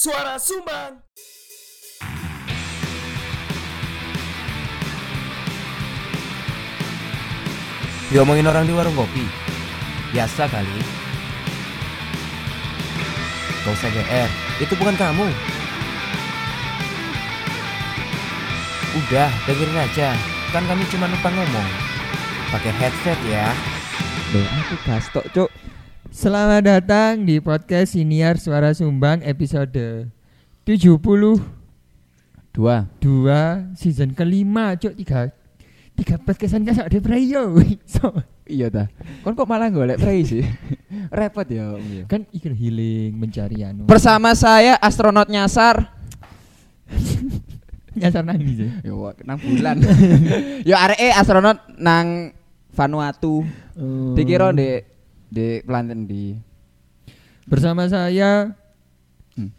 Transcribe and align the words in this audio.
Suara 0.00 0.40
Sumbang. 0.40 0.96
Diomongin 8.08 8.48
orang 8.48 8.64
di 8.64 8.72
warung 8.72 8.96
kopi. 8.96 9.28
Biasa 10.16 10.48
kali. 10.48 10.80
Gak 13.60 13.76
usah 13.76 13.92
GR 13.92 14.30
Itu 14.64 14.72
bukan 14.80 14.96
kamu. 14.96 15.28
Udah 19.04 19.28
dengerin 19.44 19.84
aja. 19.84 20.16
Kan 20.48 20.64
kami 20.64 20.88
cuma 20.88 21.12
numpang 21.12 21.36
ngomong. 21.36 21.68
Pakai 22.48 22.72
headset 22.72 23.20
ya. 23.28 23.52
Loh, 24.32 24.48
aku 24.64 24.74
gastok, 24.80 25.28
Cuk. 25.36 25.52
Selamat 26.10 26.66
datang 26.66 27.22
di 27.22 27.38
podcast 27.38 27.94
Siniar 27.94 28.34
Suara 28.34 28.74
Sumbang 28.74 29.22
episode 29.22 30.10
72 30.66 30.98
Dua. 32.50 32.90
season 33.78 34.10
kelima, 34.18 34.74
Cuk. 34.74 34.98
Tiga 34.98 35.30
tiga 35.94 36.18
podcastan 36.18 36.66
kan 36.66 36.82
ada 36.82 36.98
prayo. 36.98 37.54
So, 37.86 38.10
Iya 38.42 38.74
ta. 38.74 38.84
Kon 39.22 39.38
kok 39.38 39.46
malah 39.46 39.70
golek 39.70 40.02
prei 40.02 40.26
sih? 40.26 40.42
Repot 41.14 41.46
ya, 41.46 41.78
Om 41.78 42.02
ya. 42.02 42.04
kan 42.10 42.26
ikut 42.34 42.58
healing 42.58 43.14
mencari 43.14 43.62
anu. 43.62 43.86
Bersama 43.86 44.34
saya 44.34 44.74
astronot 44.82 45.30
nyasar. 45.30 45.94
nyasar 48.02 48.26
nang 48.26 48.42
sih? 48.42 48.66
Yo 48.82 49.14
nang 49.22 49.38
bulan. 49.38 49.78
Yo 50.66 50.74
areke 50.74 51.14
astronot 51.14 51.62
nang 51.78 52.34
Vanuatu. 52.74 53.46
Oh. 53.78 54.18
Dikira 54.18 54.50
di 54.50 54.89
di 55.30 55.62
planet 55.62 55.98
di 56.04 56.34
Bersama 57.46 57.86
saya 57.86 58.50
Hmm. 59.34 59.50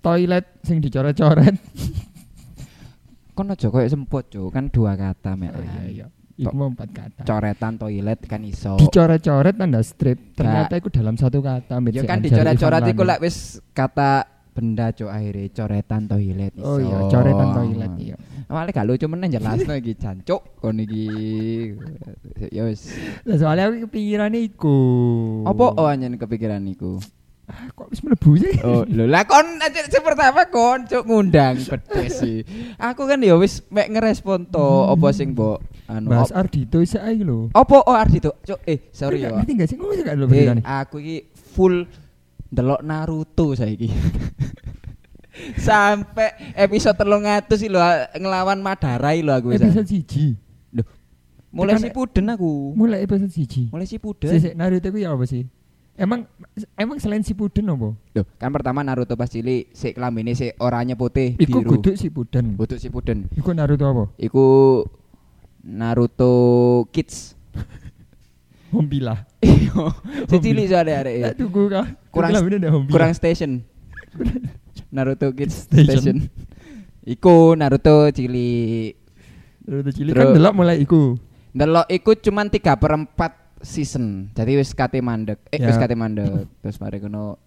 toilet 0.00 0.46
sing 0.62 0.78
dicoret-coret. 0.78 1.54
kon 3.36 3.52
aja 3.52 3.68
koyo 3.68 3.86
semput, 3.86 4.26
Cuk. 4.32 4.50
Kan 4.50 4.72
dua 4.72 4.96
kata 4.96 5.36
mek. 5.36 5.52
Oh, 5.52 5.62
iya, 5.62 5.82
iya. 5.86 6.06
Iku 6.36 6.52
mau 6.52 6.68
empat 6.68 6.88
kata. 6.92 7.22
Coretan 7.24 7.80
toilet 7.80 8.20
kan 8.24 8.44
iso. 8.44 8.76
Dicoret-coret 8.76 9.56
tanda 9.56 9.80
strip. 9.80 10.36
Ternyata 10.36 10.76
itu 10.76 10.88
dalam 10.92 11.16
satu 11.16 11.40
kata. 11.40 11.78
Ya 11.92 12.02
kan 12.04 12.20
dicoret-coret 12.20 12.82
iku 12.92 13.02
Lani. 13.04 13.10
lek 13.14 13.20
wis 13.24 13.60
kata 13.72 14.24
benda 14.52 14.88
cuk 14.92 15.08
akhirnya 15.08 15.52
coretan 15.52 16.02
toilet 16.08 16.52
iso. 16.56 16.66
Oh 16.66 16.78
iya, 16.80 16.98
coretan 17.08 17.48
toilet 17.54 17.92
iya. 18.00 18.16
Malah 18.46 18.70
gak 18.70 18.86
lucu 18.86 19.06
meneh 19.10 19.26
jelasno 19.26 19.74
iki 19.74 19.98
jancuk 19.98 20.62
kon 20.62 20.78
iki. 20.78 21.06
Ya 22.54 22.62
wis. 22.62 22.94
Lah 23.26 23.36
soalnya 23.42 23.74
aku 23.74 23.90
kepikirannya 23.90 24.38
iku. 24.46 24.78
Apa 25.42 25.74
oh 25.74 25.86
anjen 25.90 26.14
kepikiran 26.14 26.62
iku? 26.70 27.02
Ah, 27.46 27.70
Kok 27.74 27.90
wis 27.90 28.02
mlebu 28.02 28.30
sih? 28.38 28.54
Oh, 28.66 28.82
lho 28.86 29.06
lah 29.06 29.22
kon 29.26 29.58
sing 29.70 30.02
pertama 30.02 30.46
kon 30.50 30.86
cuk 30.86 31.02
ngundang 31.06 31.58
pedes 31.58 32.22
sih. 32.22 32.42
Aku 32.78 33.06
kan 33.06 33.18
ya 33.22 33.34
wis 33.34 33.66
mek 33.70 33.90
ngerespon 33.90 34.46
to 34.50 34.66
apa 34.94 35.06
sing 35.10 35.34
mbok 35.34 35.62
anu. 35.90 36.10
Mas 36.10 36.30
Ardito 36.30 36.78
isa 36.78 37.02
ae 37.02 37.22
lho. 37.22 37.50
Apa 37.50 37.82
oh 37.82 37.94
Ardito? 37.98 38.38
Cuk 38.46 38.62
eh 38.62 38.90
sorry 38.94 39.26
ya. 39.26 39.34
Ngerti 39.34 39.52
gak 39.58 39.68
sih 39.70 39.76
ngomong 39.78 40.06
gak 40.06 40.16
lho 40.18 40.26
Eh, 40.30 40.46
aku 40.62 41.02
iki 41.02 41.16
full 41.34 41.86
ndelok 42.50 42.82
Naruto 42.82 43.54
saiki. 43.58 43.90
Sampai 45.54 46.28
episode 46.54 46.96
telung 46.96 47.22
atus 47.22 47.58
sih 47.58 47.70
lho 47.70 47.78
ngelawan 48.14 48.58
Madarai 48.58 49.22
lho 49.22 49.32
aku. 49.32 49.54
Episode 49.54 49.86
siji. 49.86 50.34
Mulai 51.54 51.78
tekan- 51.78 51.84
si 51.84 51.88
puden 51.94 52.26
aku. 52.28 52.50
Mulai 52.74 52.98
episode 53.00 53.32
siji. 53.32 53.62
Mulai 53.70 53.86
si 53.86 53.96
puden. 53.96 54.28
Sik 54.34 54.52
Naruto 54.52 54.90
ku 54.90 54.98
ya 54.98 55.14
apa 55.14 55.24
sih? 55.24 55.46
Emang 55.96 56.28
emang 56.76 57.00
selain 57.00 57.24
si 57.24 57.32
Puden 57.32 57.72
apa? 57.72 57.96
Loh, 57.96 58.24
kan 58.36 58.52
pertama 58.52 58.84
Naruto 58.84 59.16
pas 59.16 59.32
cilik 59.32 59.72
sik 59.72 59.96
klambine 59.96 60.36
sik 60.36 60.52
oranye 60.60 60.92
putih 60.92 61.40
Iku 61.40 61.64
biru. 61.64 61.80
kudu 61.80 61.96
si 61.96 62.12
Puden. 62.12 62.52
Butuh 62.52 62.76
si 62.76 62.92
puden. 62.92 63.32
Iku 63.32 63.56
Naruto 63.56 63.88
apa? 63.88 64.04
Iku 64.20 64.44
Naruto 65.64 66.32
Kids. 66.92 67.32
Hombila. 68.76 69.24
si 70.28 70.36
cilik 70.36 70.68
soalnya 70.68 71.00
arek 71.00 71.14
ya. 71.16 71.24
Tak 71.32 71.36
tuku 71.40 71.62
kah? 71.72 71.86
Kurang- 72.12 72.44
ada. 72.44 72.68
Kurang 72.92 73.12
station. 73.16 73.64
Naruto 74.92 75.30
Kids 75.32 75.66
Station. 75.66 75.86
Station. 75.88 76.18
Iku 77.14 77.54
Naruto 77.54 78.10
cilik. 78.10 78.94
Naruto 79.66 79.90
cilik 79.94 80.12
kan 80.14 80.34
delok 80.34 80.54
mulai 80.54 80.82
iku. 80.82 81.14
Ndelok 81.54 81.86
iku 81.88 82.10
cuman 82.18 82.50
3 82.50 82.62
per 82.76 82.92
4 82.94 83.64
season. 83.64 84.28
Jadi 84.34 84.52
wis 84.58 84.74
kate 84.74 85.00
mandek. 85.00 85.40
Eh 85.48 85.58
Ya. 85.58 85.70
wis 85.70 85.78
kate 85.80 85.94
mandek. 85.94 86.50
terus 86.60 86.76
mari 86.78 87.00
ngono 87.00 87.38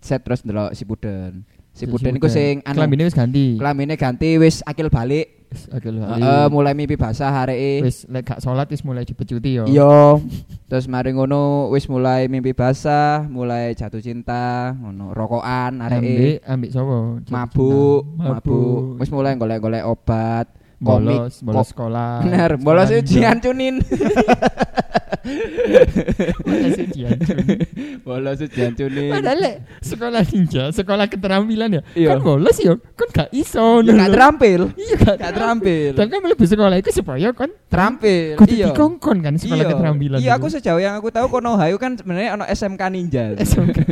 set 0.00 0.22
terus 0.22 0.44
ndelok 0.44 0.72
si 0.72 0.84
Puden. 0.84 1.44
Si 1.70 1.86
Puden 1.86 2.14
iku 2.14 2.26
sing 2.26 2.60
anu 2.62 2.76
Kelambine 2.76 3.04
wis 3.04 3.14
ganti. 3.14 3.56
kelamine 3.56 3.94
ganti 3.94 4.36
wis 4.36 4.60
akil 4.62 4.88
balik. 4.88 5.48
Wis 5.48 5.66
akil 5.66 5.96
Heeh, 5.96 6.06
balik. 6.20 6.50
mulai 6.50 6.74
mimpi 6.74 6.94
basah 6.94 7.32
areke. 7.32 7.80
Wis 7.80 8.04
lek 8.06 8.22
gak 8.24 8.38
salat 8.38 8.66
wis 8.66 8.82
mulai 8.82 9.02
dipecuti 9.02 9.56
yo. 9.56 9.64
Iya. 9.64 10.18
Terus 10.66 10.86
mari 10.86 11.10
ngono 11.10 11.70
wis 11.70 11.86
mulai 11.86 12.26
mimpi 12.26 12.52
basah, 12.52 13.24
mulai 13.24 13.72
jatuh 13.72 13.98
cinta, 13.98 14.70
ngono 14.72 15.10
rokokan 15.10 15.80
areke. 15.80 16.38
Ambek 16.38 16.38
ambek 16.44 16.70
sapa? 16.70 16.96
Mabuk, 17.28 18.02
mabuk. 18.14 18.82
Wis 18.98 19.08
mulai 19.08 19.34
golek-golek 19.34 19.82
obat, 19.84 20.46
komik. 20.76 21.16
bolos, 21.16 21.34
bolos 21.40 21.56
ko- 21.56 21.70
sekolah. 21.72 22.20
Bener, 22.20 22.50
bolos 22.56 22.90
ujian 22.92 23.38
cunin. 23.44 23.78
Ninja. 25.20 25.80
Bolos 26.40 26.76
ujian. 26.78 27.16
bolos 28.00 28.38
ujian 28.40 28.72
cunin. 28.72 29.10
Padahal 29.10 29.38
lek 29.38 29.54
sekolah 29.80 30.22
ninja, 30.26 30.64
sekolah 30.70 31.06
keterampilan 31.06 31.70
ya. 31.70 31.82
Iya. 31.92 32.08
Kan 32.10 32.18
bolos 32.20 32.56
yo, 32.58 32.78
kan 32.94 33.08
gak 33.10 33.28
iso. 33.30 33.80
Ya, 33.80 33.92
gak 33.96 34.10
terampil. 34.10 34.60
Iya 34.74 34.94
gak 34.96 35.16
Gak 35.18 35.32
terampil. 35.32 35.92
Dan 35.92 36.06
kan 36.06 36.18
mlebu 36.20 36.44
sekolah 36.44 36.76
itu 36.76 36.90
supaya 36.90 37.28
kan 37.30 37.50
Terampil. 37.66 38.34
kudu 38.34 38.52
Iya. 38.52 38.66
dikongkon 38.70 39.18
kan 39.20 39.34
sekolah 39.34 39.62
Iya. 39.62 39.70
keterampilan. 39.70 40.18
Iya, 40.18 40.32
aku 40.34 40.46
sejauh 40.48 40.78
yang 40.78 40.94
aku 40.94 41.08
tahu 41.08 41.26
Konoha 41.28 41.66
itu 41.66 41.76
kan 41.76 41.94
sebenarnya 41.94 42.34
ono 42.34 42.44
SMK 42.44 42.82
ninja. 42.88 43.34
SMK. 43.36 43.78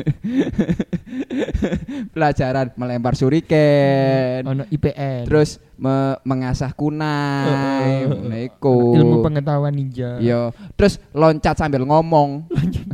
Pelajaran 2.10 2.74
melempar 2.74 3.14
shuriken. 3.14 4.42
ono 4.44 4.62
IPN. 4.66 5.24
terus 5.24 5.58
me- 5.74 6.18
mengasah 6.22 6.72
kunai, 6.72 7.46
Heeh. 7.46 8.08
ngono 8.08 8.36
iku. 8.36 8.76
ilmu 8.94 9.16
pengetahuan 9.20 9.70
ninja. 9.70 10.18
Iya, 10.18 10.50
terus 10.74 10.98
loncat 11.18 11.58
sambil 11.58 11.82
ngomong. 11.82 12.46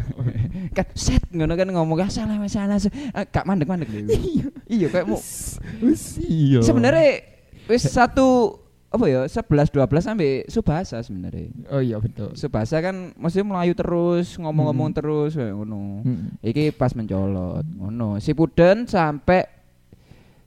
kan 0.77 0.87
set 0.97 1.23
ngono 1.31 1.55
kan 1.55 1.69
ngomong 1.71 2.03
"Ah, 2.03 2.11
salah 2.11 2.35
masalah. 2.35 2.81
Gak 3.31 3.45
mandek-mandek 3.47 3.89
lho. 3.93 4.11
Iya, 4.65 4.89
kayak 4.89 5.07
mau 5.07 5.21
iya. 6.25 6.65
sebenarnya 6.65 7.21
wis 7.69 7.85
satu 7.85 8.59
apa 8.89 9.05
ya 9.11 9.21
11 9.29 9.71
12 9.75 9.77
sampai 10.01 10.49
subasa 10.49 11.03
sebenarnya. 11.05 11.51
Oh 11.69 11.83
iya 11.85 12.01
betul. 12.01 12.33
Subasa 12.33 12.81
kan 12.81 13.13
maksudnya 13.19 13.47
melayu 13.51 13.75
terus, 13.77 14.39
ngomong-ngomong 14.41 14.89
Hmm. 14.91 14.97
terus 14.97 15.31
kayak 15.35 15.53
ngono. 15.53 16.07
Mm. 16.07 16.41
Iki 16.41 16.65
pas 16.79 16.95
mencolot 16.95 17.67
ngono. 17.67 18.23
Si 18.23 18.31
Puden 18.33 18.87
sampai 18.87 19.45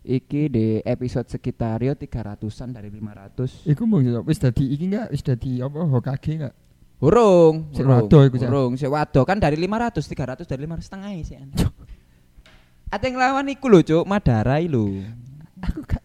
iki 0.07 0.47
di 0.47 0.79
episode 0.87 1.27
sekitar 1.27 1.83
yo 1.83 1.91
300-an 1.91 2.71
dari 2.71 2.87
500. 2.87 3.67
Iku 3.67 3.83
mau 3.83 3.99
yo, 3.99 4.23
wis 4.23 4.39
dadi 4.39 4.63
iki 4.63 4.87
enggak 4.87 5.11
wis 5.11 5.19
dadi 5.21 5.59
apa 5.59 5.77
Hokage 5.83 6.31
enggak? 6.39 6.55
Urung, 6.97 7.69
Sik 7.77 7.85
urung, 7.85 8.09
wado 8.09 8.17
iku, 8.25 8.35
Cak. 8.41 8.49
urung, 8.49 8.71
sik 8.73 8.89
wado 8.89 9.21
kan 9.21 9.37
dari 9.37 9.53
500, 9.53 10.01
300 10.01 10.49
dari 10.49 10.65
500 10.65 10.81
setengah 10.81 11.09
sih. 11.21 11.37
Ate 12.89 13.05
nglawan 13.13 13.45
iku 13.53 13.69
lho, 13.69 13.85
Cuk, 13.85 14.03
Madarai 14.09 14.65
lho. 14.65 15.05
Aku 15.61 15.85
gak. 15.85 16.01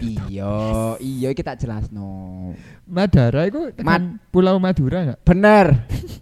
Iya, 0.00 0.96
iya 0.96 1.28
iki 1.28 1.44
tak 1.44 1.60
jelasno. 1.60 2.54
Madara 2.88 3.44
iku 3.44 3.68
tekan 3.68 4.16
Pulau 4.32 4.56
Madura 4.56 5.04
enggak? 5.04 5.20
Bener. 5.28 5.66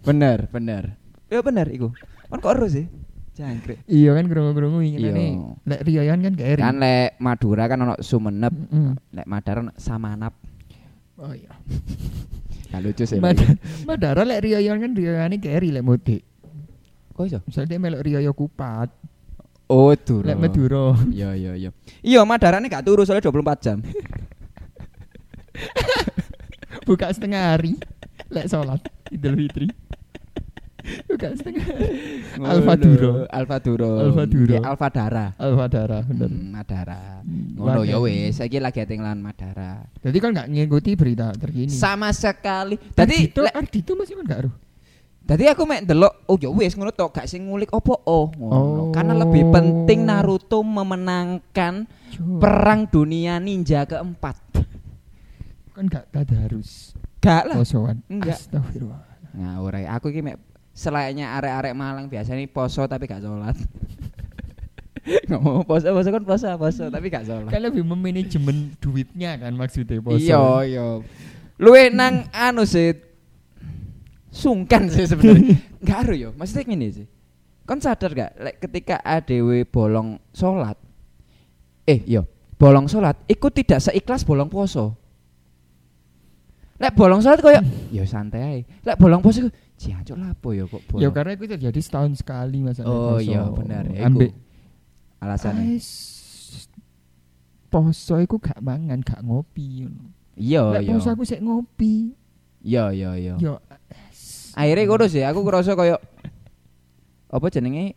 bener, 0.03 0.51
bener. 0.51 0.83
Ya 1.31 1.39
bener 1.39 1.71
iku. 1.71 1.87
Kan 2.27 2.43
kok 2.43 2.59
ero 2.59 2.67
sih? 2.67 2.91
Jangkrik. 3.39 3.87
Iya 3.87 4.19
kan 4.19 4.27
krungu-krungu 4.27 4.83
ingine. 4.83 5.07
Iya. 5.07 5.23
Lek 5.63 5.81
Rioyan 5.87 6.19
kan 6.19 6.31
gak 6.35 6.49
eri. 6.49 6.61
Kan 6.65 6.75
lek 6.75 7.15
Madura 7.23 7.71
kan 7.71 7.79
ono 7.79 7.95
Sumenep, 8.03 8.51
Mm. 8.51 8.93
lek 9.15 9.27
Madara 9.31 9.59
ono 9.63 9.71
Samanap. 9.79 10.33
Oh 11.15 11.31
iya. 11.31 11.53
Gak 12.69 12.81
lucu 12.85 13.03
sih. 13.03 13.17
Madara, 13.17 13.53
Madara 13.89 14.21
lek 14.23 14.39
Rioyan 14.45 14.77
kan 14.77 14.91
Rioyane 14.93 15.35
gak 15.37 15.53
eri 15.57 15.69
lek 15.73 15.81
mudik. 15.81 16.21
Kok 17.13 17.25
iso? 17.25 17.39
Misalnya 17.43 17.67
dia 17.67 17.79
melok 17.81 18.01
Rioyo 18.05 18.31
Kupat, 18.31 18.89
Oh, 19.69 19.89
Madura. 19.89 20.25
lek 20.25 20.37
Madura. 20.37 20.85
Iya, 21.09 21.29
iya, 21.33 21.51
iya. 21.53 21.69
Iya, 22.01 22.21
Madarane 22.25 22.69
gak 22.69 22.85
turu 22.85 23.05
soalnya 23.05 23.25
24 23.25 23.65
jam. 23.65 23.77
Buka 26.85 27.09
setengah 27.09 27.53
hari. 27.53 27.73
Lek 28.29 28.45
salat 28.45 28.81
Idul 29.09 29.33
Fitri. 29.35 29.67
Buka 31.05 31.27
setengah. 31.35 31.65
Alfa 32.39 32.73
Duro. 32.75 33.11
Alfa 33.27 33.57
Duro. 33.59 33.91
Alfa 33.99 34.23
Duro. 34.25 34.53
Iya, 34.55 34.59
Alfa 34.63 34.87
Dara. 34.87 35.25
Alfa 35.35 35.65
Dara 35.67 35.97
bener. 36.03 36.29
Hmm, 36.31 36.49
Madara. 36.55 37.01
Hmm, 37.21 37.59
Ngono 37.59 37.81
ya 37.83 37.97
wis, 37.99 38.39
saiki 38.39 38.57
lagi 38.57 38.79
ate 38.79 38.95
nglawan 38.95 39.19
Madara. 39.19 39.83
Jadi 39.99 40.17
kan 40.17 40.29
gak 40.31 40.47
ngikuti 40.47 40.95
berita 40.95 41.35
terkini. 41.35 41.69
Sama 41.69 42.09
sekali. 42.15 42.79
Tadi 42.95 43.29
itu 43.29 43.39
lek 43.43 43.53
Ardito 43.53 43.93
masih 43.99 44.15
kan 44.19 44.25
gak 44.25 44.39
aruh. 44.47 44.55
Dadi 45.19 45.45
aku 45.45 45.61
mek 45.61 45.85
ndelok 45.85 46.25
oh 46.25 46.41
ya 46.41 46.49
wis 46.49 46.73
ngono 46.73 46.89
tok 46.89 47.21
gak 47.21 47.29
sing 47.29 47.45
ngulik 47.45 47.69
opo 47.69 48.01
oh 48.01 48.33
ngono. 48.33 48.57
Oh. 48.57 48.89
Karena 48.89 49.13
lebih 49.13 49.53
penting 49.53 50.01
Naruto 50.01 50.65
memenangkan 50.65 51.85
perang 52.41 52.89
dunia 52.89 53.37
ninja 53.37 53.85
keempat. 53.85 54.35
kan 55.79 55.87
gak 55.87 56.11
tadarus 56.11 56.91
Gak 57.23 57.47
lah. 57.47 57.55
posoan. 57.55 58.03
Enggak. 58.11 58.35
Astagfirullah. 58.35 58.99
Ae. 59.37 59.85
Aku 59.85 60.09
iki 60.11 60.19
mek 60.19 60.35
selainnya 60.79 61.35
arek-arek 61.35 61.75
Malang 61.75 62.07
biasanya 62.07 62.39
poso 62.47 62.87
tapi 62.87 63.03
gak 63.03 63.19
sholat. 63.19 63.59
Ngomong 65.27 65.67
poso 65.67 65.91
poso 65.91 66.07
kan 66.07 66.23
poso 66.23 66.47
poso 66.55 66.83
tapi 66.87 67.11
gak 67.11 67.27
sholat. 67.27 67.51
Kan 67.51 67.67
lebih 67.67 67.83
memanajemen 67.83 68.79
duitnya 68.79 69.35
kan 69.35 69.51
maksudnya 69.59 69.99
poso. 69.99 70.23
Iya, 70.23 70.39
iya. 70.63 70.87
Luwe 71.59 71.91
nang 71.91 72.31
anu 72.31 72.63
sih 72.63 72.95
sungkan 74.31 74.87
sih 74.87 75.03
sebenarnya. 75.03 75.59
Enggak 75.83 75.97
aru 76.07 76.13
yo. 76.15 76.29
Maksudnya 76.39 76.71
ngene 76.71 76.87
sih. 76.95 77.07
Kon 77.67 77.83
sadar 77.83 78.15
gak 78.15 78.31
lek 78.39 78.55
ketika 78.63 79.03
ADW 79.03 79.67
bolong 79.67 80.15
salat 80.31 80.79
eh 81.85 82.01
yo 82.07 82.25
bolong 82.55 82.87
salat 82.87 83.19
iku 83.27 83.51
tidak 83.51 83.83
seikhlas 83.83 84.23
bolong 84.23 84.47
poso. 84.47 84.95
Lek 86.79 86.95
bolong 86.95 87.19
salat 87.19 87.43
koyo 87.43 87.59
yo 87.99 88.07
santai. 88.07 88.63
Lek 88.87 88.95
bolong 88.95 89.19
poso 89.19 89.51
iku 89.79 89.95
jancuk 89.95 90.17
lapo 90.19 90.51
yo 90.51 90.67
kok 90.67 90.83
bolong. 90.91 91.01
Ya 91.01 91.09
karena 91.15 91.31
itu 91.39 91.45
terjadi 91.47 91.79
setahun 91.79 92.19
sekali 92.19 92.59
masalah 92.59 92.91
Oh 92.91 93.17
iya 93.23 93.47
benar 93.47 93.87
ya. 93.87 94.11
Ambek 94.11 94.35
alasannya. 95.23 95.79
Poso 97.69 98.17
iku 98.19 98.41
gak 98.41 98.59
mangan, 98.59 98.99
gak 98.99 99.21
ngopi. 99.23 99.87
Iya 100.35 100.81
iya. 100.81 100.89
poso 100.91 101.13
aku 101.13 101.23
sik 101.23 101.39
ngopi. 101.39 102.11
Iya 102.65 102.91
iya 102.91 103.11
iya. 103.15 103.33
Yo 103.39 103.61
Akhirnya 104.59 104.83
ngono 104.91 105.05
sih, 105.07 105.23
aku 105.23 105.39
ngerasa 105.45 105.77
koyo 105.77 105.95
apa 107.29 107.47
jenenge? 107.47 107.95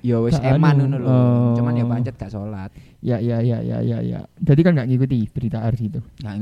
Ya 0.00 0.16
wis 0.20 0.36
eman 0.40 0.80
anu, 0.80 0.82
ngono 0.88 0.96
lho. 0.96 1.08
oh. 1.08 1.52
Cuman 1.56 1.76
ya 1.76 1.84
pancet 1.86 2.16
gak 2.16 2.32
salat. 2.32 2.72
ya 3.00 3.16
ya 3.16 3.40
ya 3.40 3.64
ya 3.64 3.78
ya 3.80 3.98
ya. 4.04 4.20
Jadi 4.36 4.60
kan 4.60 4.76
gak 4.76 4.88
ngikuti 4.88 5.28
berita 5.32 5.64
Ardi 5.64 5.88
itu. 5.88 6.00
Gak 6.20 6.34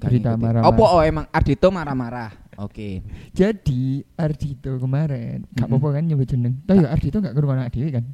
gak 0.00 0.08
Berita 0.08 0.28
ngikuti. 0.32 0.44
marah-marah. 0.46 0.72
Apa 0.72 0.84
oh 0.84 1.02
emang 1.04 1.26
Ardito 1.32 1.68
marah-marah? 1.68 2.30
Oke. 2.56 3.04
Jadi 3.30 4.00
Ardito 4.14 4.76
kemarin 4.76 5.44
gak 5.50 5.64
Mm-mm. 5.64 5.76
apa-apa 5.76 5.88
kan 5.96 6.02
nyebut 6.04 6.26
jeneng. 6.26 6.54
Toh 6.64 6.74
ya 6.74 6.88
Ardito 6.88 7.20
gak 7.20 7.32
keruan 7.32 7.60
anak 7.60 7.70
dhewe 7.70 7.90
kan. 7.92 8.04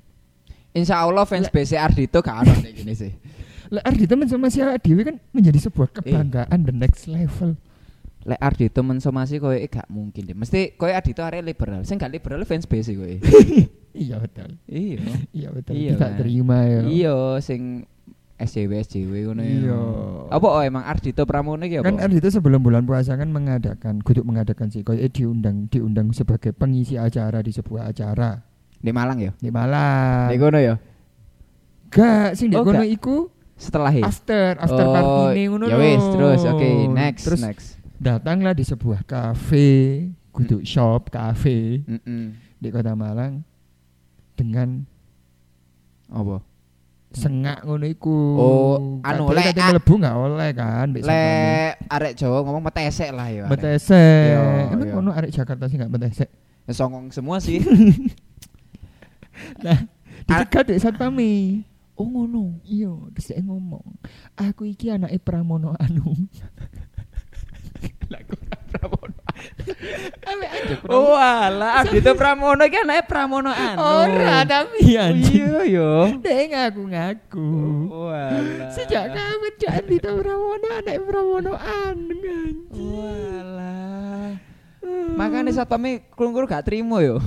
Insya 0.72 1.04
Allah 1.04 1.22
fans 1.22 1.46
BC 1.46 1.76
Ardito 1.76 2.18
gak 2.18 2.42
ono 2.42 2.52
kayak 2.58 2.74
gini 2.74 2.92
sih. 2.92 3.12
Lah 3.70 3.82
Ardito 3.84 4.14
mensomasi 4.14 4.60
awak 4.60 4.80
dhewe 4.80 5.02
kan 5.02 5.16
menjadi 5.30 5.58
sebuah 5.62 5.88
Eh. 5.88 5.94
kebanggaan 6.00 6.60
the 6.62 6.74
next 6.74 7.06
level. 7.06 7.54
Lek 8.22 8.38
Ardito 8.38 8.80
mensomasi 8.80 9.36
koyo 9.36 9.58
gak 9.62 9.86
mungkin 9.86 10.22
deh. 10.24 10.34
Mesti 10.34 10.74
koyo 10.74 10.92
Ardito 10.92 11.22
arek 11.22 11.42
liberal. 11.42 11.82
Sing 11.82 11.98
gak 11.98 12.10
liberal 12.10 12.42
fans 12.42 12.66
BC 12.66 12.94
koyo. 12.94 13.18
Iya 13.92 14.16
betul. 14.16 14.56
iya. 14.72 15.04
Iya 15.36 15.48
betul. 15.52 15.76
Iya, 15.76 15.92
Tidak 15.92 16.00
kan. 16.00 16.16
terima 16.16 16.64
ya. 16.64 16.80
Iya, 16.88 17.16
sing 17.44 17.84
SJW 18.36 18.72
SJW 18.80 19.12
ngono 19.28 19.42
ya. 19.42 19.52
Iya. 19.52 19.80
Apa 20.28 20.46
oh 20.48 20.62
emang 20.62 20.82
Ardito 20.82 21.22
Pramono 21.22 21.62
iki 21.62 21.78
apa? 21.78 21.86
Kan 21.86 21.98
Ardito 21.98 22.26
sebelum 22.26 22.58
bulan 22.58 22.82
puasa 22.82 23.14
kan 23.14 23.28
mengadakan, 23.28 24.00
kudu 24.00 24.22
mengadakan 24.22 24.66
sih, 24.68 24.82
kayak 24.82 25.12
diundang, 25.12 25.68
diundang 25.68 26.10
sebagai 26.10 26.50
pengisi 26.50 26.96
acara 26.96 27.38
di 27.38 27.50
sebuah 27.50 27.88
acara 27.88 28.42
di 28.76 28.90
Malang 28.90 29.18
ya. 29.20 29.30
di 29.36 29.46
Malang. 29.48 30.26
Di 30.26 30.36
kono 30.36 30.58
ya. 30.58 30.74
Gak, 31.88 32.34
sing 32.34 32.48
di 32.48 32.56
Oh, 32.56 32.64
kono 32.64 32.82
iku 32.82 33.28
Setelah 33.54 33.92
ya. 33.92 34.02
after, 34.02 34.58
after 34.58 34.82
Oh, 34.82 34.90
party 34.90 35.38
ini 35.38 35.42
ngono 35.46 35.64
Ya 35.66 35.76
wis, 35.76 36.02
terus 36.02 36.40
oke, 36.42 36.70
next 36.90 37.22
Terus 37.22 37.40
next. 37.40 37.66
datanglah 37.96 38.56
di 38.56 38.64
sebuah 38.64 39.06
kafe, 39.06 39.70
kudu 40.34 40.66
shop 40.66 41.12
kafe 41.12 41.86
Mm-mm. 41.86 42.34
di 42.58 42.68
Kota 42.68 42.96
Malang 42.96 43.46
dengan 44.34 44.82
Apa? 46.10 46.42
Sengak 47.14 47.64
ngono 47.64 47.84
iku. 47.88 48.18
Oh, 48.36 48.76
anu, 49.04 49.28
lek, 49.32 49.52
mlebu 49.54 49.92
gak 50.00 50.16
oleh 50.16 50.50
kan. 50.56 50.86
Lek 50.92 51.80
arek 51.88 52.12
Jawa 52.16 52.40
ngomong 52.44 52.64
metesek 52.64 53.10
lah 53.12 53.28
ya. 53.28 53.44
Metesek. 53.48 54.32
Iya, 54.32 54.72
Emang 54.72 54.88
iya. 54.88 54.94
kono 54.94 55.10
arek 55.12 55.30
Jakarta 55.32 55.68
sih 55.68 55.76
gak 55.76 55.92
metesek. 55.92 56.28
Ya, 56.66 56.72
Songong 56.72 57.12
semua 57.12 57.38
sih. 57.38 57.60
Dicegat 60.28 60.64
dek 60.70 60.80
satpame. 60.80 61.64
oh 61.98 62.06
ngono. 62.08 62.58
Iya, 62.64 62.92
terus 63.14 63.30
dia 63.30 63.42
ngomong, 63.44 63.84
aku 64.34 64.64
iki 64.66 64.88
anake 64.90 65.20
Pramono 65.20 65.76
Anum. 65.76 66.16
Lah 68.12 68.22
Pramono. 68.72 69.14
Ame 70.22 70.46
aja 70.46 70.74
Oh 70.88 71.12
alah, 71.12 71.82
Ardito 71.82 72.12
Pramono 72.14 72.62
iki 72.64 72.78
anake 72.78 73.04
Pramono 73.04 73.50
anu. 73.50 73.78
Ora 73.78 74.42
tapi 74.44 74.96
Oh, 74.96 75.02
anjing. 75.04 75.44
Iya 75.44 75.60
yo. 75.68 75.92
Dek 76.18 76.42
ngaku-ngaku. 76.50 77.50
Oh 77.92 78.08
alah. 78.08 78.70
Sejak 78.72 79.12
kapan 79.12 79.52
Cak 79.60 79.84
Dito 79.84 80.10
Pramono 80.16 80.66
anake 80.72 81.00
Pramono 81.00 81.52
Anum 81.54 82.18
anjing. 82.18 82.56
Walah. 82.72 84.28
Makanya 85.12 85.52
satpame 85.52 86.08
krungu 86.10 86.44
gak 86.44 86.64
trimo 86.64 86.98
yo. 86.98 87.20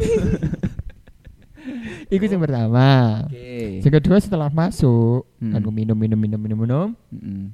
Iku 2.05 2.29
yang 2.29 2.41
pertama. 2.41 2.85
Oke. 3.25 3.81
Yang 3.81 3.93
kedua 4.01 4.17
setelah 4.21 4.49
masuk, 4.53 5.25
Hmm. 5.41 5.57
kan 5.57 5.61
minum 5.73 5.97
minum 5.97 6.17
minum 6.17 6.37
minum 6.37 6.57
minum, 6.61 6.87
Mm-mm. 7.09 7.49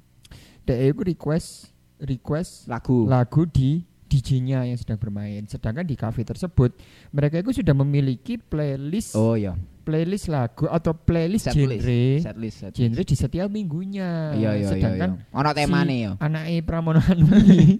dek 0.67 0.91
iku 0.91 1.07
request 1.07 1.70
request 2.01 2.65
Lagu. 2.65 3.05
lagu 3.05 3.45
di 3.45 3.81
DJ-nya 4.05 4.67
yang 4.67 4.75
sedang 4.75 4.99
bermain. 4.99 5.39
Sedangkan 5.45 5.81
di 5.81 5.95
cafe 5.95 6.21
tersebut 6.21 6.75
mereka 7.09 7.39
itu 7.39 7.55
sudah 7.55 7.71
memiliki 7.71 8.35
playlist 8.35 9.15
Oh 9.15 9.33
iya. 9.33 9.55
playlist 9.81 10.27
lagu 10.27 10.67
atau 10.67 10.91
playlist 10.91 11.47
Set 11.47 11.55
genre 11.55 11.73
list. 11.73 11.87
Set 12.21 12.35
list. 12.35 12.57
set 12.59 12.67
list. 12.67 12.75
genre 12.75 13.01
di 13.01 13.15
setiap 13.15 13.47
minggunya. 13.47 14.35
Iya 14.35 14.51
iya 14.51 14.51
iya. 14.57 14.67
Sedangkan 14.67 15.09
iya. 15.15 15.31
Ono 15.31 15.49
temane 15.51 15.95
yo. 15.97 16.11
anaknya 16.19 16.59
Pramono 16.61 16.99
Anumi 16.99 17.79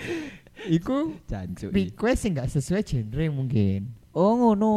Iku 0.70 1.16
Jancuk. 1.24 1.72
request 1.72 2.20
yang 2.24 2.32
gak 2.38 2.50
sesuai 2.50 2.82
genre 2.82 3.26
mungkin. 3.28 3.96
Oh 4.12 4.34
ngono. 4.36 4.74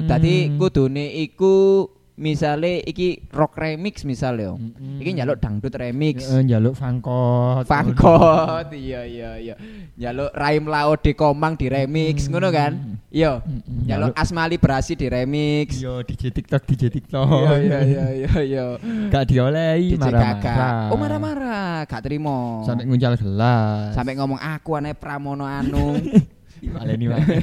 Mm-mm. 0.00 0.08
Tadi 0.08 0.34
kudune 0.56 1.14
iku 1.20 1.86
misale 2.16 2.80
iki 2.80 3.28
rock 3.28 3.60
remix 3.60 4.02
misale 4.02 4.48
yo. 4.48 4.56
Mm-mm. 4.56 5.00
Iki 5.00 5.10
njaluk 5.20 5.36
dangdut 5.36 5.74
remix. 5.76 6.24
Eh, 6.26 6.42
njaluk 6.42 6.74
fangkot. 6.74 7.68
Fangkot. 7.68 8.72
Iya 8.72 9.04
iya 9.04 9.30
iya. 9.36 9.54
Njaluk 9.96 10.32
Raim 10.32 10.64
Lao 10.64 10.96
di 10.96 11.12
Komang 11.12 11.60
di 11.60 11.68
remix 11.68 12.26
Mm. 12.26 12.30
ngono 12.32 12.48
kan? 12.48 12.72
Iya. 13.12 13.44
Mm-mm. 13.44 13.84
Njaluk 13.84 14.12
Asmali 14.16 14.56
Berasi 14.56 14.96
di 14.96 15.06
remix. 15.06 15.76
Yo 15.78 16.00
DJ 16.02 16.32
TikTok 16.32 16.62
DJ 16.64 16.82
TikTok. 16.88 17.28
Iya 17.28 17.54
iya 17.60 17.78
iya 17.84 18.04
iya 18.12 18.32
iya. 18.40 18.64
Gak 19.12 19.24
diolehi 19.28 19.96
marah-marah. 20.00 20.88
Oh 20.92 20.96
marah-marah, 20.96 21.84
gak 21.84 22.00
terima. 22.00 22.64
Sampai 22.64 22.88
nguncal 22.88 23.14
gelas. 23.20 23.92
Sampai 23.92 24.16
ngomong 24.16 24.40
aku 24.40 24.76
aneh 24.76 24.96
Pramono 24.96 25.44
Anu. 25.44 25.96
Dibaleni 26.60 27.06
wae. 27.10 27.36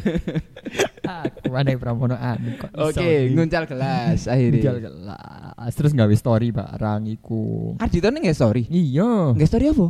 Aku 1.23 1.51
Pramono 1.77 2.15
anu 2.15 2.55
kok. 2.57 2.71
Oke, 2.79 3.29
nguncal 3.35 3.67
gelas 3.67 4.25
Nguncal 4.25 4.33
akhirnya. 4.33 4.79
gelas. 4.79 5.71
Terus 5.75 5.91
gawe 5.91 6.15
story 6.15 6.49
barang 6.49 7.01
iku. 7.11 7.75
Ardito 7.77 8.07
nih 8.09 8.19
nggak 8.29 8.37
story? 8.37 8.63
Iya, 8.71 9.35
Nggak 9.35 9.49
story 9.49 9.67
apa? 9.69 9.87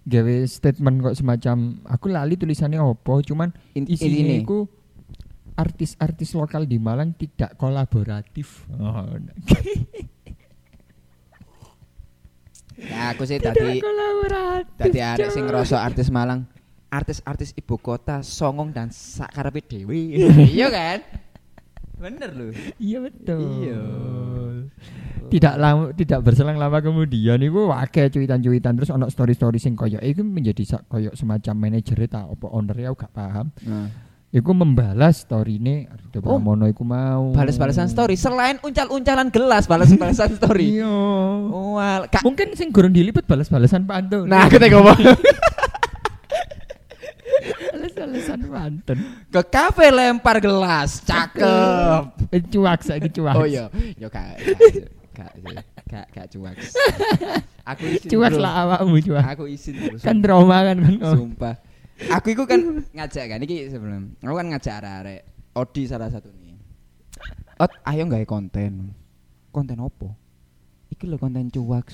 gawe 0.00 0.36
statement 0.48 0.96
kok 1.04 1.16
semacam 1.20 1.56
aku 1.84 2.06
lali 2.08 2.34
tulisannya 2.34 2.80
opo, 2.80 3.20
cuman 3.20 3.52
In, 3.76 3.84
isinya 3.84 4.32
iku 4.32 4.64
artis-artis 5.60 6.32
lokal 6.32 6.64
di 6.64 6.80
Malang 6.80 7.12
tidak 7.12 7.52
kolaboratif. 7.60 8.64
Oh, 8.80 9.04
Ya 12.80 13.00
aku 13.12 13.28
sih 13.28 13.36
tadi 13.36 13.84
tadi 14.80 14.98
ada 15.04 15.28
sing 15.28 15.44
ngerasa 15.44 15.84
artis 15.84 16.08
Malang 16.08 16.48
artis-artis 16.90 17.54
ibu 17.54 17.74
kota 17.76 18.20
songong 18.20 18.70
dan 18.70 18.90
sakarepe 18.90 19.62
dewi 19.62 20.18
iya 20.52 20.68
kan 20.68 20.98
bener 21.96 22.30
loh 22.30 22.50
Iya 22.76 22.98
betul. 22.98 23.40
Iya. 23.60 23.80
Tidak 25.22 25.54
lama, 25.54 25.92
tidak 25.92 26.20
berselang 26.20 26.56
lama 26.56 26.80
kemudian 26.80 27.38
iku 27.38 27.70
akeh 27.70 28.08
cuitan-cuitan 28.08 28.74
terus 28.74 28.88
ono 28.88 29.06
story-story 29.06 29.56
sing 29.56 29.74
koyo 29.74 30.00
iku 30.00 30.20
menjadi 30.20 30.64
koyo 30.84 31.12
semacam 31.12 31.54
manajer 31.60 32.02
ta 32.04 32.24
apa 32.24 32.46
owner 32.48 32.74
ya 32.74 32.90
aku 32.90 32.98
gak 33.00 33.12
paham. 33.12 33.46
nah, 33.62 33.86
Iku 34.30 34.50
membalas 34.50 35.22
storyne 35.24 35.86
Ardo 35.86 36.18
Oh. 36.18 36.38
Pramono 36.38 36.64
iku 36.64 36.82
mau. 36.82 37.30
balas-balasan 37.30 37.86
story 37.86 38.14
selain 38.14 38.58
uncal-uncalan 38.58 39.26
gelas 39.28 39.66
balas-balasan 39.66 40.34
story 40.34 40.78
Iya. 40.78 40.90
Wah, 41.50 42.06
kak 42.06 42.22
Mungkin 42.22 42.54
sing 42.54 42.70
gurung 42.70 42.90
dilipet 42.90 43.22
balas-balasan 43.22 43.84
pantun. 43.84 44.24
nah 44.24 44.46
aku 44.46 44.56
tega 44.56 44.78
balas-balasan 48.02 48.40
pantun. 48.46 48.98
ke 49.28 49.42
kafe 49.46 49.86
lempar 49.88 50.36
gelas 50.38 50.90
cakep 51.02 52.02
Eh, 52.34 52.40
Cuak 52.46 52.80
saiki 52.80 53.10
cuak. 53.10 53.34
oh 53.34 53.44
iya 53.44 53.66
yo 53.94 54.06
kak 54.06 54.38
kak 55.10 55.32
kak 55.84 56.06
kak 56.10 56.26
cuak 56.30 56.54
aku 57.62 57.84
izin 57.86 58.08
Cuak 58.12 58.32
lah 58.34 58.52
awakmu 58.64 58.96
cuak. 59.00 59.24
aku 59.26 59.44
izin 59.46 59.74
bro, 59.76 59.98
Kan 59.98 60.16
trauma 60.18 60.62
kan 60.62 60.76
kan. 60.78 60.94
sumpah 61.10 61.54
aku 62.08 62.32
itu 62.32 62.42
kan 62.44 62.60
ngajak 62.90 63.24
kan 63.28 63.40
iki 63.40 63.68
sebelum. 63.68 64.16
Aku 64.18 64.32
kan 64.32 64.48
ngajak 64.48 64.72
arek-arek. 64.80 65.20
Odi 65.52 65.84
salah 65.84 66.08
satu 66.08 66.32
nih. 66.32 66.56
Ot, 67.60 67.68
ayo 67.84 68.08
gawe 68.08 68.24
konten. 68.24 68.96
Konten 69.52 69.76
opo? 69.76 70.08
Iki 70.88 71.04
lho 71.04 71.20
konten 71.20 71.52
cuak. 71.52 71.92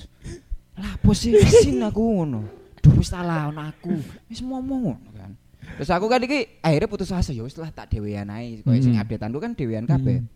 Lah 0.79 0.95
apa 0.95 1.11
sih 1.11 1.35
isin 1.35 1.83
aku 1.83 1.99
ngono. 1.99 2.47
Duh 2.79 2.95
wis 2.95 3.11
lawan 3.11 3.59
aku. 3.59 3.99
Wis 4.31 4.39
ngomong 4.39 4.95
ngono 4.95 5.09
kan. 5.11 5.35
Terus 5.57 5.89
aku 5.91 6.05
kan 6.07 6.21
iki 6.23 6.59
akhirnya 6.59 6.89
putus 6.89 7.11
asa 7.11 7.33
ya 7.33 7.43
wis 7.45 7.57
lah 7.57 7.69
tak 7.69 7.91
dhewean 7.91 8.29
ae. 8.29 8.61
Koyo 8.61 8.79
sing 8.81 8.95
Hmm. 8.95 9.03
updateanku 9.03 9.37
kan 9.37 9.51
dhewean 9.53 9.85
kabeh. 9.85 10.21
Hmm. 10.23 10.29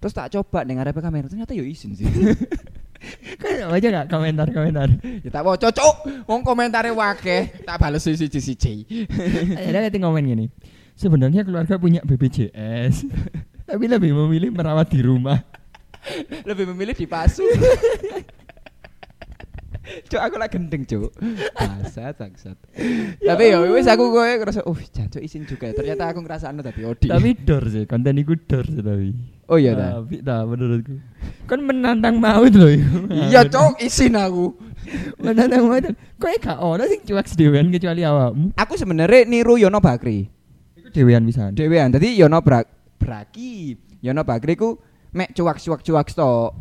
Terus 0.00 0.12
tak 0.16 0.32
coba 0.32 0.64
ning 0.64 0.80
ngarepe 0.80 1.00
kamera 1.00 1.28
ternyata 1.28 1.52
yo 1.52 1.64
isin 1.64 1.92
sih. 1.92 2.08
Kayak 3.40 3.72
aja 3.72 3.88
gak 4.04 4.08
komentar-komentar. 4.12 4.88
ya 5.24 5.30
tak 5.32 5.40
waca 5.40 5.68
cuk. 5.72 5.94
Wong 6.28 6.44
komentare 6.44 6.92
wakeh, 6.92 7.64
tak 7.64 7.80
bales 7.80 8.04
siji-siji. 8.04 8.84
Ada 9.56 9.88
yang 9.88 10.04
ngomong 10.04 10.20
gini. 10.20 10.46
Sebenarnya 10.96 11.40
keluarga 11.40 11.80
punya 11.80 12.04
BPJS. 12.04 13.08
tapi 13.64 13.84
lebih 13.88 14.12
memilih 14.12 14.52
merawat 14.52 14.92
di 14.92 15.00
rumah. 15.00 15.40
Lebih 16.48 16.64
memilih 16.72 16.96
dipasu. 16.96 17.44
Cuk 19.80 20.20
aku 20.20 20.36
lagi 20.36 20.60
gendeng 20.60 20.84
cuk. 20.84 21.10
Bangsat 21.56 22.20
bangsat. 22.20 22.56
Tapi 23.16 23.44
ya 23.48 23.64
wis 23.64 23.88
aku 23.88 24.12
kowe 24.12 24.28
ngerasa 24.28 24.60
uh 24.68 24.80
jancuk 24.92 25.24
isin 25.24 25.48
juga. 25.48 25.72
Ternyata 25.72 26.12
aku 26.12 26.20
ngrasakno 26.20 26.60
dadi 26.60 26.84
odi. 26.84 27.08
tapi 27.08 27.32
dor 27.32 27.64
sih, 27.64 27.88
konten 27.88 28.20
itu 28.20 28.36
dor 28.44 28.68
sih 28.68 28.84
tapi. 28.84 29.16
oh 29.48 29.56
iya 29.56 29.72
ta. 29.72 30.04
Tapi 30.04 30.20
ta 30.20 30.44
menurutku. 30.44 31.00
Kan 31.48 31.64
menantang 31.64 32.20
maut 32.20 32.52
loh. 32.52 32.68
Iya 33.08 33.48
cuk 33.48 33.80
isin 33.80 34.20
aku. 34.20 34.52
menantang 35.16 35.64
maut. 35.64 35.84
Kok 36.20 36.30
gak 36.44 36.58
ono 36.60 36.84
sing 36.84 37.00
cuek 37.00 37.26
dewean 37.32 37.72
kecuali 37.72 38.04
awakmu. 38.04 38.52
Aku 38.60 38.76
sebenarnya 38.76 39.24
niru 39.24 39.56
Yono 39.56 39.80
Bakri. 39.80 40.28
Iku 40.76 40.92
dewean 40.92 41.24
bisa. 41.24 41.48
Dewean. 41.56 41.88
Dadi 41.88 42.20
Yono 42.20 42.44
Brak 42.44 43.00
Braki. 43.00 43.80
Yono 44.04 44.28
Bakri 44.28 44.60
ku 44.60 44.76
mek 45.16 45.32
cuak-cuak-cuak 45.32 46.08
tok. 46.12 46.52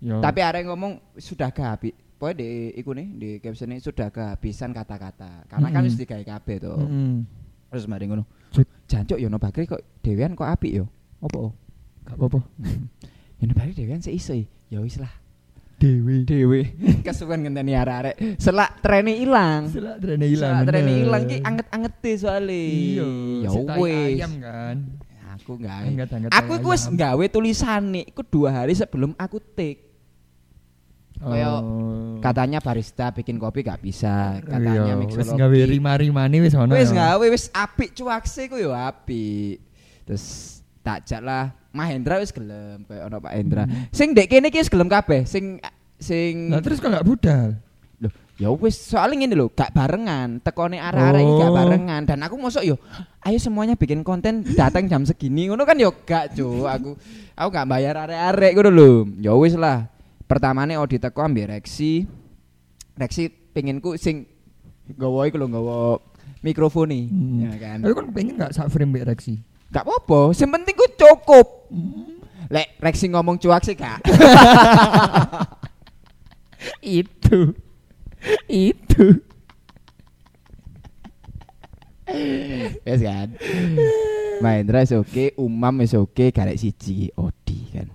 Yo. 0.00 0.20
Tapi 0.20 0.40
ada 0.40 0.60
yang 0.60 0.72
ngomong 0.72 1.16
sudah 1.16 1.52
kehabis. 1.52 2.03
Pokoknya 2.24 2.40
di 2.40 2.72
iku 2.80 2.96
nih 2.96 3.08
di 3.20 3.30
caption 3.36 3.68
ini 3.68 3.84
sudah 3.84 4.08
kehabisan 4.08 4.72
kata-kata. 4.72 5.44
Karena 5.44 5.68
kan 5.68 5.84
Mm-mm. 5.84 5.92
wis 5.92 6.00
digawe 6.00 6.24
kabeh 6.24 6.56
to. 6.56 6.72
Mm-mm. 6.72 7.20
Terus 7.68 7.84
mari 7.84 8.08
ngono. 8.08 8.24
Cuk. 8.48 8.64
Jancuk 8.88 9.20
Yono 9.20 9.36
Bakri 9.36 9.68
kok 9.68 10.00
dewean 10.00 10.32
kok 10.32 10.48
apik 10.48 10.72
yo. 10.72 10.88
Apa? 11.20 11.52
Gak 12.08 12.16
apa-apa. 12.16 12.40
Yono 13.44 13.52
Bakri 13.52 13.76
dewean 13.76 14.00
seisi. 14.00 14.48
Ya 14.72 14.80
wis 14.80 14.96
lah. 14.96 15.12
Dewi. 15.76 16.24
Dewe. 16.24 16.72
Kesuwen 17.04 17.44
ngenteni 17.44 17.76
arek-arek. 17.76 18.40
Selak 18.40 18.80
trene 18.80 19.20
ilang. 19.20 19.68
Selak 19.68 20.00
trene 20.00 20.24
hilang. 20.24 20.64
Selak 20.64 20.68
trene 20.72 20.92
bener. 20.96 21.04
ilang 21.04 21.22
ki 21.28 21.36
anget-angete 21.44 22.12
soalnya. 22.24 22.56
Iya. 22.56 23.08
Ya 23.44 23.50
wis. 23.76 24.16
Ayam 24.16 24.32
kan. 24.40 24.76
Aku. 25.36 25.60
Angkat-angkat 25.60 26.32
Aku 26.32 26.56
iku 26.56 26.72
wis 26.72 26.88
gawe 26.88 27.24
tulisan 27.28 27.92
nih. 27.92 28.08
Iku 28.08 28.24
dua 28.24 28.64
hari 28.64 28.72
sebelum 28.72 29.12
aku 29.20 29.44
take. 29.44 29.92
Kayak 31.20 31.52
Oh. 31.60 32.03
Katanya 32.24 32.56
barista 32.56 33.12
bikin 33.12 33.36
kopi 33.36 33.60
gak 33.60 33.78
bisa. 33.78 34.40
Katanya 34.40 34.80
Iya, 34.82 34.94
wis 34.96 35.12
mixologi. 35.12 35.36
gawe 35.36 35.58
rima-rimane 35.68 36.36
wis 36.40 36.56
ono. 36.56 36.72
Wis 36.72 36.88
ya. 36.88 37.12
gawe 37.12 37.26
wis 37.28 37.52
apik 37.52 37.92
cuakse 37.92 38.48
ku 38.48 38.56
yo 38.56 38.72
apik. 38.72 39.60
Terus 40.02 40.24
tak 40.80 41.04
jak 41.04 41.20
lah 41.20 41.52
Mahendra 41.68 42.16
wis 42.16 42.30
gelem 42.30 42.80
kayak 42.82 43.04
ono 43.04 43.16
Pak 43.18 43.32
Hendra. 43.34 43.64
Sing 43.90 44.12
ndek 44.12 44.30
kene 44.30 44.48
iki 44.48 44.56
wis 44.56 44.68
gelem 44.68 44.88
kabeh. 44.88 45.22
Sing 45.24 45.60
sing 45.96 46.48
Nah 46.48 46.58
terus 46.58 46.80
kok 46.80 46.88
gak 46.88 47.04
budal? 47.04 47.60
Loh, 48.00 48.08
ya 48.34 48.48
wis 48.50 48.80
soalnya 48.80 49.20
ngene 49.20 49.34
lho, 49.34 49.46
gak 49.48 49.70
barengan. 49.70 50.40
Tekone 50.40 50.76
arah-arah 50.76 51.20
iki 51.20 51.34
gak 51.36 51.50
Oh. 51.50 51.56
barengan 51.56 52.02
dan 52.04 52.18
aku 52.20 52.34
mosok 52.34 52.64
yo 52.64 52.80
ayo 53.20 53.36
semuanya 53.36 53.74
bikin 53.74 54.00
konten 54.00 54.48
datang 54.50 54.84
jam 54.84 55.04
segini 55.04 55.44
ngono 55.44 55.62
kan 55.62 55.76
yo 55.76 55.92
gak 56.02 56.32
cu 56.32 56.64
aku 56.64 56.96
aku 57.32 57.48
gak 57.50 57.68
bayar 57.68 58.00
arek-arek 58.00 58.52
ngono 58.54 58.70
lho. 58.70 58.90
Ya 59.20 59.32
wis 59.34 59.52
lah. 59.54 59.92
Pertamane 60.24 60.80
Odi 60.80 60.96
teko 60.96 61.20
ambil 61.20 61.52
Reksi. 61.52 62.08
Reksi 62.94 63.28
penginku 63.28 63.98
sing 63.98 64.24
nggawa 64.88 65.28
iku 65.28 65.36
lho 65.36 65.46
nggawa 65.48 65.76
mikrofon 66.40 66.92
nih, 66.92 67.04
Hmm. 67.08 67.40
ya 67.40 67.52
kan. 67.56 67.78
Aku 67.82 67.92
kan 67.96 68.06
pengen 68.12 68.36
gak 68.36 68.52
sak 68.52 68.68
frame 68.68 68.92
mbek 68.92 69.08
Rexi. 69.08 69.40
Gak 69.72 69.84
apa-apa, 69.84 70.30
sing 70.32 70.48
penting 70.48 70.76
ku 70.76 70.86
cukup. 70.94 71.48
Lek 72.52 72.76
Reksi 72.78 73.08
ngomong 73.08 73.40
cuak 73.40 73.64
sih 73.64 73.74
gak. 73.74 74.04
Itu. 76.80 77.52
Itu. 78.46 79.20
Wes 82.84 83.00
kan. 83.00 83.28
Mahendra 84.40 84.84
is 84.84 84.92
oke, 84.92 85.32
Umam 85.40 85.80
is 85.80 85.96
oke, 85.96 86.28
karek 86.30 86.60
siji 86.60 87.08
Odi 87.16 87.58
kan. 87.72 87.88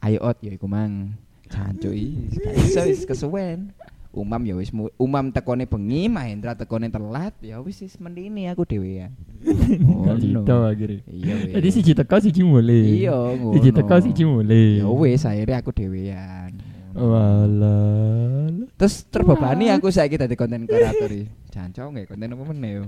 Ayo 0.00 0.24
Od 0.24 0.36
ya 0.40 0.52
iku 0.52 0.64
mang. 0.64 1.12
Jancuk 1.50 1.92
iki 1.92 2.38
gak 2.38 2.54
iso 2.54 2.80
wis 2.86 3.02
kesuwen. 3.02 3.74
Umam 4.10 4.42
ya 4.42 4.58
wis 4.58 4.74
Umam 4.98 5.30
tekone 5.30 5.70
bengi, 5.70 6.10
Mahendra 6.10 6.58
tekone 6.58 6.90
telat, 6.90 7.30
ya 7.42 7.62
wis 7.62 7.78
wis 7.78 7.94
mendini 8.02 8.50
aku 8.50 8.66
dhewean. 8.66 9.14
Gak 10.06 10.16
gitu 10.18 10.56
akhirnya. 10.66 11.00
Iya. 11.06 11.34
Jadi 11.58 11.68
siji 11.70 11.92
teko 11.94 12.18
siji 12.18 12.42
mulai. 12.42 13.06
Iya 13.06 13.14
ngono. 13.38 13.54
Siji 13.54 13.70
teko 13.70 13.96
siji 14.02 14.22
mulai. 14.26 14.82
Ya 14.82 14.90
wis 14.90 15.22
akhirnya 15.22 15.62
aku 15.62 15.70
dhewean. 15.70 16.52
Walah. 16.90 18.50
Terus 18.74 19.06
terbebani 19.06 19.70
aku 19.70 19.94
saiki 19.94 20.18
dadi 20.18 20.34
konten 20.34 20.66
kreator 20.66 21.06
iki. 21.06 21.30
Jancuk 21.54 21.94
nggak 21.94 22.06
konten 22.10 22.34
apa 22.34 22.44
meneh 22.50 22.70
yo. 22.82 22.84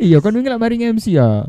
Iya 0.00 0.18
kan 0.24 0.32
wingi 0.32 0.48
lak 0.48 0.60
mari 0.64 0.80
MC 0.80 1.12
ya. 1.12 1.44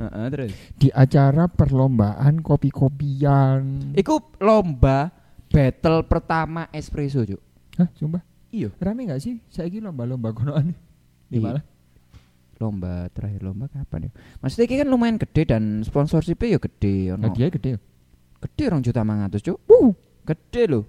Heeh, 0.00 0.26
terus. 0.32 0.52
Di 0.78 0.88
acara 0.94 1.50
perlombaan 1.50 2.40
kopi-kopian. 2.40 3.92
Iku 3.98 4.38
lomba 4.40 5.19
battle 5.50 6.06
pertama 6.06 6.70
espresso, 6.70 7.26
Cuk. 7.26 7.42
Hah, 7.76 7.88
sumpah. 7.98 8.22
Iya. 8.50 8.70
Rame 8.78 9.06
gak 9.06 9.22
sih? 9.22 9.38
Saiki 9.46 9.78
lomba-lomba 9.78 10.30
konoan. 10.30 10.74
Di 11.26 11.38
Iya. 11.38 11.42
mana? 11.42 11.60
Lomba 12.60 13.08
terakhir 13.10 13.40
lomba 13.40 13.66
kapan 13.66 14.06
ya? 14.06 14.10
Maksudnya 14.42 14.66
ini 14.68 14.76
kan 14.84 14.88
lumayan 14.90 15.16
gede 15.16 15.42
dan 15.48 15.62
sponsorshipnya 15.80 16.54
ya 16.54 16.58
gede 16.60 16.94
ono. 17.14 17.24
Hadiah 17.30 17.48
gede. 17.48 17.70
Gede 18.40 18.62
orang 18.68 18.82
juta 18.84 19.00
mangatus 19.00 19.40
cuk. 19.40 19.58
Wuh. 19.64 19.94
Gede 20.26 20.62
loh. 20.68 20.84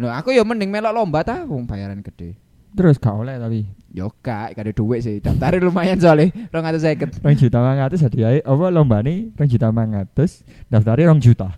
Loh 0.00 0.08
aku 0.08 0.32
ya 0.32 0.40
mending 0.42 0.72
melok 0.72 0.94
lomba 0.96 1.20
ta 1.20 1.44
wong 1.44 1.68
bayaran 1.68 2.00
gede. 2.00 2.38
Terus 2.72 2.96
gak 2.96 3.12
oleh 3.12 3.36
tapi. 3.36 3.68
Yo 3.92 4.08
kak, 4.24 4.56
gak 4.56 4.64
ada 4.64 4.72
duit 4.72 5.04
sih. 5.04 5.20
Daftarnya 5.20 5.60
lumayan 5.60 6.00
soalnya. 6.00 6.32
Rong 6.48 6.64
atau 6.64 6.80
seket. 6.80 7.20
Rong 7.20 7.36
juta 7.36 7.60
mangatus 7.60 8.00
hadiah 8.00 8.40
apa 8.40 8.64
lomba 8.72 9.04
nih 9.04 9.28
rong 9.36 9.50
juta 9.52 9.68
mangatus 9.68 10.40
daftarnya 10.72 11.12
rong 11.12 11.20
juta. 11.20 11.52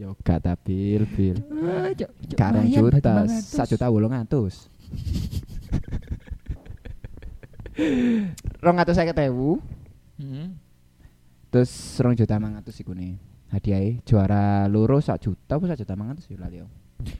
Yo 0.00 0.16
kak 0.24 0.40
tapi 0.42 0.96
bil. 1.12 1.36
Karang 2.34 2.66
juta, 2.68 3.28
sak 3.28 3.76
juta 3.76 3.86
wolong 3.92 4.16
atus. 4.16 4.72
Rong 8.60 8.76
atau 8.78 8.92
seket 8.92 9.16
ewu. 9.28 9.58
Hmm. 10.20 10.56
Terus 11.52 11.72
rong 12.00 12.16
juta 12.16 12.36
mangatus 12.40 12.80
iku 12.80 12.96
nih. 12.96 13.16
Hadiahnya 13.52 14.00
juara 14.08 14.64
loro 14.72 14.96
sak 15.04 15.28
juta 15.28 15.60
apa 15.60 15.64
sak 15.68 15.84
juta 15.84 15.92
mangatus 15.92 16.24
ya 16.32 16.40
lali 16.40 16.64
aku. 16.64 16.72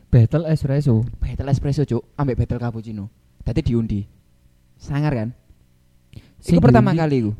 Battle 0.08 0.48
espresso. 0.48 1.04
Battle 1.18 1.50
espresso 1.50 1.82
cuk, 1.84 2.16
ambek 2.16 2.38
battle 2.38 2.60
cappuccino. 2.62 3.10
Tadi 3.42 3.60
diundi. 3.60 4.00
Sangar 4.78 5.12
kan? 5.12 5.28
Sing 6.38 6.56
Itu 6.56 6.62
pertama 6.62 6.94
kali 6.94 7.26
iku. 7.26 7.32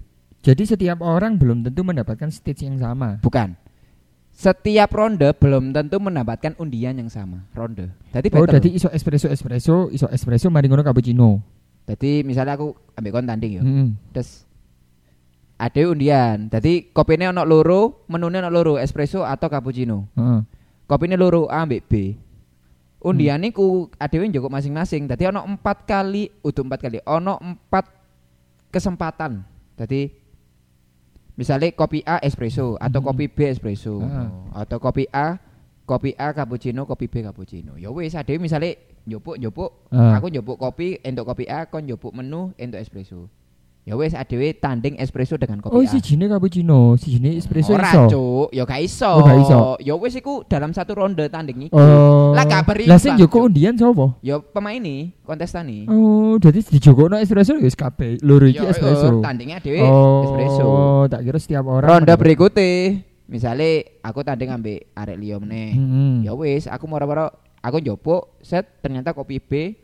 Jadi 0.42 0.62
setiap 0.66 0.98
orang 1.06 1.38
belum 1.38 1.62
tentu 1.62 1.86
mendapatkan 1.86 2.28
stage 2.34 2.66
yang 2.66 2.76
sama. 2.82 3.22
Bukan. 3.22 3.54
Setiap 4.32 4.90
ronde 4.96 5.28
belum 5.36 5.76
tentu 5.76 6.00
mendapatkan 6.00 6.56
undian 6.56 6.96
yang 6.96 7.12
sama. 7.12 7.44
Ronde. 7.52 7.92
Tadi 8.10 8.32
Oh, 8.32 8.48
jadi 8.48 8.68
iso 8.72 8.88
espresso 8.88 9.28
espresso, 9.28 9.92
iso 9.92 10.08
espresso 10.08 10.48
mari 10.48 10.72
ngono 10.72 10.80
cappuccino. 10.80 11.44
Tadi 11.84 12.24
misalnya 12.24 12.56
aku 12.56 12.72
ambek 12.96 13.12
kon 13.12 13.28
tanding 13.28 13.52
ya. 13.60 13.62
Hmm. 13.62 13.92
Terus 14.10 14.48
ada 15.60 15.80
undian. 15.84 16.48
Tadi 16.48 16.90
kopinya 16.90 17.30
ono 17.30 17.44
loro, 17.44 18.08
menunya 18.08 18.42
ono 18.42 18.50
loro, 18.50 18.74
espresso 18.80 19.22
atau 19.22 19.46
cappuccino. 19.52 20.08
Heeh. 20.16 20.40
Kopinya 20.88 21.14
loro 21.20 21.46
A 21.52 21.62
ambek 21.62 21.86
B. 21.86 21.92
Undian 23.02 23.42
ku 23.50 23.90
adewe 23.98 24.30
njogok 24.30 24.50
masing-masing. 24.50 25.10
Tadi 25.10 25.26
ono 25.26 25.42
empat 25.44 25.84
kali, 25.84 26.30
udah 26.40 26.62
empat 26.62 26.80
kali. 26.86 26.98
Ono 27.04 27.34
empat 27.36 27.84
kesempatan. 28.70 29.42
Tadi 29.74 30.21
misalnya 31.34 31.72
kopi 31.72 32.02
A 32.04 32.20
espresso 32.20 32.76
atau 32.76 33.00
Hmm. 33.00 33.08
kopi 33.08 33.24
B 33.28 33.38
espresso 33.48 34.00
Ah. 34.02 34.62
atau 34.64 34.78
kopi 34.78 35.06
A 35.12 35.38
kopi 35.82 36.14
A 36.16 36.30
cappuccino, 36.32 36.86
kopi 36.86 37.06
B 37.10 37.20
cappuccino. 37.22 37.74
Ya 37.76 37.90
wis 37.90 38.14
adewe 38.14 38.38
misalnya 38.38 38.78
njupuk 39.04 39.36
njupuk 39.36 39.70
Ah. 39.90 40.16
aku 40.16 40.30
njupuk 40.30 40.56
kopi 40.56 41.00
entuk 41.02 41.26
kopi 41.26 41.44
A, 41.50 41.66
kon 41.66 41.84
njupuk 41.84 42.14
menu 42.14 42.52
entuk 42.56 42.80
espresso. 42.80 43.26
Ya 43.82 43.98
wis 43.98 44.14
adewe 44.14 44.54
tanding 44.54 44.94
espresso 45.02 45.34
dengan 45.34 45.58
kopi. 45.58 45.74
Oh, 45.74 45.82
A. 45.82 45.90
si 45.90 45.98
jine 45.98 46.30
cappuccino, 46.30 46.94
si 46.94 47.18
jine 47.18 47.34
espresso 47.34 47.74
Ora, 47.74 47.90
iso. 47.90 48.02
Cuk. 48.06 48.48
Ya 48.54 48.62
gak 48.62 48.78
iso. 48.78 49.10
Oh, 49.10 49.26
gak 49.26 49.38
iso. 49.42 49.58
Ya 49.82 49.94
wis 49.98 50.14
iku 50.14 50.46
dalam 50.46 50.70
satu 50.70 50.94
ronde 50.94 51.26
tanding 51.26 51.66
iku. 51.66 51.74
Oh. 51.74 52.30
Lah 52.30 52.46
gak 52.46 52.62
berimbang, 52.62 52.94
Lah 52.94 53.02
sing 53.02 53.18
joko 53.18 53.50
undian 53.50 53.74
sapa? 53.74 54.14
Ya 54.22 54.38
pemain 54.38 54.78
nih, 54.78 55.10
kontestan 55.26 55.66
nih. 55.66 55.90
Oh, 55.90 56.38
jadi 56.38 56.62
dijogokno 56.62 57.18
espresso 57.18 57.58
ya 57.58 57.66
wis 57.66 57.74
kabeh. 57.74 58.22
Loro 58.22 58.46
iki 58.46 58.62
Ya, 58.62 58.70
espresso. 58.70 59.18
eh, 59.18 59.22
tandingnya 59.22 59.58
dhewe 59.58 59.82
oh, 59.82 60.30
espresso. 60.30 60.68
tak 61.10 61.20
kira 61.26 61.38
setiap 61.42 61.66
orang. 61.66 62.06
Ronde 62.06 62.14
berikutnya, 62.14 63.02
misalnya 63.26 63.82
aku 64.06 64.22
tanding 64.22 64.54
ambek 64.54 64.94
arek 64.94 65.18
liya 65.18 65.42
meneh. 65.42 65.74
Hmm. 65.74 66.22
Ya 66.22 66.30
wis, 66.38 66.70
aku 66.70 66.86
moro-moro 66.86 67.34
aku 67.58 67.82
njopok 67.82 68.38
set 68.46 68.78
ternyata 68.78 69.10
kopi 69.10 69.42
B 69.42 69.74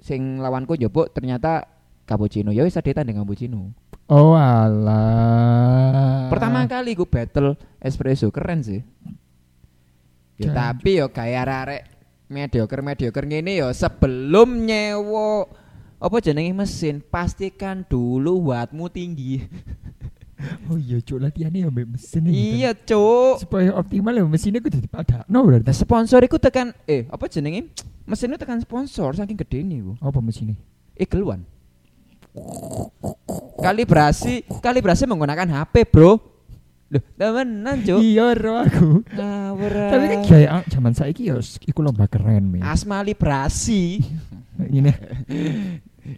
sing 0.00 0.40
lawanku 0.40 0.80
njopok 0.80 1.12
ternyata 1.12 1.68
cappuccino. 2.10 2.50
Ya 2.50 2.66
wis 2.66 2.74
ade 2.74 2.90
tanding 2.90 3.14
cappuccino. 3.14 3.70
Oh 4.10 4.34
alah. 4.34 6.26
Pertama 6.26 6.66
kali 6.66 6.98
ku 6.98 7.06
battle 7.06 7.54
espresso 7.78 8.26
keren 8.34 8.66
sih. 8.66 8.82
Ya 10.42 10.50
tapi 10.50 10.98
yo 10.98 11.14
kayak 11.14 11.46
arek 11.46 11.82
mediocre 12.26 12.82
mediocre 12.82 13.26
ngene 13.30 13.62
yo 13.62 13.70
sebelum 13.70 14.66
nyewo 14.66 15.46
apa 16.00 16.16
jenenge 16.18 16.56
mesin 16.56 16.98
pastikan 16.98 17.86
dulu 17.86 18.50
wattmu 18.50 18.90
tinggi. 18.90 19.38
Oh 20.72 20.80
iya, 20.80 20.96
cuk 21.04 21.20
latihannya 21.20 21.68
ya 21.68 21.68
mbek 21.68 21.84
mesin 21.84 22.24
iya, 22.32 22.72
kan. 22.72 22.96
Cuk. 22.96 23.44
Supaya 23.44 23.76
optimal 23.76 24.16
ya 24.16 24.24
mesinnya 24.24 24.64
kudu 24.64 24.80
dipadakno 24.80 25.36
berarti. 25.44 25.68
Nah, 25.68 25.76
sponsor 25.76 26.24
iku 26.24 26.40
tekan 26.40 26.72
eh 26.88 27.04
apa 27.12 27.28
jenenge? 27.28 27.68
Mesinnya 28.08 28.40
tekan 28.40 28.56
sponsor 28.64 29.12
saking 29.12 29.36
gede 29.36 29.60
nih 29.60 29.84
bu. 29.84 30.00
Apa 30.00 30.24
mesinnya? 30.24 30.56
Eagle 30.96 31.28
One. 31.28 31.44
Kalibrasi, 33.60 34.46
kalibrasi 34.64 35.04
menggunakan 35.04 35.46
HP, 35.46 35.84
Bro. 35.90 36.30
Loh, 36.90 37.02
temenan, 37.14 37.86
Cuk. 37.86 38.02
Iya, 38.02 38.34
ro 38.34 38.66
aku. 38.66 39.06
Ngawur. 39.14 39.74
Tapi 39.94 40.04
kan 40.10 40.20
gaya 40.26 40.48
zaman 40.66 40.90
saiki 40.90 41.30
ya 41.30 41.38
iku 41.38 41.86
lomba 41.86 42.10
keren, 42.10 42.50
men. 42.50 42.66
Asma 42.66 42.98
librasi. 43.06 44.02
Ini 44.58 44.90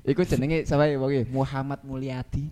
Iku 0.08 0.24
jenenge 0.24 0.64
sapa 0.64 0.88
ya 0.88 0.96
Muhammad 1.28 1.84
Mulyadi. 1.84 2.48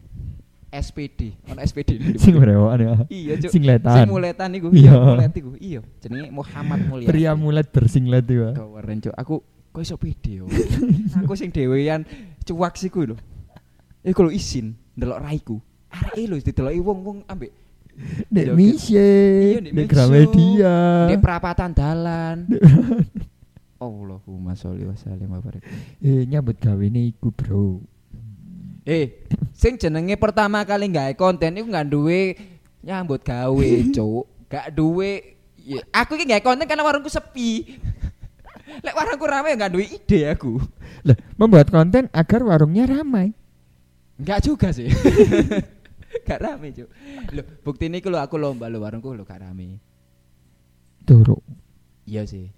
SPD. 0.71 1.35
Ono 1.51 1.59
SPD 1.65 1.99
sing 2.23 2.37
brewokan 2.37 2.79
ya. 2.79 2.93
Iya, 3.09 3.33
Cuk. 3.41 3.51
Sing 3.57 3.65
letan. 3.65 4.05
Sing 4.05 4.13
muletan 4.13 4.53
iku. 4.53 4.69
Iya. 4.69 4.93
Mulyadi 4.95 5.39
iku. 5.41 5.53
Iya, 5.57 5.81
jenenge 6.05 6.29
Muhammad 6.29 6.81
Mulyadi. 6.87 7.11
Pria 7.11 7.33
mulet 7.33 7.67
bersinglet 7.73 8.29
ya. 8.29 8.53
Keren, 8.53 8.99
Cuk. 9.01 9.15
Aku 9.17 9.35
kok 9.73 9.81
iso 9.81 9.97
pede 9.97 10.45
yo. 10.45 10.47
aku 11.25 11.33
sing 11.39 11.49
dhewean 11.51 12.05
cuak 12.45 12.77
siku 12.77 13.09
lho. 13.09 13.17
Iku 14.01 14.29
lho 14.29 14.33
isin 14.33 14.77
ndelok 14.97 15.21
raiku. 15.21 15.57
Areke 15.91 16.23
lho 16.29 16.37
dideloki 16.41 16.81
wong-wong 16.81 17.19
ambek 17.29 17.53
Dek. 18.31 18.57
Misye, 18.57 19.11
Dek 19.61 19.73
Dek. 19.75 19.87
Gramedia. 19.91 21.11
di 21.11 21.17
perapatan 21.21 21.71
dalan. 21.75 22.49
Allahumma 23.81 24.53
sholli 24.57 24.85
wa 24.85 24.97
sallim 24.97 25.29
wa 25.33 25.41
barik. 25.41 25.65
Eh 26.05 26.29
nyambut 26.29 26.57
gawe 26.61 26.85
iku, 26.85 27.33
Bro. 27.33 27.81
Eh, 28.85 29.25
sing 29.53 29.77
jenenge 29.77 30.17
pertama 30.17 30.65
kali 30.65 30.89
gawe 30.89 31.13
konten 31.17 31.61
iku 31.61 31.69
nggak 31.69 31.89
duwe 31.89 32.37
nyambut 32.85 33.21
gawe, 33.25 33.69
Cuk. 33.97 34.25
Gak 34.51 34.75
duwe 34.75 35.39
ya, 35.63 35.79
aku 35.95 36.19
iki 36.19 36.27
gawe 36.29 36.43
konten 36.43 36.67
karena 36.69 36.85
warungku 36.85 37.09
sepi. 37.13 37.79
Lek 38.81 38.97
warungku 38.97 39.25
rame 39.29 39.57
nggak 39.57 39.73
duwe 39.73 39.87
ide 39.87 40.29
aku. 40.29 40.61
Lah, 41.05 41.17
membuat 41.41 41.73
konten 41.73 42.09
agar 42.13 42.41
warungnya 42.45 42.85
ramai. 42.85 43.33
Enggak 44.21 44.45
juga 44.45 44.69
sih. 44.69 44.93
gak 46.29 46.41
rame, 46.45 46.77
Cuk. 46.77 46.89
Loh, 47.33 47.45
bukti 47.65 47.89
ini 47.89 48.05
lho 48.05 48.21
aku 48.21 48.37
lomba 48.37 48.69
lho 48.69 48.85
warungku 48.85 49.17
lho 49.17 49.25
gak 49.25 49.41
rame. 49.41 49.81
Turu. 51.09 51.41
Iya 52.05 52.29
sih. 52.29 52.53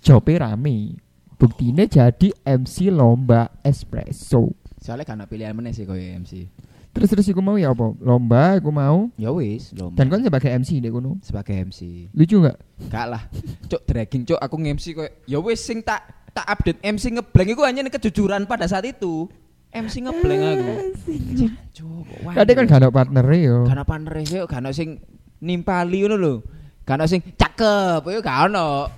Jope 0.00 0.40
rame. 0.40 0.96
Buktinya 1.36 1.84
jadi 1.84 2.32
MC 2.44 2.88
lomba 2.88 3.52
espresso. 3.60 4.56
Soalnya 4.80 5.04
kan 5.04 5.20
pilihan 5.28 5.52
meneh 5.52 5.76
sih 5.76 5.84
koyo 5.84 6.00
MC. 6.00 6.48
Terus 6.90 7.08
terus 7.12 7.28
iku 7.30 7.38
mau 7.44 7.54
ya 7.60 7.70
apa? 7.70 7.92
Lomba 8.00 8.56
aku 8.56 8.72
mau. 8.72 9.12
Ya 9.20 9.30
wis, 9.30 9.70
lomba. 9.76 10.00
Dan 10.00 10.08
kon 10.08 10.24
sebagai 10.24 10.50
MC 10.50 10.80
dek 10.80 10.90
kono. 10.90 11.20
sebagai 11.20 11.54
MC. 11.68 12.10
Lucu 12.16 12.40
nggak? 12.40 12.56
Gak 12.88 13.06
lah. 13.06 13.22
Cuk 13.68 13.82
dragging 13.84 14.24
cuk 14.24 14.40
aku 14.40 14.56
nge-MC 14.56 14.84
koyo 14.96 15.10
ya 15.28 15.38
wis 15.38 15.60
sing 15.60 15.84
tak 15.84 16.02
tak 16.32 16.46
update 16.48 16.80
MC 16.82 17.14
ngeblank 17.14 17.48
iku 17.52 17.62
hanya 17.68 17.86
kejujuran 17.86 18.48
pada 18.48 18.64
saat 18.66 18.88
itu. 18.88 19.28
MC 19.70 19.94
ngeblank 20.02 20.40
aku. 20.42 20.72
Cuk, 21.76 22.06
Kadang 22.34 22.56
kan 22.56 22.64
gak 22.66 22.80
ada 22.82 22.90
partner 22.90 23.24
yo. 23.32 23.56
Gak 23.64 23.72
ono 23.72 23.84
partner 23.84 24.14
sih, 24.22 24.42
gak 24.42 24.58
ono 24.58 24.70
sing 24.70 24.98
nimpali 25.38 26.02
ngono 26.02 26.16
lho. 26.16 26.34
Gak 26.82 26.96
ono 26.96 27.04
sing 27.06 27.22
cakep, 27.30 28.02
yo 28.04 28.18
gak 28.18 28.50
ono. 28.50 28.90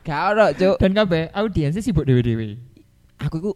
Gak 0.00 0.22
ono, 0.30 0.44
Cuk. 0.54 0.76
Dan 0.78 0.94
kabeh 0.94 1.28
audiensnya 1.30 1.82
sibuk 1.82 2.06
dewe-dewe. 2.06 2.56
Aku 3.18 3.36
iku 3.36 3.52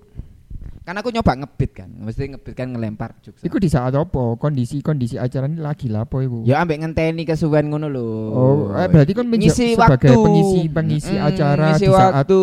kan 0.84 1.00
aku 1.00 1.08
nyoba 1.08 1.32
ngebit 1.34 1.70
kan, 1.72 1.88
mesti 1.88 2.28
ngebit 2.28 2.52
kan 2.52 2.68
ngelempar 2.68 3.16
juk. 3.24 3.40
Iku 3.40 3.56
di 3.56 3.72
saat 3.72 3.96
apa? 3.96 4.36
Kondisi-kondisi 4.36 5.16
acara 5.16 5.48
ini 5.48 5.56
lagi 5.56 5.88
lapo 5.88 6.20
iku? 6.20 6.44
Ya 6.44 6.60
ambek 6.60 6.84
ngenteni 6.84 7.24
kesuwen 7.24 7.72
ngono 7.72 7.88
lho. 7.88 8.08
Oh, 8.28 8.56
eh, 8.76 8.84
berarti 8.84 9.16
kan 9.16 9.24
menja- 9.24 9.48
ngisi 9.48 9.72
sebagai 9.72 10.12
waktu. 10.12 10.20
pengisi-pengisi 10.20 11.14
Mm-mm, 11.14 11.24
acara 11.24 11.64
ngisi 11.70 11.80
di 11.80 11.88
saat 11.88 12.12
waktu. 12.20 12.42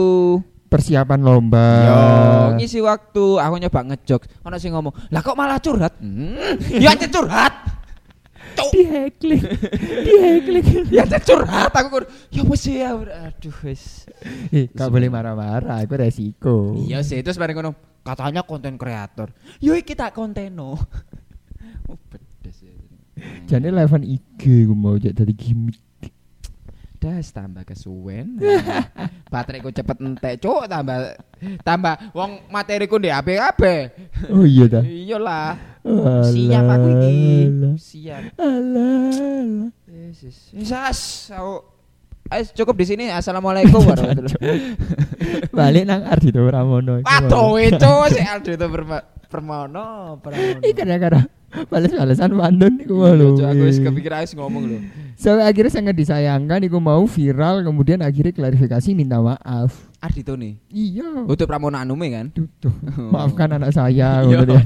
Persiapan 0.72 1.20
lomba. 1.20 1.68
Yo, 1.84 2.00
ngisi 2.56 2.80
waktu 2.80 3.24
aku 3.36 3.56
nyoba 3.60 3.80
ngejok. 3.92 4.22
Ono 4.48 4.56
sing 4.56 4.72
ngomong, 4.72 4.96
"Lah 5.12 5.20
kok 5.20 5.36
malah 5.36 5.60
curhat?" 5.60 6.00
Hmm, 6.00 6.56
ya 6.72 6.96
curhat. 6.96 7.84
Cuk, 8.52 8.72
Di 8.72 8.84
hekling. 8.84 9.44
Di 10.04 10.14
hekling. 10.20 10.66
ya 10.96 11.04
curhat 11.08 11.72
aku. 11.72 11.88
kur- 11.88 12.10
Ya 12.32 12.44
wis 12.44 12.64
ya, 12.68 12.96
aduh 12.96 13.56
wis. 13.64 14.08
Eh, 14.52 14.68
gak 14.72 14.92
boleh 14.92 15.08
marah-marah, 15.08 15.84
itu 15.84 15.96
resiko. 15.96 16.76
Iya 16.76 17.00
sih, 17.00 17.24
terus 17.24 17.40
bareng 17.40 17.60
ngono, 17.60 17.72
katanya 18.04 18.44
konten 18.44 18.76
kreator. 18.76 19.32
Yo 19.64 19.72
iki 19.76 19.96
tak 19.96 20.12
konteno. 20.16 20.76
oh, 21.92 21.98
pedes 22.12 22.60
ya. 22.60 22.76
Jane 23.48 23.72
level 23.72 24.04
IG 24.04 24.68
gue 24.68 24.76
mau 24.76 25.00
jadi 25.00 25.32
gimmick. 25.32 25.80
Das 27.02 27.34
tambah 27.34 27.66
kesuwen. 27.66 28.38
Bateraiku 29.34 29.74
cepet 29.74 29.98
entek, 30.06 30.38
cuk, 30.38 30.70
tambah 30.70 31.18
tambah 31.66 32.14
wong 32.14 32.46
materiku 32.54 33.02
di 33.02 33.10
HP 33.10 33.42
kabeh. 33.42 33.80
Oh 34.30 34.46
iya 34.46 34.70
dah. 34.70 34.86
Iyalah. 35.10 35.58
Alah, 35.82 36.22
Siap 36.30 36.62
aku 36.62 36.88
iki. 36.94 37.14
alah. 37.50 37.74
Siap. 37.74 38.24
Alah. 38.38 39.74
Yesus. 39.90 40.38
Yesus. 40.54 41.00
Aku 41.34 41.66
Ayo 42.32 42.48
cukup 42.54 42.78
di 42.78 42.86
sini. 42.86 43.10
Assalamualaikum 43.10 43.82
warahmatullahi 43.82 44.38
wabarakatuh. 44.38 45.52
Balik 45.58 45.84
nang 45.90 46.06
Ardito 46.06 46.40
Pramono. 46.46 47.02
Waduh, 47.02 47.60
itu 47.60 47.94
si 48.14 48.22
perma 48.56 49.04
permono, 49.26 50.16
permono. 50.22 50.64
Ih 50.64 50.72
kadang-kadang 50.72 51.41
bales-balesan 51.68 52.32
pantun 52.32 52.74
iku 52.80 52.94
mau 52.96 53.12
lho. 53.12 53.36
Cuk, 53.36 53.46
aku 53.46 53.64
wis 53.66 53.78
kepikiran 53.78 54.24
wis 54.24 54.34
ngomong 54.34 54.64
lho. 54.66 54.78
Sampai 55.16 55.46
akhirnya 55.46 55.70
sangat 55.70 55.94
disayangkan 55.94 56.66
iku 56.66 56.78
mau 56.78 57.04
viral 57.06 57.62
kemudian 57.62 58.02
akhirnya 58.02 58.34
klarifikasi 58.34 58.90
minta 58.92 59.20
maaf. 59.20 59.92
Ardito 60.00 60.34
nih. 60.34 60.58
Iya. 60.68 61.30
Untuk 61.30 61.46
Pramono 61.46 61.78
Anume 61.78 62.10
kan? 62.10 62.26
Tuh, 62.34 62.50
tuh. 62.58 62.74
Maafkan 63.14 63.54
anak 63.54 63.70
saya 63.70 64.26
Iya. 64.26 64.42
gitu 64.42 64.58
ya. 64.58 64.64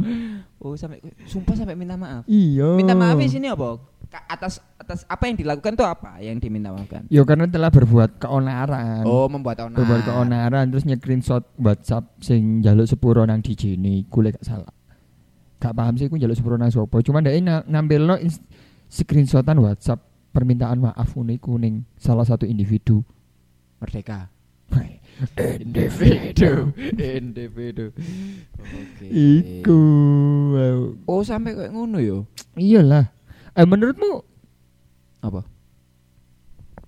Oh, 0.58 0.74
sampai 0.74 0.98
sumpah 1.28 1.54
sampai 1.54 1.76
minta 1.76 1.94
maaf. 1.94 2.24
Iya. 2.26 2.74
Minta 2.74 2.96
maaf 2.96 3.20
di 3.20 3.28
sini 3.28 3.52
apa? 3.52 3.76
Atas 4.32 4.64
atas 4.80 5.04
apa 5.06 5.28
yang 5.28 5.36
dilakukan 5.36 5.76
tuh 5.76 5.84
apa 5.84 6.24
yang 6.24 6.40
diminta 6.40 6.72
maafkan? 6.72 7.04
Yo 7.12 7.28
karena 7.28 7.52
telah 7.52 7.68
berbuat 7.68 8.16
keonaran. 8.16 9.04
Oh, 9.04 9.28
membuat 9.28 9.60
onar. 9.60 9.76
berbuat 9.76 10.08
keonaran 10.08 10.72
terus 10.72 10.88
nge-screenshot 10.88 11.44
WhatsApp 11.60 12.16
sing 12.24 12.64
jaluk 12.64 12.88
sepuro 12.88 13.28
nang 13.28 13.44
DJ 13.44 13.76
ini, 13.76 14.08
gue 14.08 14.32
gak 14.32 14.40
salah. 14.40 14.72
Gak 15.60 15.74
paham 15.74 15.96
sih 15.96 16.12
gue 16.12 16.20
jaluk 16.20 16.36
sepuro 16.36 16.60
nang 16.60 16.72
sopo. 16.72 17.00
Cuma 17.02 17.24
dia 17.24 17.36
na 17.40 17.64
nampil 17.66 18.04
lo 18.06 18.16
screenshotan 18.92 19.60
WhatsApp 19.60 20.04
permintaan 20.36 20.84
maaf 20.84 21.16
unik 21.16 21.40
kuning 21.42 21.88
salah 21.96 22.28
satu 22.28 22.44
individu. 22.44 23.02
Merdeka. 23.80 24.32
individu. 25.40 26.76
Individu. 27.00 27.96
Oke. 28.60 29.08
Iku. 29.08 29.82
Oh, 31.08 31.24
sampai 31.24 31.56
kayak 31.56 31.72
ngono 31.72 32.04
yo. 32.04 32.28
Iyalah. 32.60 33.08
Eh 33.56 33.64
menurutmu 33.64 34.20
Apa? 35.24 35.56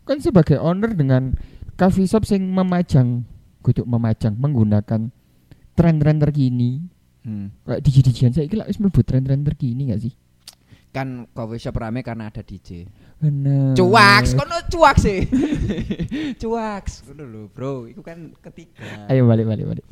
kan 0.08 0.24
sebagai 0.24 0.56
owner 0.64 0.96
dengan 0.96 1.36
coffee 1.76 2.08
shop 2.08 2.24
sing 2.24 2.48
memajang 2.48 3.28
kudu 3.60 3.84
memajang 3.84 4.40
menggunakan 4.40 5.12
tren-tren 5.76 6.18
terkini 6.24 6.88
Hmm. 7.28 7.52
kayak 7.68 7.84
DJ-DJan 7.84 8.32
saya 8.32 8.48
kira 8.48 8.64
wis 8.64 8.80
mlebu 8.80 9.04
tren-tren 9.04 9.44
terkini 9.44 9.92
gak 9.92 10.00
sih? 10.00 10.16
Kan 10.96 11.28
coffee 11.36 11.60
shop 11.60 11.76
rame 11.76 12.00
karena 12.00 12.32
ada 12.32 12.40
DJ. 12.40 12.88
Bener. 13.20 13.76
Cuaks, 13.76 14.32
kono 14.32 14.56
cuaks 14.72 15.02
sih. 15.04 15.28
cuaks. 16.42 17.04
Ngono 17.04 17.24
lho, 17.28 17.42
Bro. 17.52 17.92
Iku 17.92 18.00
kan 18.00 18.32
ketiga. 18.40 19.12
Ayo 19.12 19.28
balik 19.28 19.44
balik 19.44 19.68
balik. 19.68 19.86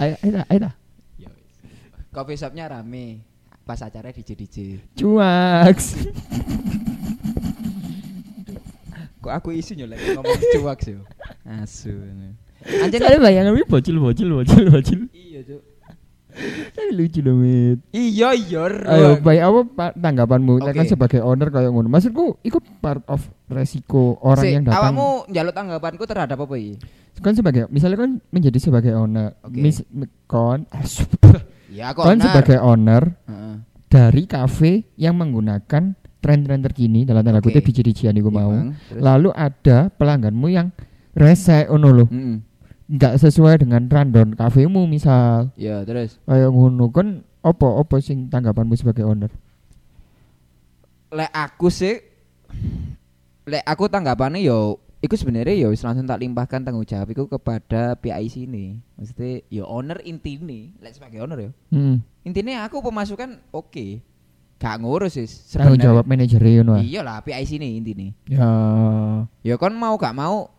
Ayo 0.00 0.16
ayo 0.24 0.40
ayo 0.48 0.58
wis. 0.64 0.72
Coffee 2.08 2.40
shopnya 2.40 2.64
rame. 2.72 3.20
Pas 3.68 3.84
acara 3.84 4.08
DJ 4.08 4.32
DJ. 4.32 4.56
Cuaks. 4.96 6.08
Kok 9.20 9.32
aku 9.34 9.52
isu 9.52 9.76
nyolek 9.76 10.00
ngomong 10.16 10.40
cuak 10.56 10.78
sih. 10.80 10.96
Asu. 11.44 11.92
Anjir 12.64 13.04
Saya 13.04 13.20
bayangan 13.20 13.52
bocil 13.68 14.00
bocil 14.00 14.32
bocil 14.32 14.64
bocil. 14.72 15.00
iya, 15.12 15.44
Cuk. 15.44 15.77
Tapi 16.74 16.90
lucu 16.94 17.18
dong, 17.20 17.42
Mit. 17.42 17.78
Iya, 17.90 18.30
iya. 18.32 18.64
Ayo, 18.86 19.18
baik 19.18 19.42
apa 19.42 19.60
Pak, 19.66 19.90
tanggapanmu? 19.98 20.62
Lek 20.62 20.74
kan 20.74 20.86
sebagai 20.86 21.20
owner 21.20 21.50
kayak 21.50 21.70
ngono. 21.74 21.90
Maksudku, 21.90 22.38
itu 22.46 22.62
part 22.78 23.02
of 23.10 23.26
resiko 23.50 24.16
orang 24.22 24.44
Sik, 24.46 24.52
yang 24.54 24.64
datang. 24.66 24.94
Awakmu 24.94 25.06
njaluk 25.28 25.54
tanggapanku 25.54 26.04
terhadap 26.06 26.38
apa 26.38 26.54
iki? 26.54 26.74
Kan 27.18 27.34
sebagai, 27.34 27.66
misalnya 27.68 27.98
kan 27.98 28.10
menjadi 28.30 28.58
sebagai 28.62 28.94
owner, 28.94 29.34
Oke. 29.42 29.58
mis, 29.58 29.82
kon, 30.30 30.64
Ya 31.68 31.92
kon 31.92 32.16
sebagai 32.16 32.62
owner 32.64 33.12
Heeh. 33.28 33.54
dari 33.90 34.24
kafe 34.24 34.88
yang 34.96 35.18
menggunakan 35.20 35.92
tren-tren 36.18 36.60
terkini 36.64 37.04
dalam 37.04 37.20
tanda 37.22 37.42
Oke. 37.42 37.50
kutip 37.52 37.66
biji-bijian 37.66 38.14
iku 38.16 38.30
mau. 38.32 38.54
Bang, 38.54 38.78
terus? 38.88 39.02
Lalu 39.02 39.28
ada 39.34 39.90
pelangganmu 39.92 40.46
yang 40.48 40.70
rese 41.18 41.66
ono 41.66 41.88
lho, 41.90 42.06
Mm-mm. 42.06 42.36
Nggak 42.88 43.20
sesuai 43.20 43.60
dengan 43.60 43.84
random 43.84 44.32
kafemu 44.32 44.84
misal. 44.84 45.52
Ya, 45.54 45.84
terus 45.84 46.16
Kayak 46.24 46.48
ngono 46.48 46.88
kan 46.88 47.08
opo 47.40 47.68
opo 47.76 48.00
sing 48.00 48.26
tanggapanmu 48.26 48.74
sebagai 48.74 49.04
owner? 49.04 49.28
lek 51.08 51.32
aku 51.32 51.72
sih 51.72 51.96
lek 53.48 53.64
aku 53.64 53.88
tanggapannya 53.88 54.44
yo 54.44 54.76
iku 55.00 55.16
sebenarnya 55.16 55.56
yo 55.56 55.72
wis 55.72 55.80
langsung 55.80 56.04
tak 56.04 56.20
limpahkan 56.20 56.60
tanggung 56.60 56.84
jawab 56.84 57.08
iku 57.08 57.24
kepada 57.24 57.96
PIC 57.96 58.44
ini. 58.44 58.76
Maksudnya 58.92 59.40
yo 59.48 59.64
owner 59.64 60.04
intine, 60.04 60.76
lek 60.80 60.92
sebagai 60.92 61.24
owner 61.24 61.48
yo. 61.48 61.50
Hmm. 61.72 62.04
Intinya 62.24 62.64
aku 62.64 62.80
pemasukan 62.80 63.40
oke. 63.52 64.04
Gak 64.58 64.82
ngurus 64.82 65.14
sih 65.14 65.28
Tanggung 65.54 65.78
jawab 65.78 66.02
manajer 66.02 66.42
ngono. 66.42 66.76
ah. 66.76 66.82
Iya 66.82 67.00
lah 67.00 67.22
PIC 67.22 67.56
ini 67.56 67.78
intine. 67.78 68.12
Ya. 68.26 68.48
Ya 69.40 69.54
kon 69.54 69.72
mau 69.72 69.94
gak 69.96 70.12
mau 70.12 70.50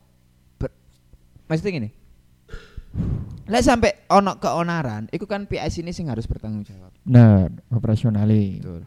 ber- 0.55 0.73
maksudnya 1.45 1.77
gini. 1.77 1.89
Lek 3.49 3.65
sampai 3.65 4.05
ono 4.13 4.37
keonaran, 4.37 5.09
itu 5.09 5.25
kan 5.25 5.49
PIC 5.49 5.81
ini 5.81 5.89
sing 5.89 6.05
harus 6.05 6.29
bertanggung 6.29 6.61
jawab. 6.61 6.93
Bener, 7.01 7.49
operasionali. 7.73 8.61
Betul. 8.61 8.85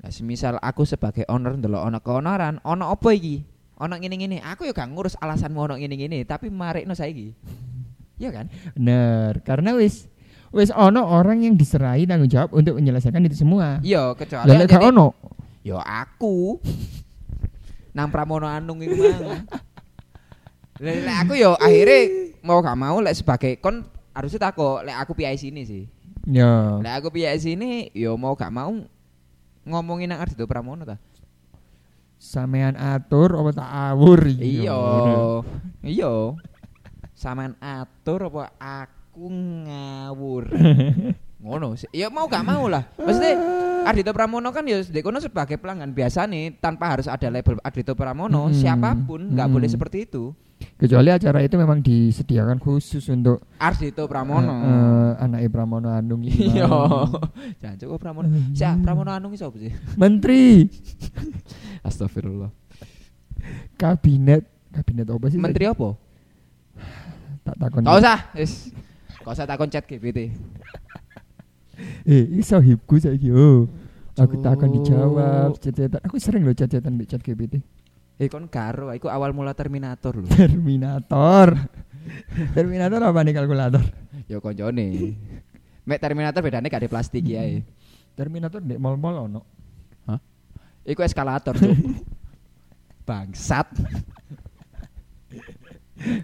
Nah, 0.00 0.10
semisal 0.10 0.56
aku 0.64 0.88
sebagai 0.88 1.28
owner 1.28 1.60
ndelok 1.60 1.82
ono 1.92 1.98
keonaran, 2.00 2.56
ono 2.64 2.88
apa 2.88 3.12
iki? 3.12 3.44
Ono 3.84 3.92
ngene-ngene, 3.92 4.40
aku 4.40 4.64
ya 4.64 4.72
gak 4.72 4.96
ngurus 4.96 5.20
alasanmu 5.20 5.60
ono 5.60 5.74
ngene-ngene, 5.76 6.24
tapi 6.24 6.48
marekno 6.48 6.96
saiki. 6.96 7.36
Iya 8.16 8.30
kan? 8.32 8.46
Bener, 8.72 9.44
karena 9.44 9.76
wis 9.76 10.08
wis 10.56 10.72
ono 10.72 11.04
orang 11.04 11.44
yang 11.44 11.54
diserahi 11.60 12.08
tanggung 12.08 12.32
jawab 12.32 12.56
untuk 12.56 12.80
menyelesaikan 12.80 13.28
itu 13.28 13.44
semua. 13.44 13.76
Iya, 13.84 14.16
kecuali 14.16 14.48
Lalu 14.48 14.64
gak 14.72 14.88
ono. 14.88 15.12
Ya 15.60 15.84
aku. 15.84 16.56
Nang 17.92 18.08
Pramono 18.08 18.48
Anung 18.48 18.80
iku 18.80 18.96
mang. 18.96 19.44
Lek 20.82 21.06
lek 21.06 21.16
aku 21.22 21.38
yo 21.38 21.54
akhirnya 21.60 22.21
mau 22.42 22.58
gak 22.58 22.74
mau 22.74 22.98
lek 22.98 23.14
sebagai 23.14 23.56
kon 23.56 23.82
harusnya 24.12 24.40
takut 24.42 24.82
lek 24.82 24.96
aku 24.98 25.14
PIC 25.14 25.42
ini 25.48 25.62
sih. 25.62 25.82
Ya. 26.26 26.78
Lek 26.78 26.94
aku 26.98 27.08
PIC 27.10 27.54
ini 27.54 27.70
yo 27.92 28.14
mau 28.14 28.34
gak 28.34 28.50
mau 28.50 28.74
ngomongin 29.62 30.10
nang 30.10 30.20
Ardito 30.20 30.44
Pramono 30.44 30.82
ta. 30.82 30.98
Sampean 32.18 32.78
atur 32.78 33.34
apa 33.34 33.50
tak 33.50 33.70
awur 33.90 34.20
Iya. 34.26 34.78
Iya. 35.82 36.38
Sampean 37.14 37.58
atur 37.58 38.30
apa 38.30 38.54
aku 38.58 39.26
ngawur. 39.66 40.46
Ngono 41.42 41.74
sih. 41.74 41.90
Ya 41.90 42.06
mau 42.06 42.30
gak 42.30 42.46
mau 42.46 42.70
lah. 42.70 42.86
Maksudnya 42.94 43.34
Ardito 43.82 44.14
Pramono 44.14 44.54
kan 44.54 44.62
ya 44.62 44.78
dek 44.78 45.02
kono 45.02 45.18
sebagai 45.18 45.58
pelanggan 45.58 45.90
biasa 45.90 46.30
nih 46.30 46.54
tanpa 46.54 46.94
harus 46.94 47.10
ada 47.10 47.26
label 47.26 47.58
Ardito 47.58 47.98
Pramono, 47.98 48.46
Hmm. 48.46 48.54
siapa 48.54 48.94
pun 48.94 49.34
nggak 49.34 49.46
Hmm. 49.50 49.54
boleh 49.58 49.66
seperti 49.66 50.06
itu. 50.06 50.30
Kecuali 50.76 51.08
acara 51.08 51.38
itu 51.40 51.54
memang 51.54 51.78
disediakan 51.78 52.58
khusus 52.58 53.02
untuk 53.08 53.42
Ardito 53.56 54.04
Pramono. 54.04 54.50
eh, 54.50 54.66
eh, 54.66 55.10
anaknya 55.18 55.48
Pramono 55.48 55.88
Anung. 55.88 56.22
Iya. 56.22 56.66
Jangan 57.60 57.76
cukup 57.78 57.98
Pramono. 57.98 58.26
Siap 58.52 58.76
Pramono 58.80 59.10
Anung 59.10 59.32
iso 59.32 59.46
apa 59.46 59.58
sih? 59.58 59.72
Menteri 59.94 60.66
Astagfirullah. 61.86 62.50
kabinet 63.74 64.46
kabinet 64.70 65.06
apa 65.06 65.26
sih? 65.28 65.38
Menteri 65.38 65.64
apa? 65.66 65.94
tak 67.46 67.56
takon. 67.58 67.82
Gak 67.82 67.98
usah, 67.98 68.18
wis. 68.34 68.70
Gak 69.20 69.34
usah 69.34 69.46
takon 69.46 69.68
chat 69.68 69.84
GPT. 69.84 70.18
Eh, 72.04 72.38
iso 72.38 72.58
hipku 72.58 72.94
saiki. 72.94 73.32
Oh. 73.32 73.66
Aku 74.14 74.38
Cuk. 74.38 74.44
takon 74.44 74.70
dijawab 74.70 75.56
cecetan. 75.56 75.98
Aku 76.04 76.20
sering 76.20 76.44
loh 76.44 76.52
cecetan 76.52 76.94
di 76.94 77.08
chat 77.08 77.18
GPT. 77.18 77.58
Eh 78.22 78.30
kon 78.30 78.46
karo, 78.46 78.94
iku 78.94 79.10
awal 79.10 79.34
mula 79.34 79.50
Terminator 79.50 80.14
lho. 80.14 80.30
Terminator. 80.30 81.58
Terminator 82.54 83.02
apa 83.02 83.18
nih 83.26 83.34
kalkulator? 83.34 83.82
Ya 84.30 84.38
koncone. 84.38 85.18
Mek 85.82 85.98
Terminator 85.98 86.38
bedane 86.38 86.70
gak 86.70 86.86
ada 86.86 86.92
plastik 86.94 87.26
ya. 87.26 87.42
Terminator 88.14 88.62
di 88.62 88.78
mall-mall 88.78 89.26
ono. 89.26 89.42
Iku 90.86 91.02
eskalator 91.02 91.58
tuh. 91.58 91.74
Bangsat. 93.10 93.66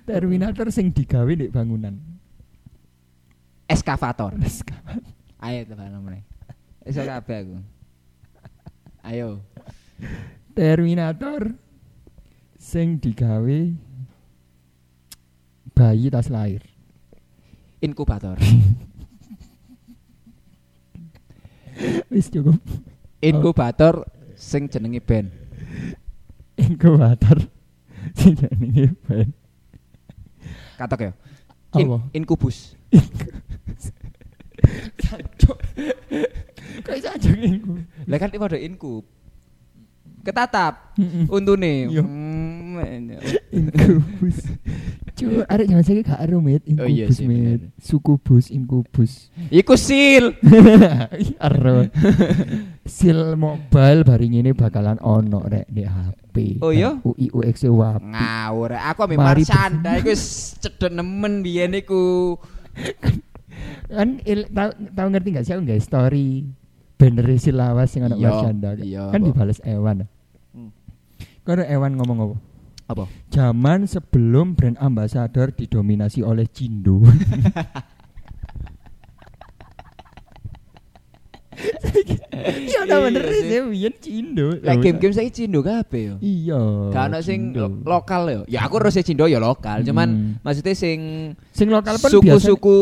Terminator 0.06 0.70
sing 0.70 0.94
digawe 0.94 1.34
di 1.34 1.50
bangunan. 1.50 1.98
Eskavator. 3.66 4.38
Ayo 5.42 5.66
teman 5.66 5.90
namanya. 5.90 6.22
Iso 6.86 7.02
kabeh 7.02 7.42
aku. 7.42 7.58
Ayo. 9.02 9.42
Terminator 10.54 11.58
sing 12.68 13.00
digawe 13.00 13.72
bayi 15.72 16.12
tas 16.12 16.28
lahir. 16.28 16.60
Inkubator. 17.80 18.36
Wis 22.12 22.28
cukup. 22.28 22.60
Inkubator 23.24 24.04
sing 24.36 24.68
jenenge 24.68 25.00
Ben. 25.00 25.32
Inkubator 26.60 27.40
sing 28.20 28.36
jenenge 28.36 28.92
ben. 29.08 29.32
Katok 30.76 31.08
ya. 31.08 31.12
In, 31.80 31.88
inkubus. 32.12 32.76
Kok 36.84 36.94
iso 37.00 37.08
aja 37.08 37.32
iku? 37.32 37.80
Lah 38.04 38.20
kan 38.20 38.28
iki 38.28 38.36
padha 38.36 38.60
inkub. 38.60 39.08
Ketatap 40.20 41.00
untune. 41.32 41.88
Iya. 42.80 43.18
Hmm, 43.18 43.68
Inkubus. 43.68 44.38
Cuk, 45.18 45.42
arek 45.50 45.66
jangan 45.66 45.82
saiki 45.82 46.02
gak 46.06 46.22
ero 46.22 46.38
mit 46.38 46.62
Oh 46.78 46.86
iya 46.86 47.10
inkubus 47.10 47.16
sih. 47.18 47.26
Sukubus 47.82 48.44
inkubus. 48.48 49.12
Iku 49.50 49.74
sil. 49.74 50.38
Ero. 51.48 51.90
Sil 52.86 53.34
mobile 53.34 54.06
baring 54.06 54.38
ini 54.38 54.50
bakalan 54.54 55.00
ono 55.02 55.42
rek 55.42 55.66
di 55.66 55.82
HP. 55.82 56.62
Oh 56.62 56.70
iya? 56.70 56.94
UI 57.02 57.34
UX 57.34 57.66
WAP. 57.66 57.98
Ngawur. 58.00 58.70
Aku 58.78 59.00
ambek 59.04 59.18
Mari- 59.18 59.42
Marsanda 59.42 59.98
iku 59.98 60.14
wis 60.14 60.22
cedek 60.56 60.94
nemen 60.94 61.42
biyen 61.42 61.74
iku. 61.74 62.38
Kan 63.90 64.22
il, 64.22 64.46
tau, 64.48 64.70
tau 64.94 65.06
ngerti 65.10 65.28
gak 65.34 65.44
sih 65.44 65.52
aku 65.56 65.66
nggak 65.66 65.82
story 65.82 66.46
bener 66.94 67.26
sil 67.38 67.54
lawas 67.54 67.90
sing 67.90 68.02
anak 68.02 68.18
Marsyanda. 68.18 68.74
Kan 68.78 69.18
apa? 69.18 69.26
dibales 69.26 69.58
Ewan. 69.62 70.06
Hmm. 70.50 70.70
Karo 71.42 71.62
Ewan 71.62 71.94
ngomong 71.94 72.18
apa? 72.22 72.36
Apa? 72.88 73.04
Zaman 73.28 73.84
sebelum 73.84 74.52
brand 74.52 74.76
ambassador 74.78 75.52
didominasi 75.52 76.20
oleh 76.20 76.48
Cindo. 76.48 77.04
Iya, 82.38 82.78
udah 82.86 82.96
Iya 82.98 83.04
bener 83.04 83.22
sih. 83.28 83.60
biyen 83.66 83.94
Cindo. 83.98 84.46
Lah 84.62 84.74
game-game 84.78 85.10
saiki 85.10 85.32
cindo 85.34 85.60
kabeh 85.60 86.00
yo. 86.06 86.16
Iya. 86.18 86.60
Ono 86.94 87.18
sing 87.20 87.50
lo- 87.52 87.82
lokal 87.82 88.22
yo. 88.30 88.40
Ya 88.46 88.62
aku 88.62 88.78
harusnya 88.78 89.02
cindo 89.02 89.26
ya 89.26 89.36
lokal, 89.36 89.82
cuman 89.82 90.08
Hmm. 90.08 90.32
maksudnya 90.40 90.72
sing 90.72 91.00
sing 91.50 91.68
lokal 91.68 91.98
pun 91.98 92.08
suku-suku 92.08 92.78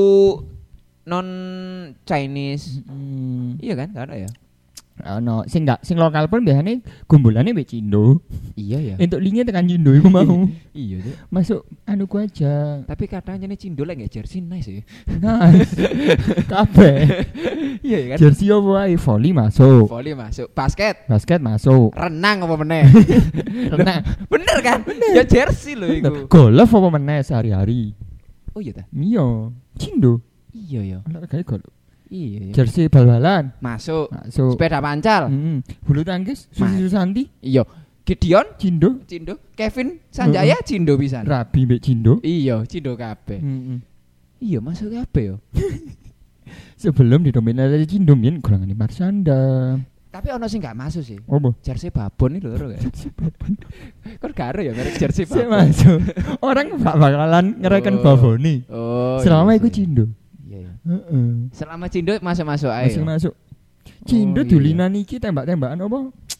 non 1.02 1.26
Chinese. 2.04 2.84
Hmm, 2.84 3.56
Iya 3.58 3.74
kan? 3.76 3.88
Ono 3.96 4.14
ya? 4.14 4.28
Ono 5.04 5.44
sing 5.44 5.68
enggak 5.68 5.84
sing 5.84 6.00
lokal 6.00 6.24
pun 6.32 6.40
biasanya 6.40 6.80
gumbulannya 7.04 7.52
mbek 7.52 7.68
Cindo. 7.68 8.24
Iya 8.56 8.78
ya. 8.80 8.94
Entuk 8.96 9.20
linknya 9.20 9.44
tekan 9.44 9.68
Cindo 9.68 9.92
iku 9.92 10.08
mau. 10.08 10.48
Iya 10.72 11.04
tuh. 11.04 11.14
Masuk 11.28 11.60
anu 11.84 12.08
ku 12.08 12.16
aja. 12.16 12.80
Tapi 12.88 13.04
katanya 13.04 13.44
nih 13.44 13.60
cindo 13.60 13.84
nggak 13.84 14.08
jersey 14.08 14.40
nice 14.40 14.72
ya. 14.72 14.82
Nice. 15.20 15.76
Kabeh. 16.52 16.96
Iya 17.84 17.98
kan? 18.14 18.16
Jersey 18.16 18.48
opo 18.48 18.80
ae 18.80 18.96
volley 18.96 19.36
masuk. 19.36 19.86
Volley 19.92 20.16
masuk, 20.16 20.48
basket, 20.56 21.04
Basket 21.04 21.40
masuk. 21.44 21.92
renang 21.92 22.48
apa 22.48 22.54
meneh? 22.56 22.84
Renang. 23.76 24.00
Bener 24.32 24.58
kan? 24.64 24.80
Ya 25.12 25.22
jersey 25.28 25.76
loh 25.76 25.92
iku. 25.92 26.24
Golf 26.26 26.70
apa 26.72 26.88
meneh 26.88 27.20
sehari-hari? 27.20 27.92
Oh 28.56 28.60
iya 28.64 28.72
ta? 28.72 28.84
Iya, 28.96 29.52
Cindo. 29.76 30.24
Iya 30.56 30.80
ya. 30.80 30.98
Olahraganya 31.04 31.44
golf. 31.44 31.68
Iya. 32.06 32.40
iya. 32.40 32.52
jersey 32.54 32.86
bal-balan 32.86 33.50
Masuk. 33.58 34.06
masuk 34.08 34.54
Sepeda 34.54 34.78
pancal. 34.78 35.26
Mm-mm. 35.26 35.58
bulu 35.82 36.02
tangkis 36.02 36.46
Susi. 36.50 36.78
Susanti 36.80 37.22
Iya. 37.40 37.66
Gideon 38.06 38.46
Cindo 38.54 39.02
Cindo, 39.04 39.34
Kevin 39.52 39.98
Sanjaya 40.08 40.54
Cindo 40.62 40.94
pisan. 40.94 41.26
Rabi 41.26 41.66
mbek 41.66 41.82
Cindo 41.82 42.22
Iya, 42.22 42.62
Cindo 42.64 42.94
kabeh. 42.94 43.42
Mm-mm. 43.42 43.78
Iya, 44.38 44.62
masuk 44.62 44.92
kabeh 44.92 45.34
yo. 45.34 45.36
sebelum 46.76 47.24
didominasi 47.24 47.86
Cindo 47.88 48.14
mien 48.14 48.38
golongan 48.38 48.70
Marsanda 48.72 49.74
Tapi 50.06 50.32
ono 50.32 50.48
sing 50.48 50.64
gak 50.64 50.72
masuk 50.72 51.04
sih. 51.04 51.18
apa 51.20 51.52
Jersey 51.60 51.92
babon 51.92 52.38
iki 52.38 52.46
lho 52.46 52.56
kan. 52.72 52.80
Kok 54.22 54.32
gak 54.32 54.56
ya 54.62 54.72
merek 54.72 54.96
jersey 54.96 55.28
babon. 55.28 55.50
masuk 55.68 55.98
orang 56.40 56.72
gak 56.72 56.96
bakalan 56.96 57.46
ngereken 57.58 57.94
Oh. 57.98 58.02
Bavoni 58.06 58.54
Oh. 58.70 59.18
selama 59.20 59.52
iya 59.52 59.58
iku. 59.58 59.68
Cindo 59.68 60.04
Iya, 60.56 60.62
iya. 60.62 60.72
Heeh. 60.86 61.28
Selama 61.50 61.86
Cindo 61.86 62.12
masuk-masuk 62.16 62.68
ae. 62.68 62.86
masih 62.86 62.98
yo. 62.98 63.06
masuk 63.06 63.32
Cindo 64.02 64.40
Oh, 64.40 64.46
iya. 64.46 64.86
iki 64.96 65.16
tembak-tembakan 65.16 65.78
apa 65.80 65.98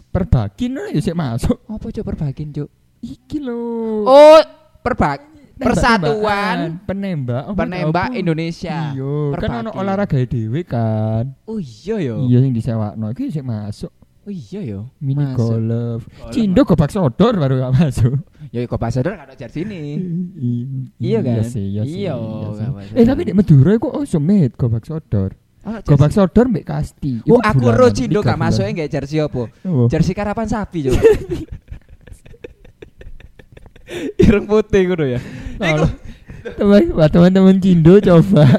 perbakin 0.09 0.71
lah 0.73 0.89
ya 0.89 1.01
sik 1.01 1.15
masuk 1.15 1.59
Apa 1.65 1.87
cuk 1.87 2.05
perbakin 2.05 2.49
cuk? 2.51 2.69
iki 2.99 3.39
lho 3.39 4.03
Oh, 4.03 4.41
perbak 4.81 5.23
persatuan 5.57 6.81
penembak 6.83 7.43
apa- 7.47 7.59
penembak 7.59 8.09
apa? 8.09 8.15
Indonesia. 8.15 8.93
iya 8.93 9.15
kan 9.37 9.63
ono 9.63 9.71
olahraga 9.73 10.19
dhewe 10.19 10.61
kan 10.63 11.33
Oh 11.45 11.57
iya 11.57 11.97
yo. 11.99 12.17
iya 12.23 12.39
sing 12.41 12.53
disewakno 12.53 13.09
iki 13.11 13.31
sik 13.31 13.41
masuk 13.43 13.93
Oh 14.23 14.33
iya 14.33 14.61
yo. 14.61 14.81
mini 14.99 15.23
Masuk. 15.23 15.39
golf 15.39 16.03
Golf 16.03 16.31
Cindo 16.31 16.61
gobak 16.63 16.91
sodor 16.91 17.37
baru 17.37 17.63
gak 17.63 17.73
masuk 17.75 18.15
Ya 18.57 18.65
kok 18.65 18.81
pasador 18.81 19.13
gak 19.13 19.29
ada 19.29 19.37
jersey 19.37 19.69
ini. 19.69 19.81
iya 20.97 21.21
Iya 21.21 21.21
kan? 21.21 21.45
sih 21.45 21.65
iya 21.69 21.83
sih 21.85 22.01
Iya, 22.01 22.13
iya 22.15 22.49
sih. 22.49 22.65
gak 22.65 22.73
masalah. 22.73 22.97
eh 22.97 23.05
tapi 23.05 23.21
di 23.23 23.33
Madura 23.33 23.73
kok 23.77 23.93
oh 23.93 24.05
sumet 24.05 24.51
gobak 24.55 24.83
sodor 24.83 25.31
Oh, 25.61 25.77
gobak 25.85 26.09
sodor 26.09 26.47
mbek 26.47 26.65
kasti 26.65 27.21
Oh, 27.27 27.37
aku 27.39 27.69
ro 27.69 27.91
Cindo 27.91 28.19
gak 28.19 28.35
masuk 28.35 28.63
bulan. 28.63 28.73
enggak 28.73 28.89
jersey? 28.89 29.19
Oh. 29.21 29.87
Jersey 29.87 30.15
karapan 30.15 30.47
sapi 30.47 30.89
cuk. 30.89 30.97
Ireng 34.17 34.47
putih 34.47 34.83
ngono 34.85 35.05
ya. 35.07 35.21
Teman-teman 37.07 37.61
Cindo 37.61 38.01
coba 38.01 38.57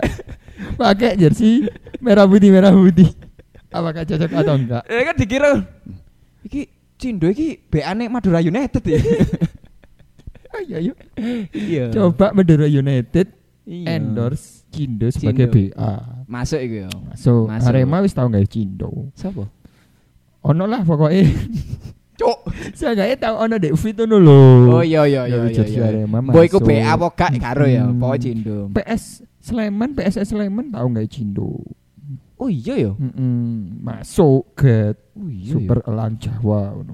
pakai 0.78 1.18
jersey 1.18 1.66
merah 1.98 2.24
putih 2.24 2.50
merah 2.50 2.70
putih. 2.70 3.12
Apakah 3.68 4.04
cocok 4.04 4.30
atau 4.32 4.56
enggak? 4.56 4.84
Eh 4.86 5.02
kan 5.02 5.16
dikira 5.16 5.52
iki 6.44 6.70
Cindo 6.96 7.28
iki 7.28 7.60
BA-ne 7.64 8.08
Madura 8.08 8.40
United 8.40 8.84
ya. 8.84 9.00
Ayo, 10.56 10.76
ayo. 10.80 10.94
Iya. 11.52 11.92
Coba 11.92 12.32
Madura 12.32 12.66
United 12.66 13.28
Iya. 13.68 14.00
endorse 14.00 14.64
Cindo 14.72 15.12
sebagai 15.12 15.52
Cindo. 15.52 15.76
BA. 15.76 15.92
Masuk 16.24 16.60
iku 16.60 16.76
ya. 16.84 16.90
So, 17.20 17.32
Masuk. 17.46 17.68
Arema 17.68 18.00
wis 18.00 18.16
tau 18.16 18.28
nggak 18.28 18.48
Cindo. 18.48 19.12
Sopo? 19.12 19.44
Ono 20.42 20.64
lah 20.64 20.88
pokoknya. 20.88 21.28
Cuk. 22.16 22.40
Saya 22.74 22.96
nggak 22.96 23.20
tahu 23.20 23.36
ono 23.38 23.56
dek 23.60 23.76
fit 23.76 24.00
ono 24.00 24.18
lho. 24.18 24.40
Oh 24.72 24.84
iya 24.84 25.04
iya 25.04 25.28
iya 25.28 25.52
iya. 25.52 25.64
iya. 25.68 25.84
Arema 25.84 26.24
Mbok 26.24 26.44
iku 26.48 26.58
masuk. 26.64 26.70
BA 26.72 26.88
apa 26.88 27.08
gak 27.12 27.32
karo 27.38 27.66
ya, 27.68 27.84
Hmm. 27.86 28.00
pokoknya 28.00 28.24
Cindo. 28.24 28.58
PS 28.72 29.04
Sleman, 29.44 29.90
PSS 29.94 30.28
Sleman 30.32 30.72
tahu 30.72 30.86
nggak 30.96 31.08
Cindo? 31.12 31.52
Oh 32.38 32.48
iya 32.48 32.74
ya. 32.78 32.92
Mm-mm. 32.96 33.82
Masuk 33.84 34.56
ke 34.56 34.96
Oh 35.14 35.28
iya. 35.28 35.52
Super 35.52 35.84
Elang 35.84 36.16
Jawa. 36.18 36.72
ono. 36.78 36.94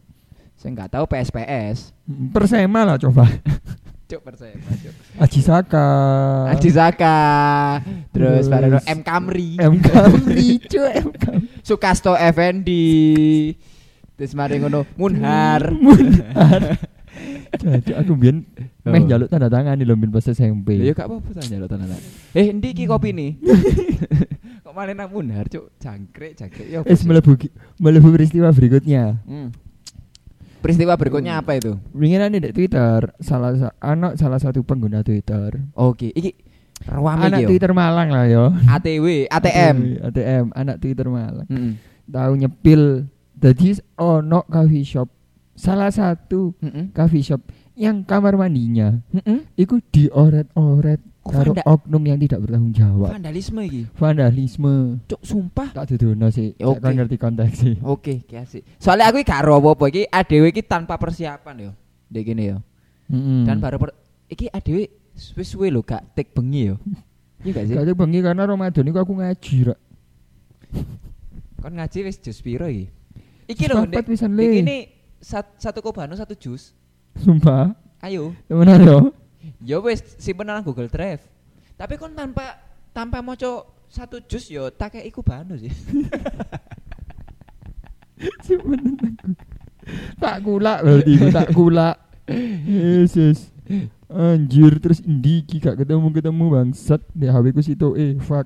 Saya 0.64 0.80
enggak 0.80 0.96
tahu 0.96 1.04
PSPS. 1.12 1.92
Persema 2.32 2.88
lah 2.88 2.96
coba. 2.96 3.28
Cuk 4.08 4.24
persen. 4.24 4.56
Aji 5.20 5.44
Saka. 5.44 5.88
Adi 6.56 6.70
Zaka. 6.72 7.20
Terus 8.16 8.48
Terus 8.48 8.48
baru 8.48 8.80
M 8.80 9.00
Kamri. 9.04 9.60
M 9.60 9.76
Kamri 9.84 10.50
cu 10.72 10.80
M 10.88 11.12
Kamri. 11.12 11.52
Sukasto 11.68 12.16
Effendi. 12.16 13.52
Terus 14.16 14.32
mari 14.40 14.64
ngono 14.64 14.88
Munhar. 14.96 15.68
Munhar. 15.84 16.80
Jadi 17.60 17.92
aku 17.92 18.16
biyen 18.16 18.48
meh 18.88 19.04
Oh. 19.04 19.08
jaluk 19.12 19.28
tanda 19.28 19.52
tangan 19.52 19.76
di 19.76 19.84
lombin 19.84 20.16
pas 20.16 20.24
SMP. 20.24 20.80
Ya 20.80 20.96
gak 20.96 21.12
apa-apa 21.12 21.44
tanya 21.44 21.60
lo 21.60 21.68
tanda 21.68 21.92
Eh, 22.32 22.56
endi 22.56 22.72
iki 22.72 22.88
kopi 22.88 23.12
nih? 23.12 23.36
Kok 24.64 24.72
malah 24.72 24.96
nang 24.96 25.12
Munhar, 25.12 25.52
cuk. 25.52 25.76
Jangkrik, 25.76 26.40
jangkrik. 26.40 26.72
Ya. 26.72 26.80
sih? 26.88 27.04
melebu 27.04 27.36
melebu 27.84 28.08
peristiwa 28.16 28.48
berikutnya. 28.56 29.20
Hmm. 29.28 29.52
Peristiwa 30.64 30.96
berikutnya 30.96 31.44
apa 31.44 31.60
itu? 31.60 31.76
Winginan 31.92 32.32
di 32.32 32.40
Twitter 32.56 33.12
salah 33.20 33.52
sa 33.60 33.76
anak 33.84 34.16
salah 34.16 34.40
satu 34.40 34.64
pengguna 34.64 35.04
Twitter. 35.04 35.60
Oke, 35.76 36.16
iki 36.16 36.40
ruame 36.88 37.28
anak 37.28 37.44
yo. 37.44 37.48
Twitter 37.52 37.76
Malang 37.76 38.10
lah 38.16 38.26
yo. 38.32 38.48
ATW, 38.72 39.28
ATM. 39.28 40.00
ATM, 40.08 40.46
anak 40.56 40.80
Twitter 40.80 41.12
Malang. 41.12 41.44
Heeh. 41.52 41.76
Tahu 42.08 42.32
nyepil 42.40 43.12
jadi 43.36 43.84
ono 44.00 44.48
coffee 44.48 44.88
shop. 44.88 45.12
Salah 45.54 45.92
satu 45.92 46.56
Heeh. 46.64 46.96
coffee 46.96 47.28
shop 47.28 47.44
yang 47.76 48.08
kamar 48.08 48.40
mandinya 48.40 49.04
Heeh. 49.12 49.44
itu 49.60 49.84
dioret-oret 49.92 51.04
karo 51.24 51.56
vanda- 51.56 51.64
oknum 51.66 52.04
yang 52.04 52.20
tidak 52.20 52.40
bertanggung 52.44 52.74
jawab. 52.74 53.10
Vandalisme 53.12 53.62
iki. 53.64 53.82
Vandalisme. 53.96 54.74
Cuk, 55.08 55.22
sumpah. 55.24 55.72
Tak 55.72 55.88
dudono 55.90 56.28
sih. 56.28 56.52
Ya, 56.56 56.68
Saya 56.68 56.76
oke. 56.76 56.92
ngerti 56.94 57.16
konteks 57.16 57.54
sih. 57.56 57.76
Oke, 57.80 58.14
ki 58.24 58.36
asik. 58.36 58.62
Soalnya 58.76 59.08
aku 59.08 59.20
iki 59.20 59.28
gak 59.28 59.42
ro 59.42 59.58
apa-apa 59.58 59.84
iki 59.88 60.04
ADW 60.06 60.44
iki 60.50 60.62
tanpa 60.62 60.96
persiapan 60.96 61.56
yo. 61.60 61.72
Dek 62.08 62.24
gini 62.26 62.52
yo. 62.52 62.58
Mm-mm. 63.08 63.48
Dan 63.48 63.58
baru 63.58 63.80
per- 63.80 63.96
iki 64.28 64.48
ADW 64.48 64.84
wis 65.34 65.48
suwe 65.48 65.68
lho 65.68 65.80
gak 65.80 66.04
tek 66.12 66.32
bengi 66.32 66.70
yo. 66.70 66.76
Iya 67.42 67.52
gak 67.54 67.66
sih? 67.66 67.76
Gak 67.76 67.84
ada 67.84 67.94
bengi 67.94 68.20
karena 68.20 68.44
Ramadan 68.44 68.84
itu 68.84 69.00
aku 69.00 69.14
ngaji 69.16 69.56
rak. 69.68 69.80
Kon 71.58 71.74
ngaji 71.74 71.98
wis 72.04 72.20
jus 72.20 72.40
piro 72.40 72.68
iki? 72.68 72.92
Iki 73.46 73.64
lho, 73.68 73.88
pisan 74.04 74.36
Iki 74.36 74.60
ini 74.60 74.78
sat- 75.20 75.56
satu 75.56 75.80
kobano 75.80 76.12
satu 76.14 76.36
jus. 76.36 76.76
Sumpah. 77.16 77.72
Ayo. 78.00 78.36
Temenan 78.48 78.84
yo. 78.84 78.98
Ya 79.64 79.80
wis 79.84 80.04
simpen 80.20 80.48
nang 80.48 80.64
Google 80.64 80.92
Drive. 80.92 81.22
Tapi 81.76 82.00
kon 82.00 82.16
tanpa 82.16 82.56
tanpa 82.94 83.20
moco 83.20 83.84
satu 83.90 84.22
jus 84.26 84.50
yo 84.50 84.70
tak 84.74 84.98
kayak 84.98 85.06
iku 85.10 85.22
bano 85.22 85.58
sih. 85.58 85.74
Simpenan 88.46 88.96
aku. 88.96 89.32
Tak 90.20 90.36
kulak 90.44 90.80
berarti 90.82 91.14
tak 91.36 91.48
kulak. 91.52 91.96
Yesus. 92.66 93.52
Anjir 94.14 94.78
terus 94.78 95.02
indiki 95.02 95.58
gak 95.58 95.82
ketemu-ketemu 95.82 96.46
bangsat 96.54 97.02
di 97.12 97.26
HP 97.26 97.46
ku 97.52 97.62
situ 97.66 97.98
eh 97.98 98.14
fuck. 98.22 98.46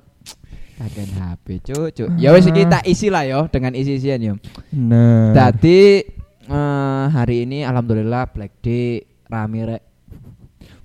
Kagen 0.78 1.10
HP, 1.10 1.46
cuk. 1.66 1.90
Ya 2.22 2.30
wis 2.30 2.46
iki 2.46 2.62
tak 2.70 2.86
isi 2.86 3.10
lah 3.10 3.26
yo 3.26 3.50
dengan 3.50 3.74
isi-isian 3.74 4.22
yo. 4.22 4.34
Nah. 4.70 5.34
Tadi 5.34 6.06
eh, 6.46 7.04
hari 7.10 7.42
ini 7.42 7.66
alhamdulillah 7.66 8.30
Black 8.30 8.62
Day 8.62 9.02
rame 9.26 9.66
rek. 9.66 9.82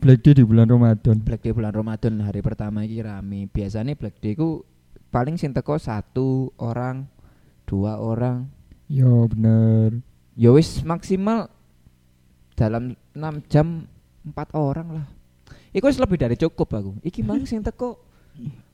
Black 0.03 0.19
Day 0.19 0.35
di 0.35 0.43
bulan 0.43 0.67
Ramadan. 0.67 1.15
Black 1.23 1.47
Day 1.47 1.55
bulan 1.55 1.71
Ramadan 1.71 2.19
hari 2.27 2.43
pertama 2.43 2.83
iki 2.83 2.99
rame. 2.99 3.47
Biasanya 3.47 3.95
Black 3.95 4.19
Day 4.19 4.35
ku 4.35 4.59
paling 5.15 5.39
sing 5.39 5.55
teko 5.55 5.79
satu 5.79 6.51
orang, 6.59 7.07
dua 7.63 7.95
orang. 8.03 8.43
Yo 8.91 9.31
bener. 9.31 10.03
Ya 10.35 10.51
wis 10.51 10.83
maksimal 10.83 11.47
dalam 12.59 12.99
6 13.15 13.47
jam 13.47 13.87
empat 14.27 14.51
orang 14.51 14.87
lah. 14.91 15.07
Iku 15.71 15.87
wis 15.87 15.95
lebih 15.95 16.19
dari 16.19 16.35
cukup 16.35 16.67
aku. 16.75 16.99
Iki 16.99 17.23
mang 17.23 17.47
sing 17.47 17.63
teko 17.63 18.03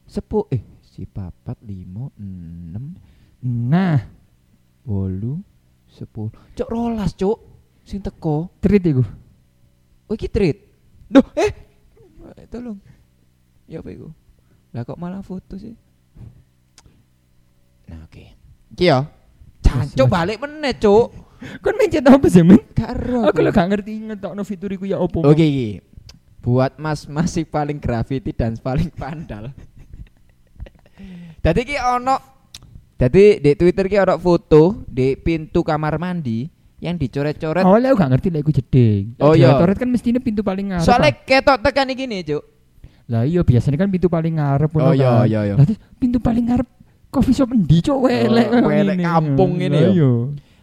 sepu 0.09 0.49
eh 0.49 0.65
si 0.81 1.05
papat 1.05 1.61
limo 1.61 2.09
enam 2.17 2.97
Nah, 3.45 4.01
bolu 4.81 5.37
sepuluh 5.85 6.33
cuk 6.57 6.69
rolas 6.73 7.13
cuk 7.13 7.37
sing 7.85 8.01
teko 8.01 8.49
treat 8.57 8.81
iku. 8.81 9.05
oh 10.09 10.17
iki 10.17 10.25
treat 10.25 10.68
Duh, 11.09 11.25
eh. 11.33 11.51
Eh, 12.37 12.47
tolong. 12.47 12.77
Ya 13.65 13.81
apa 13.81 13.89
iku 13.93 14.09
lah 14.69 14.85
kok 14.85 15.01
malah 15.01 15.25
foto 15.25 15.57
sih? 15.57 15.73
Nah 17.89 18.05
oke. 18.05 18.25
Iki 18.77 18.85
ya. 18.85 19.09
Cancuk 19.65 20.07
balik 20.09 20.37
meneh 20.37 20.77
cuk. 20.77 21.09
Kon 21.63 21.75
mencet 21.79 22.03
apa 22.03 22.27
sih 22.27 22.43
men? 22.43 22.59
karo 22.75 23.23
Aku 23.31 23.39
lo 23.39 23.49
gak 23.55 23.71
ngerti 23.71 24.11
ngetokno 24.11 24.43
fitur 24.43 24.69
iku 24.75 24.85
ya 24.85 25.01
opo. 25.01 25.25
Oke 25.25 25.41
iki. 25.41 25.69
Buat 26.39 26.77
Mas 26.77 27.09
masih 27.09 27.47
paling 27.47 27.81
graffiti 27.81 28.31
dan 28.31 28.59
paling 28.59 28.91
pandal. 28.93 29.51
Dadi 31.39 31.61
ki 31.63 31.77
ono 31.79 32.15
Dadi 32.99 33.39
di 33.39 33.55
Twitter 33.55 33.87
ki 33.87 33.97
ono 34.03 34.19
foto 34.19 34.83
di 34.83 35.15
pintu 35.15 35.63
kamar 35.63 35.95
mandi 35.95 36.43
yang 36.79 36.95
dicoret-coret. 36.95 37.63
Awalnya 37.67 37.91
aku 37.91 37.97
gak 37.99 38.11
ngerti 38.15 38.27
lah 38.31 38.39
iku 38.39 38.51
jeding. 38.55 39.03
Oh, 39.19 39.35
iya. 39.35 39.55
Toret 39.59 39.75
kan 39.75 39.89
mestinya 39.91 40.19
pintu 40.23 40.41
paling 40.43 40.71
ngarep. 40.71 40.87
Soalnya 40.87 41.11
ah. 41.11 41.19
ketok 41.27 41.57
tekan 41.59 41.91
iki 41.91 42.07
nih, 42.07 42.23
Cuk. 42.23 42.43
lah 43.09 43.25
iya 43.25 43.41
biasanya 43.41 43.73
kan 43.81 43.89
pintu 43.89 44.05
paling 44.05 44.37
ngarep 44.37 44.69
Oh, 44.77 44.93
iya, 44.93 45.25
kan. 45.25 45.25
iya, 45.25 45.41
iya. 45.49 45.57
Lah 45.57 45.65
pintu 45.97 46.21
paling 46.21 46.45
ngarep 46.45 46.69
coffee 47.09 47.33
shop 47.33 47.49
endi 47.57 47.81
cuk 47.81 48.05
welek 48.05 48.47
Oh, 48.53 48.69
ngene. 48.69 49.01
kampung 49.01 49.57
ngene 49.57 49.73
Lah 49.73 49.81
ya. 49.81 49.89
Iya. 49.97 50.11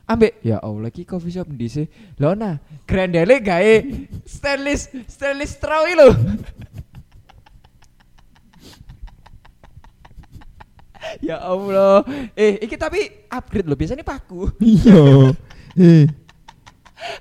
Ambek 0.07 0.33
ya 0.47 0.63
Allah 0.63 0.95
ki 0.95 1.03
coffee 1.03 1.35
shop 1.35 1.51
ndi 1.51 1.67
sih? 1.67 1.91
Lho 2.23 2.39
nah, 2.39 2.63
grandele 2.87 3.43
gawe 3.43 3.75
stainless 4.23 4.87
stainless 5.11 5.59
straw 5.59 5.83
iki 5.91 5.99
lho. 5.99 6.15
ya 11.27 11.43
Allah. 11.43 12.07
Eh, 12.39 12.63
iki 12.63 12.79
tapi 12.79 13.27
upgrade 13.27 13.67
loh. 13.67 13.75
Biasanya 13.75 14.07
paku. 14.07 14.55
Iya. 14.63 15.35
Eh, 15.77 16.09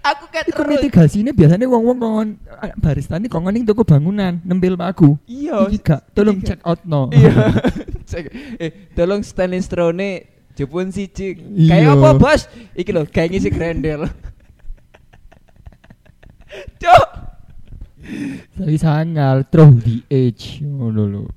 Aku 0.01 0.31
kayak 0.31 0.49
iku 0.49 0.63
terus. 0.63 0.71
mitigasinya 0.71 1.29
biasanya 1.29 1.67
wong-wong 1.67 1.99
kongon 1.99 2.29
barista 2.79 3.19
ini 3.19 3.27
kongon 3.27 3.51
ning 3.53 3.67
toko 3.67 3.83
bangunan 3.83 4.39
nempel 4.41 4.73
paku. 4.73 5.19
Iya. 5.27 5.67
Iki 5.67 5.77
gak 5.83 6.01
tolong 6.15 6.39
check 6.41 6.63
out 6.63 6.79
no. 6.87 7.11
Iya. 7.11 7.53
Cek. 8.09 8.25
eh, 8.57 8.71
tolong 8.95 9.21
Stanley 9.21 9.59
Strone 9.59 10.25
jepun 10.55 10.89
siji. 10.89 11.35
Iya. 11.35 11.69
Kayak 11.69 11.89
apa, 11.99 12.09
Bos? 12.15 12.41
Iki 12.73 12.91
lho, 12.91 13.03
kayak 13.05 13.29
ngisi 13.35 13.49
grendel. 13.51 14.01
Cuk. 16.81 17.05
Tapi 18.55 18.75
sangal 18.77 19.43
through 19.49 19.81
the 19.83 19.97
edge 20.07 20.63
lho. 20.63 21.27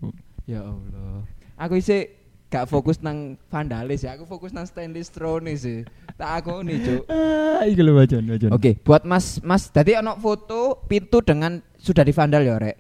Ya 0.47 0.63
Allah. 0.63 1.27
Aku 1.59 1.75
isi 1.75 2.07
gak 2.49 2.65
fokus 2.65 3.05
nang 3.05 3.37
vandalis 3.53 4.09
ya, 4.09 4.17
aku 4.17 4.25
fokus 4.25 4.57
nang 4.57 4.65
Stanley 4.65 5.05
Strone 5.05 5.53
sih. 5.53 5.85
Tak 6.17 6.43
aku 6.45 6.65
nih, 6.65 6.77
Cuk. 6.81 7.03
Ah, 7.13 7.63
iki 7.69 7.85
lho 7.85 7.93
wajan 7.95 8.25
wajan. 8.25 8.51
Oke, 8.51 8.81
buat 8.81 9.05
Mas 9.05 9.39
Mas, 9.45 9.69
tadi 9.69 9.95
ono 9.95 10.17
foto 10.17 10.81
pintu 10.89 11.21
dengan 11.21 11.61
sudah 11.77 12.03
di 12.03 12.11
vandal 12.11 12.43
ya, 12.43 12.57
Rek. 12.57 12.77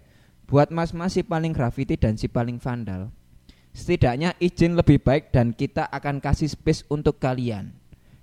Buat 0.48 0.72
Mas 0.72 0.96
Mas 0.96 1.12
si 1.12 1.20
paling 1.20 1.52
graffiti 1.52 2.00
dan 2.00 2.16
si 2.16 2.26
paling 2.26 2.56
vandal. 2.56 3.12
Setidaknya 3.76 4.34
izin 4.40 4.74
lebih 4.74 4.98
baik 5.04 5.30
dan 5.30 5.52
kita 5.52 5.86
akan 5.92 6.18
kasih 6.24 6.48
space 6.48 6.88
untuk 6.88 7.20
kalian. 7.20 7.70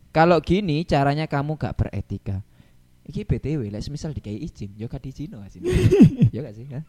Kalau 0.09 0.41
gini 0.41 0.83
caranya 0.83 1.29
kamu 1.29 1.55
gak 1.55 1.77
beretika. 1.77 2.41
Iki 3.05 3.21
BTW, 3.29 3.69
lah 3.69 3.79
semisal 3.85 4.17
dikai 4.17 4.33
izin, 4.41 4.73
yo 4.73 4.89
gak 4.89 5.05
diizino 5.05 5.37
asine. 5.45 5.69
yo 6.33 6.41
gak 6.41 6.57
sih, 6.57 6.65
ha? 6.73 6.81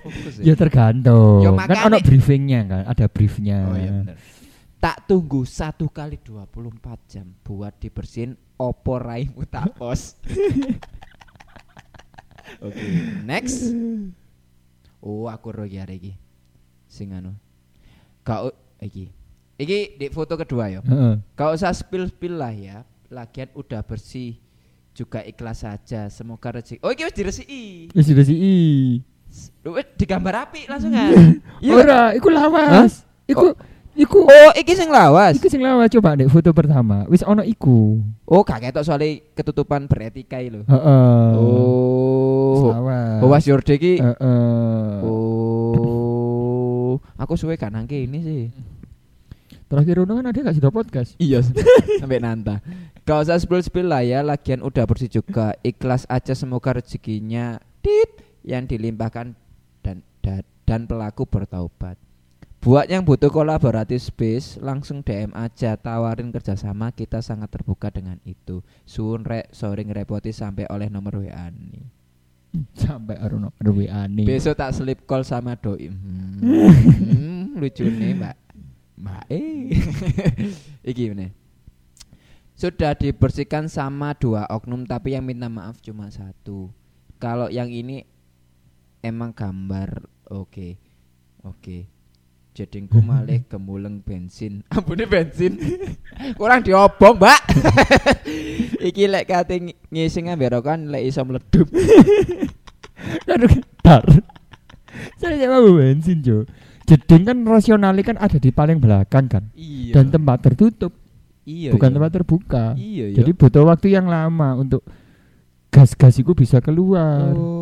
Fokus 0.00 0.40
Ya 0.40 0.54
tergantung. 0.56 1.44
Ya, 1.44 1.52
kan 1.52 1.92
ono 1.92 1.98
briefingnya 2.00 2.60
kan, 2.64 2.82
ada 2.88 3.06
briefnya. 3.10 3.68
Oh 3.68 3.76
iya 3.76 3.90
bener. 3.92 4.16
Tak 4.82 5.06
tunggu 5.06 5.46
satu 5.46 5.86
kali 5.86 6.18
24 6.18 7.06
jam 7.06 7.26
buat 7.46 7.70
dibersihin 7.78 8.34
opo 8.58 8.98
raimu 8.98 9.46
tak 9.46 9.70
pos. 9.78 10.18
Oke, 12.58 12.82
next. 13.22 13.70
Oh, 15.02 15.30
aku 15.30 15.54
ro 15.54 15.66
iki 15.66 15.78
arek 15.78 15.96
iki. 15.98 16.12
Sing 16.90 17.14
anu. 17.14 17.34
Kau 18.26 18.50
iki. 18.82 19.10
Iki 19.58 19.98
di 19.98 20.06
foto 20.10 20.34
kedua 20.34 20.70
ya. 20.70 20.80
Heeh. 20.82 21.14
Kau 21.38 21.54
usah 21.54 21.70
spill-spill 21.74 22.38
lah 22.38 22.54
ya. 22.54 22.82
Lagian 23.10 23.50
udah 23.54 23.86
bersih 23.86 24.38
juga 24.94 25.22
ikhlas 25.22 25.62
saja. 25.62 26.10
Semoga 26.10 26.58
rezeki. 26.58 26.82
Oh, 26.82 26.90
iki 26.90 27.06
wis 27.06 27.14
diresiki. 27.14 27.62
Wis 27.94 28.06
diresi. 28.06 28.34
Digambar 29.94 30.48
api 30.48 30.66
langsung 30.66 30.90
kan. 30.90 31.38
Iya. 31.62 31.72
Ora, 31.78 32.02
iku 32.12 32.28
lawas. 32.28 33.06
Iku 33.24 33.54
iku 33.92 34.24
Oh, 34.24 34.50
iki 34.56 34.74
sing 34.74 34.90
lawas. 34.90 35.36
iku 35.38 35.46
sing 35.46 35.62
lawas 35.62 35.86
coba 35.92 36.18
dek 36.18 36.26
foto 36.26 36.50
pertama. 36.50 37.06
Wis 37.06 37.22
ono 37.22 37.46
iku. 37.46 38.02
Oh, 38.26 38.42
gak 38.42 38.64
ketok 38.64 38.82
soalnya 38.82 39.20
ketutupan 39.32 39.86
beretika 39.86 40.42
iki 40.42 40.50
lho. 40.50 40.62
Heeh. 40.66 41.30
Oh. 41.38 42.72
lawas. 42.74 43.20
Oh, 43.22 43.28
was 43.30 43.46
your 43.46 43.62
day 43.62 43.78
ki. 43.78 44.00
Heeh. 44.00 44.96
Oh. 45.06 46.98
Aku 47.16 47.38
suwe 47.38 47.54
kan 47.54 47.70
nangke 47.70 48.02
ini 48.02 48.18
sih. 48.20 48.42
Terakhir 49.70 50.04
Uno 50.04 50.20
kan 50.20 50.28
ada 50.28 50.36
gak 50.36 50.56
sudah 50.58 50.68
podcast? 50.68 51.16
Iya, 51.16 51.40
sampai 52.02 52.20
nanta. 52.20 52.60
Gak 53.08 53.24
usah 53.24 53.40
spill-spill 53.40 53.88
lah 53.88 54.04
ya, 54.04 54.20
lagian 54.20 54.60
udah 54.60 54.84
bersih 54.84 55.08
juga. 55.08 55.56
Ikhlas 55.64 56.04
aja 56.12 56.36
semoga 56.36 56.76
rezekinya 56.76 57.56
tit 57.80 58.20
yang 58.42 58.66
dilimpahkan 58.66 59.34
dan 59.82 60.02
dan, 60.22 60.42
dan 60.66 60.80
pelaku 60.86 61.26
bertaubat. 61.26 61.98
Buat 62.62 62.86
yang 62.86 63.02
butuh 63.02 63.26
kolaboratif 63.26 64.06
space, 64.06 64.54
langsung 64.62 65.02
DM 65.02 65.34
aja, 65.34 65.74
tawarin 65.74 66.30
kerjasama, 66.30 66.94
kita 66.94 67.18
sangat 67.18 67.50
terbuka 67.50 67.90
dengan 67.90 68.22
itu. 68.22 68.62
Suun 68.86 69.26
rek, 69.26 69.50
sorry 69.50 69.82
ngerepoti 69.82 70.30
sampai 70.30 70.70
oleh 70.70 70.86
nomor 70.86 71.26
WA 71.26 71.50
nih. 71.50 71.82
Sampai 72.84 73.16
Arono 73.16 73.56
ada 73.56 73.72
WA 73.72 74.04
nih. 74.06 74.28
Besok 74.28 74.60
tak 74.60 74.76
slip 74.76 75.08
call 75.08 75.24
sama 75.24 75.56
doi. 75.56 75.88
Hmm, 75.88 77.56
lucu 77.60 77.88
nih 77.88 78.12
mbak. 78.12 78.36
Mbak 79.00 79.24
eh. 79.32 79.72
Iki 80.92 81.16
ini. 81.16 81.32
Sudah 82.52 82.92
dibersihkan 82.94 83.66
sama 83.72 84.12
dua 84.14 84.44
oknum 84.52 84.84
tapi 84.84 85.16
yang 85.16 85.24
minta 85.24 85.48
maaf 85.48 85.80
cuma 85.80 86.12
satu. 86.12 86.68
Kalau 87.16 87.48
yang 87.48 87.72
ini 87.72 88.04
emang 89.02 89.34
gambar 89.34 90.06
oke. 90.30 90.78
Oke. 91.42 91.90
Jedingku 92.52 93.02
malih 93.10 93.44
gemuleng 93.50 94.00
bensin. 94.00 94.62
Ampune 94.74 95.04
bensin. 95.10 95.58
Kurang 96.38 96.62
diobong, 96.62 97.18
Mbak. 97.18 97.40
Iki 98.78 99.04
lek 99.10 99.26
kate 99.28 99.58
ng- 99.58 99.78
ngisi 99.90 100.18
ngamberokan 100.24 100.88
lek 100.88 101.02
iso 101.10 101.26
meledup. 101.26 101.66
Aduh 103.26 103.50
getar. 103.50 104.04
Saya 105.18 105.34
nyewa 105.34 105.82
bensin 105.82 106.22
jo. 106.22 106.46
Jeding 106.86 107.24
kan 107.24 107.38
rasionalnya 107.46 108.02
kan 108.04 108.16
ada 108.18 108.36
di 108.36 108.50
paling 108.52 108.78
belakang 108.78 109.26
kan. 109.30 109.44
Iya. 109.56 109.96
Dan 109.96 110.10
tempat 110.12 110.42
tertutup, 110.44 110.92
iya, 111.46 111.70
bukan 111.70 111.88
iya. 111.88 111.94
tempat 111.96 112.10
terbuka. 112.12 112.64
Iya, 112.74 113.04
iya. 113.14 113.16
Jadi 113.22 113.30
butuh 113.32 113.64
waktu 113.64 113.94
yang 113.94 114.10
lama 114.10 114.58
untuk 114.58 114.82
gas-gas 115.72 116.20
itu 116.20 116.34
bisa 116.36 116.60
keluar. 116.60 117.32
oh. 117.32 117.61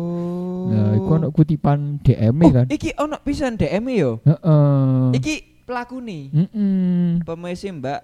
Nah, 0.69 0.93
iku 0.99 1.09
ono 1.17 1.27
kutipan 1.33 1.97
DM 2.03 2.37
oh, 2.43 2.51
kan. 2.51 2.65
iki 2.69 2.93
ono 2.99 3.17
pisan 3.23 3.57
DM 3.57 3.85
-e 3.89 3.93
yo. 3.97 4.11
Heeh. 4.21 5.17
Iki 5.17 5.35
pelaku 5.65 5.97
nih. 6.03 6.29
Mm-mm. 6.29 7.25
Permisi 7.25 7.71
Mbak. 7.71 8.01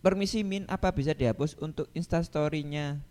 Permisi 0.00 0.40
Min, 0.40 0.64
apa 0.64 0.88
bisa 0.96 1.12
dihapus 1.12 1.60
untuk 1.60 1.88
instastorynya? 1.92 3.04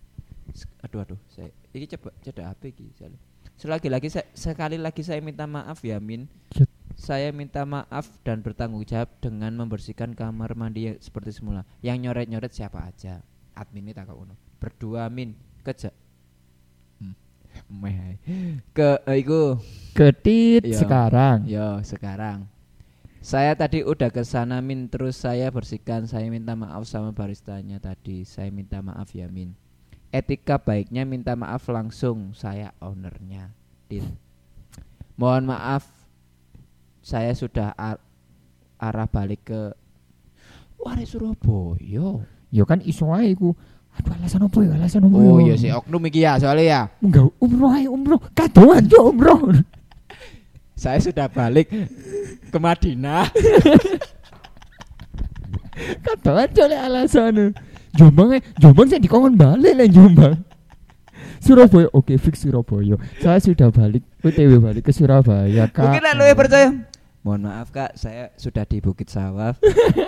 Aduh 0.82 1.06
aduh, 1.06 1.20
saya 1.30 1.54
iki 1.70 1.86
coba 1.94 2.10
cedak 2.26 2.50
HP 2.58 2.74
iki. 2.74 2.86
soalnya. 2.98 3.22
Selagi 3.60 3.90
lagi 3.92 4.10
saya, 4.10 4.26
sekali 4.34 4.82
lagi 4.82 5.06
saya 5.06 5.22
minta 5.22 5.46
maaf 5.46 5.84
ya 5.86 6.02
Min. 6.02 6.26
Cet. 6.50 6.66
Saya 7.00 7.32
minta 7.32 7.64
maaf 7.64 8.12
dan 8.28 8.44
bertanggung 8.44 8.84
jawab 8.84 9.08
dengan 9.24 9.56
membersihkan 9.56 10.12
kamar 10.18 10.52
mandi 10.58 11.00
seperti 11.00 11.32
semula. 11.32 11.64
Yang 11.80 12.10
nyoret-nyoret 12.10 12.52
siapa 12.52 12.84
aja? 12.84 13.24
Admin 13.56 13.88
ini 13.88 13.96
tak 13.96 14.12
uno. 14.12 14.36
Berdua 14.60 15.08
Min, 15.08 15.32
keja. 15.64 15.96
Meh. 17.68 18.16
Ke 18.72 19.04
eh, 19.04 19.20
iku 19.20 19.60
Ketit 19.92 20.64
Iya. 20.64 20.80
sekarang. 20.80 21.44
Yo, 21.44 21.84
sekarang. 21.84 22.48
Saya 23.20 23.52
tadi 23.52 23.84
udah 23.84 24.08
ke 24.08 24.24
sana 24.24 24.64
Min, 24.64 24.88
terus 24.88 25.20
saya 25.20 25.52
bersihkan. 25.52 26.08
Saya 26.08 26.32
minta 26.32 26.56
maaf 26.56 26.88
sama 26.88 27.12
baristanya 27.12 27.76
tadi. 27.84 28.24
Saya 28.24 28.48
minta 28.48 28.80
maaf 28.80 29.12
ya 29.12 29.28
Min. 29.28 29.52
Etika 30.10 30.56
baiknya 30.56 31.04
minta 31.04 31.36
maaf 31.36 31.68
langsung. 31.68 32.32
Saya 32.32 32.72
ownernya. 32.80 33.52
Din. 33.92 34.08
Mohon 35.20 35.52
maaf. 35.52 35.84
Saya 37.04 37.36
sudah 37.36 37.76
ar- 37.76 38.02
arah 38.80 39.10
balik 39.10 39.52
ke 39.52 39.62
Wari 40.80 41.04
Surabaya. 41.04 42.24
Ya 42.50 42.64
kan 42.64 42.80
iso 42.82 43.12
ae 43.12 43.36
iku. 43.36 43.52
Aduh 43.98 44.14
alasan 44.16 44.46
apa 44.46 44.58
ya? 44.62 44.72
Alasan 44.78 45.02
apa 45.10 45.16
Oh 45.18 45.42
ya? 45.42 45.50
iya 45.50 45.56
sih 45.58 45.70
oknum 45.74 46.04
iki 46.06 46.22
ya 46.22 46.38
soalnya 46.38 46.66
ya. 46.66 46.82
Enggak 47.02 47.26
umroh 47.42 47.72
ae 47.74 47.90
umroh. 47.90 48.22
Kadoan 48.38 48.86
jo 48.86 49.10
umroh. 49.10 49.50
Saya 50.80 51.02
sudah 51.02 51.28
balik 51.28 51.68
ke 52.48 52.58
Madinah. 52.62 53.28
Kadoan 56.06 56.50
lek 56.52 56.80
alasan. 56.80 57.56
Jombang 57.98 58.40
Jombang 58.62 58.88
saya 58.88 59.02
dikongkon 59.02 59.36
balik 59.36 59.74
lah 59.76 59.90
Jombang. 59.90 60.38
Surabaya, 61.40 61.88
oke 61.96 62.14
fix 62.20 62.44
Surabaya. 62.44 63.00
Saya 63.24 63.40
sudah 63.40 63.72
balik, 63.72 64.04
OTW 64.22 64.60
balik 64.60 64.84
ke 64.88 64.92
Surabaya 64.92 65.72
kak. 65.72 65.88
Mungkin 65.88 66.04
lu 66.20 66.24
ya 66.28 66.36
percaya. 66.36 66.70
Mohon 67.20 67.52
maaf 67.52 67.68
Kak, 67.76 68.00
saya 68.00 68.32
sudah 68.40 68.64
di 68.64 68.80
Bukit 68.80 69.12
Sawah. 69.12 69.52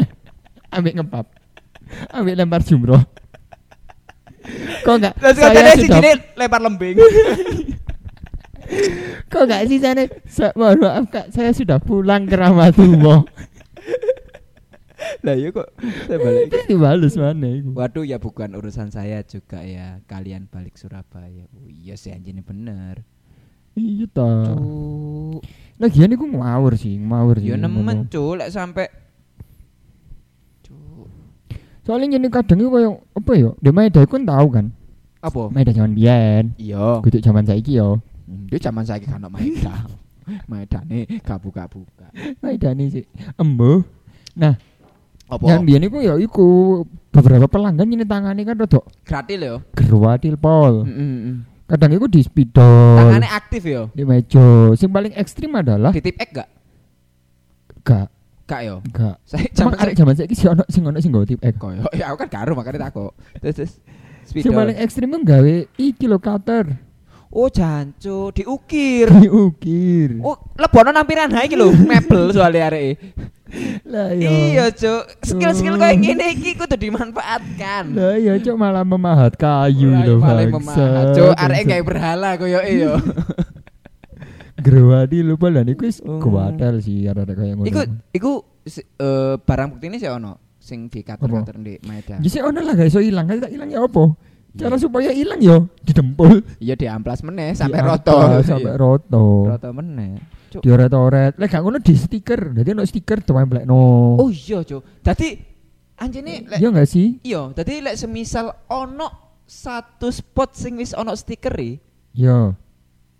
Ambil 0.76 1.04
ngepap, 1.04 1.28
ambil 2.16 2.40
lempar 2.40 2.64
jumroh. 2.64 3.04
Kok 4.86 4.96
enggak? 4.98 5.14
Terus 5.18 5.36
sudah, 5.38 5.74
gini 5.78 6.12
lempar 6.38 6.62
lembing. 6.62 6.96
kok 9.32 9.44
enggak 9.46 9.62
sih 9.70 9.78
sana? 9.78 10.04
Sa- 10.26 10.56
mohon 10.58 10.82
maaf 10.82 11.06
kak, 11.12 11.28
saya 11.30 11.52
sudah 11.54 11.78
pulang 11.78 12.26
ke 12.26 12.36
Ramatumo. 12.36 13.26
lah 15.26 15.34
iya 15.34 15.50
kok 15.50 15.70
saya 16.08 16.18
balik. 16.22 16.50
Terus 16.50 16.66
dibales 16.70 17.14
mana 17.18 17.48
iku? 17.50 17.70
Waduh 17.74 18.06
ya 18.06 18.18
bukan 18.22 18.54
urusan 18.58 18.94
saya 18.94 19.26
juga 19.26 19.62
ya. 19.66 20.02
Kalian 20.06 20.50
balik 20.50 20.78
Surabaya. 20.78 21.46
Oh 21.58 21.70
iya 21.70 21.98
sih 21.98 22.14
ini 22.14 22.42
bener. 22.42 23.02
Iya 23.78 24.06
ta. 24.12 24.52
Cuk. 24.52 25.42
Lagian 25.82 26.14
iku 26.14 26.26
ngawur 26.30 26.78
sih, 26.78 27.02
ngawur 27.02 27.42
sih. 27.42 27.50
Yo 27.50 27.58
nemen 27.58 28.06
cuk 28.12 28.38
lek 28.38 28.54
sampai. 28.54 29.01
Soalnya 31.92 32.16
ini 32.16 32.32
kadang 32.32 32.56
iku 32.56 32.72
koyo 32.72 32.90
apa 33.12 33.32
ya? 33.36 33.50
Di 33.60 33.70
Maeda 33.70 34.00
iku 34.00 34.16
kan 34.16 34.24
tahu 34.24 34.48
kan. 34.48 34.66
Apa? 35.20 35.52
Maeda 35.52 35.76
zaman 35.76 35.92
biyen. 35.92 36.56
Iya. 36.56 37.04
Kudu 37.04 37.20
zaman 37.20 37.44
saiki 37.44 37.76
yo. 37.76 38.00
Hmm, 38.24 38.48
Dia 38.48 38.64
zaman 38.64 38.88
saiki 38.88 39.12
kan 39.12 39.20
Maeda. 39.28 39.76
Maeda 40.48 40.80
nih 40.88 41.20
gak 41.20 41.44
buka-buka. 41.44 42.08
Maeda 42.40 42.72
nih 42.72 42.88
sih. 42.88 43.04
Embo. 43.36 43.84
Nah, 44.32 44.56
Apa? 45.28 45.44
yang 45.44 45.68
biyen 45.68 45.84
iku 45.84 46.00
ya 46.00 46.16
iku 46.16 46.80
beberapa 47.12 47.52
pelanggan 47.52 47.84
ini 47.86 48.08
tangane 48.08 48.40
kan 48.42 48.56
rodok 48.56 48.88
Gratis 49.04 49.36
lho. 49.36 49.60
gerwadil 49.76 50.40
pol. 50.40 50.88
Heeh, 50.88 50.96
heeh. 50.96 51.36
Kadang 51.68 51.92
iku 51.92 52.08
di 52.08 52.24
spidol. 52.24 52.96
Tangane 52.96 53.28
aktif 53.28 53.68
yo. 53.68 53.92
di 53.92 54.08
meja. 54.08 54.72
Sing 54.74 54.88
paling 54.88 55.12
ekstrim 55.12 55.52
adalah 55.52 55.92
Di 55.92 56.00
tip 56.00 56.16
X 56.16 56.30
gak? 56.32 56.48
gak 57.84 58.08
Gak 58.52 58.62
yo. 58.68 58.76
gak. 58.92 59.16
Saya 59.24 59.48
jaman 59.56 59.80
arek 59.80 59.96
zaman 59.96 60.14
saiki 60.14 60.36
sih 60.36 60.52
ono 60.52 60.68
sing 60.68 60.84
ono 60.84 61.00
sing 61.00 61.08
nggo 61.08 61.24
tip 61.24 61.40
X. 61.40 61.56
koyo. 61.56 61.88
Ya 61.96 62.12
aku 62.12 62.28
kan 62.28 62.30
karo 62.30 62.52
makanya 62.52 62.92
takut. 62.92 63.16
Terus 63.40 63.56
terus. 63.56 63.74
Sing 64.28 64.52
paling 64.52 64.76
ekstrim 64.76 65.08
gawe 65.24 65.56
iki 65.80 66.04
lho 66.04 66.20
cutter. 66.20 66.76
Oh 67.32 67.48
jancu 67.48 68.36
diukir. 68.36 69.08
Diukir. 69.08 70.20
Oh 70.20 70.36
lebono 70.60 70.92
nampiran 70.92 71.32
ha 71.32 71.48
iki 71.48 71.56
lho, 71.56 71.72
mebel 71.72 72.36
soalnya 72.36 72.68
arek. 72.68 73.00
Lah 73.88 74.12
Iya, 74.16 74.72
Cuk. 74.72 75.24
Skill-skill 75.24 75.76
koyo 75.76 75.96
ngene 75.96 76.36
iki 76.36 76.56
kudu 76.56 76.76
dimanfaatkan. 76.76 77.84
Lah 77.96 78.16
iya 78.16 78.36
cok 78.36 78.56
malah 78.56 78.84
memahat 78.84 79.36
kayu 79.36 79.92
Ora, 79.92 80.04
lho 80.04 80.16
paling 80.20 80.50
bangsa. 80.52 80.76
memahat. 80.76 81.06
Cuk, 81.16 81.34
arek 81.36 81.64
gawe 81.68 81.84
berhala 81.88 82.30
koyo 82.36 82.60
e 82.60 82.74
yo. 82.84 82.94
Gerwadi 84.62 85.20
lupa 85.22 85.50
lah 85.50 85.66
niku 85.66 85.84
wis 85.84 86.00
Oh. 86.02 86.22
kuwatel 86.22 86.78
sih 86.80 87.06
arek 87.06 87.34
kaya 87.34 87.54
ngono. 87.54 87.66
Iku 87.66 87.80
iku 88.14 88.32
eh, 88.64 89.36
barang 89.38 89.68
bukti 89.74 89.90
ini 89.90 89.98
sih 89.98 90.08
ono 90.08 90.38
sing 90.62 90.86
di 90.88 91.02
kater-kater 91.02 91.58
di 91.58 91.82
Maeda. 91.84 92.22
Ya 92.22 92.30
sih 92.30 92.40
ono 92.40 92.62
lah 92.62 92.74
gak 92.74 92.88
iso 92.88 93.02
ilang, 93.02 93.26
kan 93.26 93.42
tak 93.42 93.52
ilang 93.52 93.68
ya 93.68 93.82
apa? 93.82 94.14
Cara 94.52 94.76
supaya 94.76 95.16
ilang 95.16 95.40
yo 95.40 95.72
didempul 95.80 96.44
Iya 96.60 96.76
di 96.76 96.84
amplas 96.84 97.24
meneh 97.24 97.56
sampai 97.56 97.80
Diamplas, 97.80 98.04
roto. 98.04 98.18
sampai 98.44 98.70
Iya. 98.70 98.78
roto. 98.78 99.26
roto 99.48 99.70
meneh. 99.72 100.14
Dioret-oret. 100.52 101.40
Lek 101.40 101.48
gak 101.50 101.64
ngono 101.64 101.80
di 101.80 101.96
stiker. 101.96 102.52
Dadi 102.52 102.70
ono 102.72 102.84
stiker 102.84 103.24
ditempelno. 103.24 104.20
Oh 104.20 104.28
iya, 104.28 104.60
Cuk. 104.62 104.84
Dadi 105.00 105.40
anjene 105.96 106.44
lek 106.46 106.60
Iya 106.60 106.70
gak 106.70 106.88
sih? 106.88 107.18
iya, 107.24 107.48
dadi 107.56 107.80
lek 107.80 107.96
semisal 107.96 108.52
ono 108.68 109.08
satu 109.48 110.12
spot 110.12 110.54
sing 110.54 110.76
wis 110.76 110.92
ono 110.92 111.16
stiker 111.16 111.56
Yo. 112.12 112.52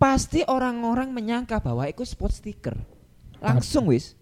Pasti 0.02 0.42
orang-orang 0.42 1.14
menyangka 1.14 1.62
bahwa 1.62 1.86
itu 1.86 2.02
spot 2.02 2.34
stiker. 2.34 2.74
Langsung 3.38 3.86
wis. 3.86 4.18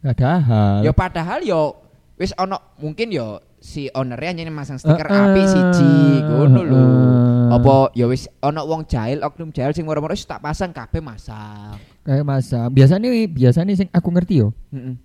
Gak 0.00 0.20
ada 0.20 0.36
hal. 0.36 0.76
Ya 0.84 0.92
padahal 0.92 1.40
yo 1.40 1.80
wis 2.20 2.36
ono 2.36 2.76
mungkin 2.76 3.08
yo 3.08 3.40
si 3.56 3.88
ownernya 3.88 4.34
hanya 4.36 4.50
masang 4.50 4.76
stiker 4.76 5.06
Eh, 5.06 5.14
api 5.14 5.42
siji 5.46 5.94
ngono 6.20 6.60
lho. 6.60 6.76
eh. 6.76 7.54
Apa 7.54 7.74
ya 7.92 8.04
wis 8.04 8.28
ono 8.38 8.60
wong 8.62 8.84
jahil 8.84 9.22
oknum 9.22 9.48
jahil 9.48 9.70
sing 9.70 9.84
moro-moro 9.84 10.12
tak 10.12 10.40
pasang 10.40 10.68
kabeh 10.68 11.00
masang. 11.00 11.80
Kayak 12.02 12.26
masa. 12.26 12.66
Biasanya 12.66 13.08
biasanya 13.24 13.72
sing 13.72 13.88
aku 13.88 14.08
ngerti 14.10 14.34
yo. 14.38 14.52
Heeh. 14.68 14.98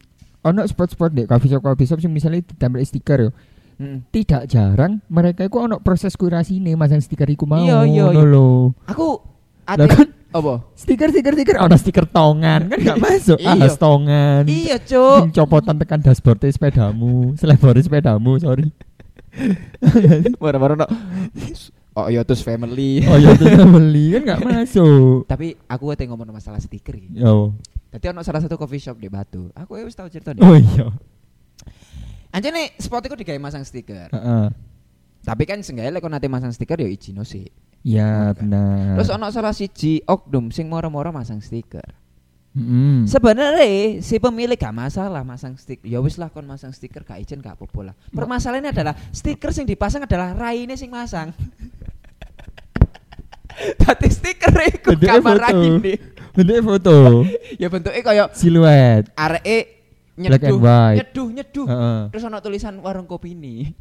Ono 0.43 0.63
spot-spot 0.63 1.11
deh 1.13 1.23
coffee 1.23 1.47
shop 1.47 1.61
coffee 1.61 1.85
shop 1.85 1.99
sing 1.99 2.09
misalnya 2.09 2.41
ditempel 2.41 2.81
stiker 2.81 3.19
yo. 3.19 3.31
Heeh. 3.77 4.01
Tidak 4.09 4.49
jarang 4.49 4.99
mereka 5.07 5.45
itu 5.45 5.55
ono 5.55 5.77
proses 5.77 6.17
kurasi 6.17 6.57
nih 6.57 6.73
masang 6.73 6.97
stiker 6.97 7.29
iku 7.29 7.45
mau 7.45 7.61
Iya, 7.61 7.85
iya, 7.85 8.05
iya. 8.09 8.23
lho. 8.25 8.73
Aku 8.89 9.21
ate 9.63 9.85
kan 9.85 10.07
apa? 10.31 10.53
stiker 10.75 11.09
stiker 11.09 11.33
stiker 11.33 11.55
ono 11.63 11.75
stiker 11.75 12.05
tongan 12.07 12.67
kan 12.67 12.77
gak 12.79 12.99
masuk. 13.05 13.39
Iya. 13.39 13.67
Ah, 13.67 13.71
tongan. 13.73 14.43
Iya, 14.45 14.75
Cuk. 14.83 15.31
Copotan 15.31 15.79
tekan 15.79 16.03
dashboard 16.03 16.43
sepedamu, 16.43 17.33
selebor 17.39 17.79
sepedamu, 17.79 18.35
sorry. 18.37 18.67
Moro-moro 20.41 20.73
no. 20.75 20.87
Oh 21.97 22.05
iya 22.13 22.21
terus 22.21 22.45
family. 22.45 23.01
Oh 23.09 23.17
ya 23.17 23.33
itu 23.33 23.45
beli 23.65 24.13
kan 24.17 24.37
gak 24.37 24.41
masuk. 24.49 25.25
Tapi 25.25 25.57
aku 25.65 25.89
ate 25.89 26.05
ngomong 26.05 26.29
masalah 26.29 26.61
stiker 26.61 26.93
iki. 26.93 27.17
Yo. 27.17 27.57
Tadi 27.89 28.05
ono 28.13 28.21
salah 28.21 28.43
satu 28.43 28.53
coffee 28.53 28.77
shop 28.77 29.01
di 29.01 29.09
Batu. 29.09 29.49
Aku 29.57 29.79
wis 29.81 29.97
tau 29.97 30.05
cerita 30.05 30.35
nih. 30.35 30.43
Oh 30.45 30.53
iya. 30.53 30.93
Anjene 32.29 32.75
spot 32.77 33.01
iku 33.07 33.17
digawe 33.17 33.39
masang 33.41 33.65
stiker. 33.65 34.13
Heeh. 34.13 34.45
Tapi 35.27 35.43
kan 35.43 35.59
seenggaknya 35.59 35.99
lek 35.99 36.07
nate 36.07 36.31
masang 36.31 36.55
stiker 36.55 36.79
ya 36.79 36.87
izino 36.87 37.27
sih. 37.27 37.43
Ya 37.83 38.31
Oke. 38.31 38.47
benar. 38.47 38.95
Terus 38.95 39.11
ono 39.11 39.27
salah 39.27 39.51
siji 39.51 39.99
oknum 40.07 40.55
sing 40.55 40.71
moro-moro 40.71 41.11
masang 41.11 41.43
stiker. 41.43 41.83
Mm. 42.55 43.05
Sebenarnya 43.05 43.99
si 43.99 44.23
pemilik 44.23 44.55
gak 44.55 44.71
masalah 44.71 45.27
masang 45.27 45.59
stiker. 45.59 45.83
Ya 45.83 45.99
wis 45.99 46.15
lah 46.15 46.31
kon 46.31 46.47
masang 46.47 46.71
stiker 46.71 47.03
gak 47.03 47.19
izin 47.19 47.43
gak 47.43 47.59
apa-apa 47.59 47.91
lah. 47.91 47.95
Permasalahannya 48.15 48.71
adalah 48.71 48.95
stiker 49.11 49.51
sing 49.51 49.67
dipasang 49.67 50.07
adalah 50.07 50.31
raine 50.31 50.79
sing 50.79 50.87
masang. 50.87 51.35
Tadi 53.83 54.07
stiker 54.07 54.55
iku 54.63 54.95
kamar 54.95 55.51
raine. 55.51 55.99
Bentuknya 56.31 56.63
foto, 56.63 57.27
Ya 57.61 57.67
bentuknya 57.67 58.01
kaya 58.05 58.23
siluet. 58.31 59.09
areke 59.17 59.77
and 60.15 60.29
nyeduh, 60.29 60.59
nyeduh, 60.97 61.27
nyeduh. 61.33 61.67
Heeh. 61.67 61.99
Terus 62.13 62.23
ono 62.25 62.37
tulisan 62.39 62.79
warung 62.79 63.09
kopi 63.09 63.33
ini. 63.33 63.73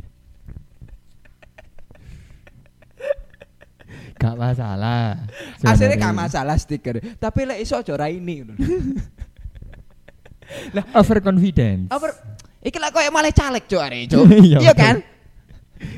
Gak 4.17 4.35
masalah. 4.35 5.29
Aslinya 5.61 5.97
gak 6.01 6.17
masalah 6.17 6.57
stiker, 6.57 6.99
tapi 7.21 7.45
lek 7.45 7.61
iso 7.61 7.77
aja 7.77 7.93
raine 7.95 8.35
ngono. 8.43 8.55
Overconfidence. 11.01 11.91
Over 11.91 12.11
Iki 12.67 12.83
lah 12.83 12.91
koyo 12.91 13.15
malah 13.15 13.31
caleg 13.31 13.63
cuk 13.71 13.79
arek 13.79 14.11
cuk. 14.11 14.27
Iya, 14.43 14.59
Iya 14.59 14.73
kan? 14.75 14.99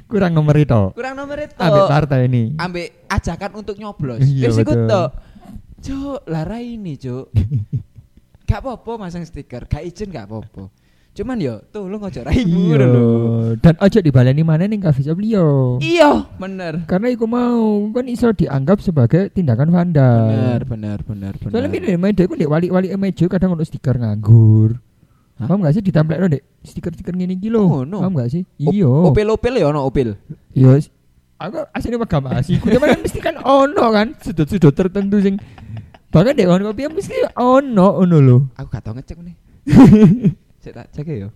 Kurang 0.05 0.37
nomor 0.37 0.53
itu. 0.61 0.93
Kurang 0.93 1.17
nomor 1.17 1.41
itu. 1.41 1.57
Ambek 1.57 1.89
partai 1.89 2.29
ini. 2.29 2.53
ambek 2.61 3.09
ajakan 3.09 3.65
untuk 3.65 3.81
nyoblos. 3.81 4.21
Iya, 4.21 4.53
Wis 4.53 4.61
iku 4.61 4.77
tok. 4.85 5.09
Cuk, 5.81 6.29
lara 6.29 6.61
ini, 6.61 7.01
Cuk. 7.01 7.33
gak 8.49 8.61
apa-apa 8.61 8.93
masang 9.01 9.25
stiker, 9.25 9.65
gak 9.65 9.81
izin 9.81 10.13
gak 10.13 10.29
apa-apa. 10.29 10.69
Cuman 11.19 11.35
yo 11.43 11.59
tolong 11.75 11.99
aja 12.07 12.23
raimu 12.23 12.79
Iya. 12.79 12.87
lho. 12.87 13.07
Dan 13.59 13.75
ojo 13.83 13.99
dibaleni 13.99 14.47
mana 14.47 14.71
ning 14.71 14.79
coffee 14.79 15.03
shop 15.03 15.19
liyo. 15.19 15.83
Iya, 15.83 16.31
bener. 16.39 16.87
Karena 16.87 17.11
iku 17.11 17.27
mau 17.27 17.91
kan 17.91 18.07
iso 18.07 18.31
dianggap 18.31 18.79
sebagai 18.79 19.27
tindakan 19.35 19.75
vandal. 19.75 20.31
Bener, 20.31 20.61
bener, 20.63 20.99
bener, 21.03 21.33
bener. 21.43 21.51
Soalnya 21.51 21.75
ini 21.75 21.99
meja 21.99 22.23
iku 22.23 22.39
ndek 22.39 22.47
wali-wali 22.47 22.95
meja 22.95 23.27
kadang 23.27 23.59
ono 23.59 23.67
stiker 23.67 23.99
nganggur. 23.99 24.79
Paham 25.43 25.67
gak 25.67 25.75
sih 25.75 25.83
ditempelno 25.83 26.31
ndek 26.31 26.43
stiker-stiker 26.63 27.15
ngene 27.19 27.35
iki 27.35 27.51
lho. 27.51 27.67
Oh, 27.67 27.83
no. 27.83 27.99
Paham 27.99 28.15
gak 28.15 28.31
sih? 28.31 28.47
Iya. 28.63 28.87
Opel-opel 28.87 29.59
ya 29.59 29.75
ono 29.75 29.91
opel. 29.91 30.15
Iya. 30.55 30.79
Aku 31.43 31.67
aslinya 31.75 31.99
pegang 32.07 32.23
masih. 32.31 32.63
Kudu 32.63 32.79
kan 32.79 32.95
mesti 33.03 33.19
kan 33.19 33.35
ono 33.43 33.85
kan 33.91 34.15
sudut-sudut 34.23 34.71
tertentu 34.71 35.19
sing 35.19 35.35
bahkan 36.15 36.39
dek 36.39 36.47
warung 36.47 36.71
kopi 36.71 36.87
mesti 36.87 37.27
ono 37.35 38.07
ono 38.07 38.17
lho. 38.23 38.39
Aku 38.55 38.71
gak 38.71 38.87
tau 38.87 38.95
ngecek 38.95 39.19
nih. 39.19 39.35
Saya 40.69 40.77
tak 40.79 40.89
cek 40.93 41.09
ya. 41.09 41.29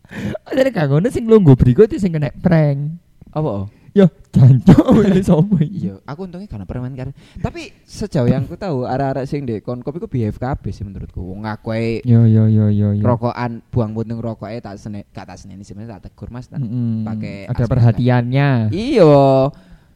Ada 0.48 0.72
kang 0.72 0.90
ono 0.94 1.06
sing 1.06 1.28
lungguh 1.28 1.52
berikut 1.52 1.92
sing 1.92 2.10
kena 2.10 2.32
prank. 2.32 2.96
Apa? 3.30 3.68
Yo, 3.90 4.06
jancuk 4.30 4.86
wele 4.94 5.18
sopo 5.20 5.58
iki? 5.58 5.84
Iya, 5.84 5.98
aku 6.00 6.24
untungnya 6.24 6.46
karena 6.46 6.62
permen 6.62 6.94
karena. 6.94 7.10
Tapi 7.36 7.74
sejauh 7.82 8.24
yang 8.24 8.46
aku 8.46 8.54
tahu 8.54 8.86
arah-arah 8.86 9.26
sing 9.26 9.42
di 9.42 9.58
konkop 9.58 9.92
iku 9.92 10.06
behave 10.06 10.32
kabeh 10.32 10.70
sih 10.70 10.80
menurutku. 10.80 11.20
Wong 11.20 11.42
aku 11.42 11.74
ae 11.74 11.98
Yo 12.02 12.22
yo 12.22 12.46
yo 12.46 12.70
yo 12.70 12.94
yo. 12.94 13.02
rokokan 13.02 13.60
buang 13.68 13.92
puntung 13.92 14.16
rokoknya 14.16 14.64
tak 14.64 14.78
sene 14.78 15.04
gak 15.08 15.26
tak 15.26 15.36
seneni 15.36 15.60
sebenarnya 15.60 15.98
tak 15.98 16.08
tegur 16.08 16.30
Mas. 16.30 16.46
tak- 16.46 16.62
Mm-mm. 16.62 17.02
pakai 17.02 17.50
ada 17.50 17.64
perhatiannya. 17.66 18.48
Iya. 18.70 19.50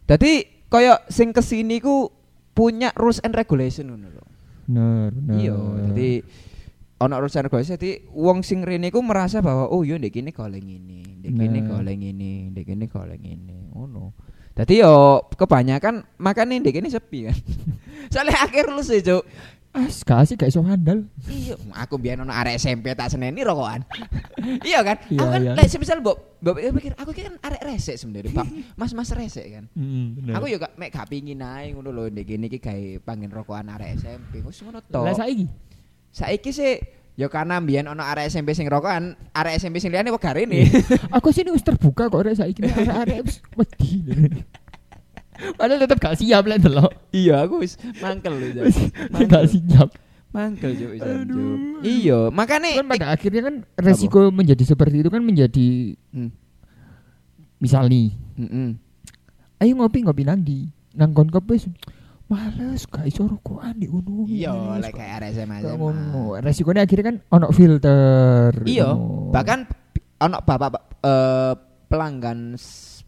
Jadi 0.05 0.32
koyo 0.66 0.99
sing 1.07 1.30
ke 1.30 1.41
sini 1.41 1.78
ku 1.78 2.11
punya 2.51 2.91
rules 2.93 3.22
and 3.22 3.32
regulation 3.32 3.89
ngono 3.89 4.11
lho. 4.11 4.24
Bener, 4.64 5.11
bener. 5.12 5.35
Iya, 5.39 5.59
jadi 5.89 6.11
ono 7.03 7.14
rules 7.18 7.34
and 7.34 7.45
regulation 7.51 7.74
jadi 7.74 8.07
wong 8.14 8.47
sing 8.47 8.62
rene 8.62 8.95
ku 8.95 9.03
merasa 9.03 9.42
bahwa 9.42 9.66
oh 9.66 9.82
iya 9.82 9.99
ndek 9.99 10.14
kene 10.14 10.30
goleng 10.30 10.62
ini, 10.62 11.03
ndek 11.20 11.32
kene 11.34 11.59
Nah. 11.59 11.68
goleng 11.74 12.01
ini, 12.01 12.55
ndek 12.55 12.64
kene 12.70 12.86
goleng 12.86 13.24
ini. 13.24 13.74
Ngono. 13.74 14.14
Dadi 14.55 14.78
yo 14.78 15.26
kebanyakan 15.34 16.07
makane 16.22 16.62
ndek 16.62 16.78
kene 16.78 16.86
sepi 16.86 17.26
kan. 17.26 17.38
Soalnya 18.14 18.47
akhir 18.47 18.70
rules 18.70 18.90
e, 18.95 19.03
Cuk. 19.03 19.26
Ah, 19.74 19.90
kasih 19.90 20.38
gak 20.38 20.55
iso 20.55 20.62
handal. 20.62 21.03
Iya, 21.26 21.59
aku 21.74 21.99
biar 21.99 22.22
ono 22.22 22.30
arek 22.30 22.62
SMP 22.62 22.95
tak 22.95 23.11
seneni 23.11 23.42
rokokan. 23.42 23.82
iya 24.70 24.86
kan? 24.86 25.03
Iya, 25.11 25.18
aku 25.18 25.30
kan 25.34 25.40
iya. 25.42 25.53
lek 25.59 25.66
semisal 25.66 25.99
mbok 25.99 26.38
mbok 26.47 26.62
pikir 26.78 26.95
aku 26.95 27.11
kan 27.11 27.34
arek 27.42 27.74
resek 27.74 27.99
sebenarnya, 27.99 28.30
Pak. 28.38 28.47
Mas-mas 28.78 29.11
resek 29.11 29.51
kan. 29.51 29.66
Aku 30.30 30.47
yo 30.47 30.62
gak 30.62 30.78
mek 30.78 30.95
gak 30.95 31.11
pingin 31.11 31.42
ae 31.42 31.74
ngono 31.74 31.90
lho 31.90 32.07
ndek 32.07 32.22
kene 32.22 32.47
iki 32.47 32.62
gawe 32.62 33.03
panggen 33.03 33.34
rokokan 33.34 33.66
arek 33.74 33.99
SMP. 33.99 34.47
Wis 34.47 34.62
ngono 34.62 34.78
to. 34.78 35.03
Lah 35.03 35.11
saiki 35.11 35.51
Saiki 36.14 36.54
sih 36.54 36.78
ya 37.18 37.26
karena 37.26 37.58
mbiyen 37.58 37.90
ono 37.90 38.06
arek 38.06 38.30
SMP 38.30 38.54
sing 38.54 38.70
rokokan, 38.70 39.18
arek 39.34 39.58
SMP 39.58 39.82
sing 39.82 39.90
liyane 39.90 40.14
wegare 40.14 40.46
nih. 40.46 40.70
aku 41.16 41.34
sini 41.34 41.50
wis 41.50 41.66
terbuka 41.66 42.06
kok 42.06 42.22
rek 42.22 42.38
saiki 42.38 42.62
arek-arek 42.62 43.26
wis 43.26 43.42
wedi. 43.58 43.92
Padahal 45.58 45.82
tetep 45.82 45.98
gak 45.98 46.14
siap 46.14 46.46
lek 46.46 46.62
delok. 46.62 46.94
iya, 47.10 47.42
aku 47.42 47.66
wis 47.66 47.74
mangkel 47.98 48.38
lho. 48.38 48.70
Gak 49.26 49.50
siap. 49.50 49.90
Mangkel 50.34 50.74
Aduh. 50.98 51.78
Iya, 51.86 52.30
makane 52.34 52.74
Kan 52.74 52.90
pada 52.90 53.14
akhirnya 53.14 53.42
kan 53.46 53.54
resiko 53.78 54.30
menjadi 54.34 54.66
seperti 54.66 55.02
itu 55.02 55.10
kan 55.10 55.22
menjadi 55.22 55.94
Hmm. 56.10 56.30
misal 57.58 57.86
nih, 57.90 58.14
Heeh. 58.38 58.78
ayo 59.62 59.72
ngopi 59.78 60.06
ngopi 60.06 60.22
nang 60.26 60.42
di 60.42 60.70
nang 60.94 61.10
kon 61.14 61.30
kopi 61.30 61.58
males 62.24 62.88
gak 62.88 63.04
iso 63.04 63.28
rokokan 63.28 63.76
di 63.76 63.86
ngono. 63.86 64.24
Iya, 64.24 64.80
lek 64.80 64.96
kok. 64.96 64.98
kayak 64.98 65.12
arek 65.20 65.30
SMA. 65.36 65.56
Gak 65.60 65.76
ngono. 65.76 66.40
Resikonya 66.40 66.82
akhirnya 66.88 67.04
kan 67.12 67.16
ono 67.28 67.46
filter. 67.52 68.50
Iya, 68.64 68.88
bahkan 69.30 69.68
ono 70.20 70.38
bapak 70.40 71.00
eh 71.04 71.52
pelanggan 71.86 72.56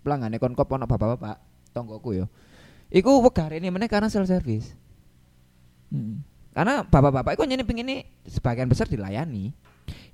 pelanggan 0.05 0.37
konkop 0.37 0.69
ono 0.69 0.85
bapak-bapak 0.85 1.37
tonggoku 1.73 2.23
yo. 2.23 2.27
Iku 2.93 3.25
wegare 3.25 3.59
ini 3.59 3.73
meneh 3.73 3.89
karena 3.91 4.13
self 4.13 4.29
service. 4.31 4.77
Mm. 5.91 6.23
Karena 6.55 6.85
bapak-bapak 6.87 7.35
iku 7.37 7.45
nyene 7.45 7.65
pengen 7.67 8.05
sebagian 8.29 8.69
besar 8.71 8.87
dilayani. 8.87 9.51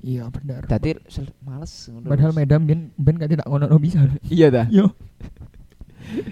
Iya 0.03 0.27
bener. 0.31 0.67
Dadi 0.67 0.99
sel- 1.07 1.31
males. 1.47 1.71
Padahal 2.03 2.35
Medan 2.35 2.67
ben 2.67 2.91
ben 2.99 3.17
kan 3.19 3.31
tidak 3.31 3.47
ngono 3.47 3.71
bisa. 3.79 4.03
Iya 4.27 4.51
dah. 4.51 4.67
Yo. 4.71 4.91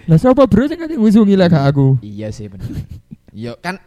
Lah 0.08 0.18
siapa 0.18 0.44
bro 0.46 0.66
sing 0.66 0.78
kate 0.78 0.96
ngusungi 0.98 1.34
lah 1.38 1.46
gak 1.48 1.74
aku? 1.74 2.00
Iya 2.04 2.28
sih 2.34 2.50
bener. 2.50 2.66
Iya 3.30 3.54
kan 3.58 3.78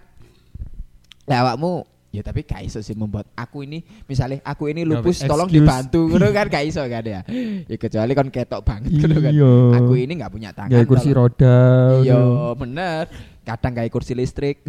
lah 1.24 1.48
awakmu 1.48 1.88
ya 2.14 2.22
tapi 2.22 2.46
gak 2.46 2.62
iso 2.62 2.78
sih 2.86 2.94
membuat 2.94 3.26
aku 3.34 3.66
ini 3.66 3.82
misalnya 4.06 4.38
aku 4.46 4.70
ini 4.70 4.86
lupus 4.86 5.26
tolong 5.26 5.50
dibantu 5.50 6.06
ngono 6.06 6.30
kan 6.30 6.46
gak 6.48 6.66
iso 6.70 6.86
kan 6.86 7.04
ya. 7.04 7.22
Ya 7.66 7.78
kecuali 7.78 8.12
kon 8.14 8.30
ketok 8.30 8.62
banget 8.62 8.90
ngono 8.94 9.18
kan. 9.20 9.32
Iya. 9.34 9.54
Aku 9.82 9.94
ini 9.98 10.14
nggak 10.18 10.32
punya 10.32 10.50
tangan. 10.54 10.72
Gawe 10.72 10.86
kursi 10.86 11.10
tolong. 11.12 11.32
roda. 11.34 11.58
Iya 12.06 12.22
bener. 12.56 13.04
Kadang 13.44 13.74
kayak 13.76 13.92
kursi 13.92 14.14
listrik. 14.16 14.64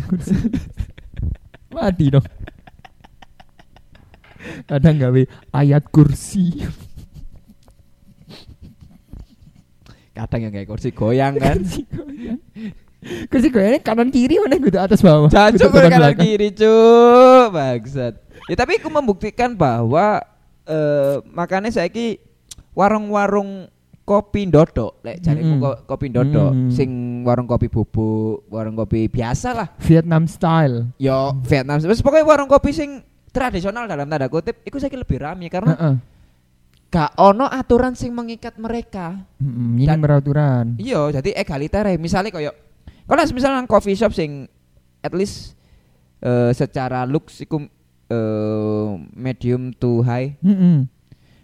Mati 1.75 2.07
dong. 2.11 2.27
Kadang 4.69 4.95
gawe 5.01 5.23
ayat 5.57 5.85
kursi. 5.89 6.65
Kadang 10.15 10.41
yang 10.41 10.53
kayak 10.53 10.69
kursi 10.69 10.91
goyang 10.91 11.35
kan. 11.37 11.59
kursi 11.59 11.83
goyang. 11.85 12.39
Kursi 13.27 13.49
goyangnya 13.49 13.81
kanan 13.81 14.09
kiri 14.09 14.39
mana 14.39 14.57
gitu 14.57 14.79
atas 14.79 15.01
bawah. 15.01 15.29
Kudu 15.29 15.67
gue 15.67 15.81
kanan 15.83 15.99
belakang. 16.01 16.23
kiri 16.23 16.49
cuk. 16.51 17.47
Bangsat. 17.51 18.15
Ya 18.45 18.55
tapi 18.55 18.79
aku 18.79 18.89
membuktikan 18.89 19.53
bahwa 19.53 20.23
eh 20.65 21.19
makanya 21.29 21.69
saiki 21.69 22.23
warung-warung 22.73 23.67
kopi 24.01 24.45
ndodok 24.45 25.01
lek 25.01 25.17
jarimu 25.19 25.57
Mm-mm. 25.57 25.63
ko- 25.63 25.81
kopi 25.87 26.07
ndodok 26.09 26.53
Mm. 26.53 26.69
sing 26.69 26.91
warung 27.23 27.45
kopi 27.45 27.67
bubuk, 27.67 28.45
warung 28.49 28.73
kopi 28.75 29.09
biasa 29.09 29.51
lah. 29.51 29.69
Vietnam 29.81 30.25
style. 30.25 30.93
Yo 30.97 31.33
Vietnam. 31.43 31.81
Wes 31.81 31.99
pokoknya 31.99 32.23
warung 32.23 32.47
kopi 32.47 32.71
sing 32.71 33.01
tradisional 33.29 33.85
dalam 33.85 34.05
tanda 34.05 34.29
kutip 34.29 34.61
iku 34.63 34.77
saiki 34.77 34.95
lebih 34.95 35.19
rame 35.19 35.49
karena 35.49 35.73
Heeh. 35.73 35.95
Gak 36.95 37.19
ono 37.19 37.51
aturan 37.51 37.99
sing 37.99 38.15
mengikat 38.15 38.55
mereka. 38.55 39.19
Mm-mm, 39.43 39.83
Ini 39.83 39.99
peraturan. 39.99 40.79
Iya, 40.79 41.11
jadi 41.19 41.35
egaliter 41.43 41.83
ya. 41.91 41.99
Misalnya 41.99 42.31
koyo 42.31 42.55
kalau 43.05 43.21
misalnya 43.35 43.59
nang 43.59 43.67
coffee 43.67 43.99
shop 43.99 44.15
sing 44.15 44.47
at 45.03 45.11
least 45.11 45.59
eh, 46.23 46.55
secara 46.55 47.03
looks 47.03 47.43
iku 47.43 47.67
eh, 48.07 48.89
medium 49.13 49.75
to 49.75 50.07
high. 50.07 50.39
Heeh. 50.39 50.87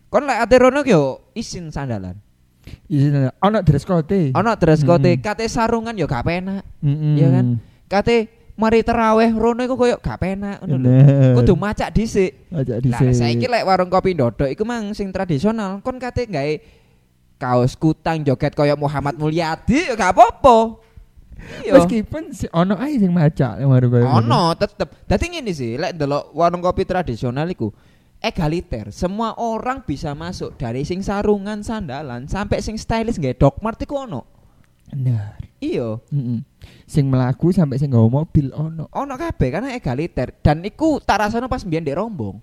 Kon 0.06 0.22
lek 0.26 0.38
ate 0.46 0.54
rono 0.62 0.86
yo 0.86 1.34
isin 1.34 1.74
sandalan. 1.74 2.14
Iya, 2.86 3.34
ono 3.42 3.58
dress 3.66 3.82
code. 3.82 4.30
Ono 4.30 4.50
dress 4.54 4.86
code, 4.86 5.18
Mm-mm. 5.18 5.24
kate 5.26 5.50
sarungan 5.50 5.98
yo 5.98 6.06
gak 6.06 6.22
penak. 6.22 6.62
Mm-mm. 6.78 7.18
Iya 7.18 7.28
kan? 7.34 7.46
Kate 7.90 8.39
mari 8.60 8.84
teraweh 8.84 9.32
rono 9.32 9.64
iku 9.64 9.80
koyo 9.80 9.96
gak 9.96 10.20
penak 10.20 10.60
ngono 10.60 10.76
lho. 10.76 10.92
Kudu 11.40 11.56
macak 11.56 11.96
dhisik. 11.96 12.52
Lah 12.52 12.60
dhisik. 12.60 13.16
saiki 13.16 13.48
lek 13.48 13.64
warung 13.64 13.88
kopi 13.88 14.12
ndodok 14.12 14.52
iku 14.52 14.68
mang 14.68 14.92
sing 14.92 15.08
tradisional, 15.08 15.80
kon 15.80 15.96
kate 15.96 16.28
gawe 16.28 16.52
kaos 17.40 17.72
kutang 17.80 18.20
joget 18.20 18.52
koyo 18.52 18.76
Muhammad 18.76 19.16
Mulyadi 19.16 19.88
ya 19.88 19.96
gak 19.96 20.12
apa-apa. 20.12 20.76
Iya. 21.64 21.80
Meskipun 21.80 22.36
si 22.36 22.44
ono 22.52 22.76
ae 22.76 23.00
sing 23.00 23.08
macak 23.08 23.64
koyo 23.64 23.80
ngono. 24.04 24.20
Ono 24.20 24.42
tetep. 24.52 24.88
Dadi 25.08 25.24
ngene 25.32 25.52
sih, 25.56 25.80
lek 25.80 25.96
ndelok 25.96 26.36
warung 26.36 26.60
kopi 26.60 26.84
tradisional 26.84 27.48
iku 27.48 27.72
egaliter. 28.20 28.92
Semua 28.92 29.32
orang 29.40 29.80
bisa 29.82 30.12
masuk 30.12 30.54
dari 30.60 30.84
sing 30.84 31.00
sarungan 31.00 31.64
sandalan 31.64 32.28
sampai 32.28 32.60
sing 32.60 32.76
stylish 32.76 33.16
nggak 33.16 33.40
dogmart 33.40 33.80
iku 33.80 34.04
ono. 34.04 34.22
Bener. 34.92 35.49
Iya, 35.60 36.00
Heeh. 36.08 36.40
Sing 36.88 37.04
melaku 37.12 37.52
sampai 37.52 37.76
sing 37.76 37.92
nggawa 37.92 38.24
mobil 38.24 38.48
ono. 38.56 38.88
ono 38.88 39.14
kabeh 39.14 39.48
karena 39.52 39.76
egaliter 39.76 40.32
dan 40.40 40.64
iku 40.64 40.96
tak 41.04 41.20
rasane 41.20 41.46
pas 41.52 41.60
mbiyen 41.60 41.84
ndek 41.84 42.00
rombong. 42.00 42.40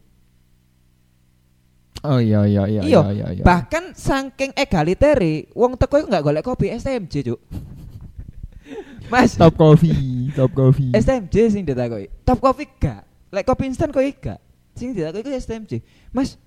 Oh 2.05 2.21
iya 2.21 2.45
iya 2.45 2.69
iya 2.69 2.81
Iya, 2.85 3.01
iya 3.09 3.27
iya. 3.33 3.43
Bahkan 3.43 3.97
saking 3.97 4.53
egalitere, 4.53 5.49
wong 5.57 5.73
teko 5.81 6.05
nggak 6.05 6.21
golek 6.21 6.45
kopi 6.45 6.69
STMJ, 6.69 7.33
Cuk. 7.33 7.41
Mas, 9.11 9.33
top 9.33 9.57
coffee, 9.57 10.29
top 10.37 10.53
coffee. 10.53 10.93
STMJ 10.93 11.35
sing 11.49 11.63
ditakoki. 11.65 12.11
Top 12.21 12.37
kopi 12.37 12.69
gak? 12.77 13.01
Lek 13.33 13.47
kopi 13.47 13.65
instan 13.65 13.89
kok 13.89 14.03
gak? 14.21 14.37
Sing 14.77 14.93
ditakoki 14.93 15.25
iku 15.25 15.31
STMJ. 15.33 15.81
Mas, 16.13 16.37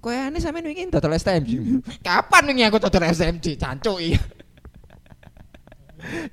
kowe 0.00 0.14
ane 0.14 0.40
sampean 0.40 0.64
wingi 0.64 0.88
dodol 0.88 1.12
STMJ. 1.20 1.52
Kapan 2.06 2.42
wingi 2.48 2.64
aku 2.64 2.80
dodol 2.80 3.04
STMJ, 3.12 3.60
cancuk 3.60 3.98
iya. 4.00 4.18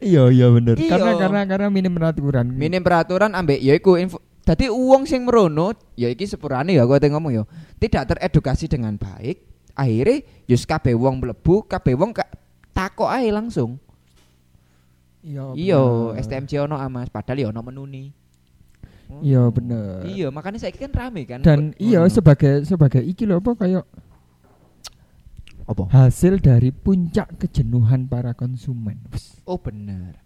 Iya 0.01 0.23
iya 0.29 0.47
bener. 0.49 0.75
Iya. 0.75 0.91
Karena 0.91 1.11
karena 1.17 1.41
karena 1.45 1.67
minim 1.69 1.93
peraturan. 1.93 2.45
Minim 2.49 2.81
peraturan 2.81 3.31
ambek 3.33 3.59
ya 3.61 3.73
iku 3.77 3.95
info 3.95 4.19
Dadi 4.49 4.65
uang 4.65 5.05
sing 5.05 5.29
merono, 5.29 5.77
ya 5.93 6.09
iki 6.09 6.25
sepurane 6.25 6.73
ya 6.73 6.81
ate 6.81 7.05
ngomong 7.05 7.29
ya, 7.29 7.45
tidak 7.77 8.17
teredukasi 8.17 8.65
dengan 8.65 8.97
baik. 8.97 9.45
Akhirnya 9.77 10.25
yus 10.49 10.65
kabeh 10.65 10.97
wong 10.97 11.21
mlebu, 11.21 11.69
kabeh 11.69 11.93
wong 11.93 12.17
ka, 12.17 12.25
takok 12.73 13.13
ae 13.13 13.29
langsung. 13.29 13.77
Iya. 15.21 15.53
Iya. 15.53 15.81
STMJ 16.25 16.65
ono 16.65 16.81
amas, 16.81 17.13
padahal 17.13 17.37
ya 17.37 17.47
ono 17.53 17.61
menuni. 17.61 18.09
Iya 19.21 19.53
bener. 19.53 20.05
Iya, 20.05 20.27
makanya 20.33 20.65
saiki 20.65 20.81
kan 20.81 20.93
rame 20.97 21.29
kan. 21.29 21.45
Dan 21.45 21.77
iya 21.81 22.01
Ngono. 22.01 22.13
sebagai 22.13 22.65
sebagai 22.65 23.01
iki 23.05 23.29
lho 23.29 23.41
apa 23.41 23.53
kayak 23.53 23.85
apa? 25.69 25.85
hasil 25.93 26.41
dari 26.41 26.73
puncak 26.73 27.37
kejenuhan 27.37 28.09
para 28.09 28.33
konsumen. 28.33 28.97
Oh 29.45 29.61
bener. 29.61 30.17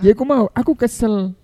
Ya 0.00 0.16
aku 0.16 0.24
mau, 0.24 0.48
aku 0.56 0.72
kesel 0.72 1.36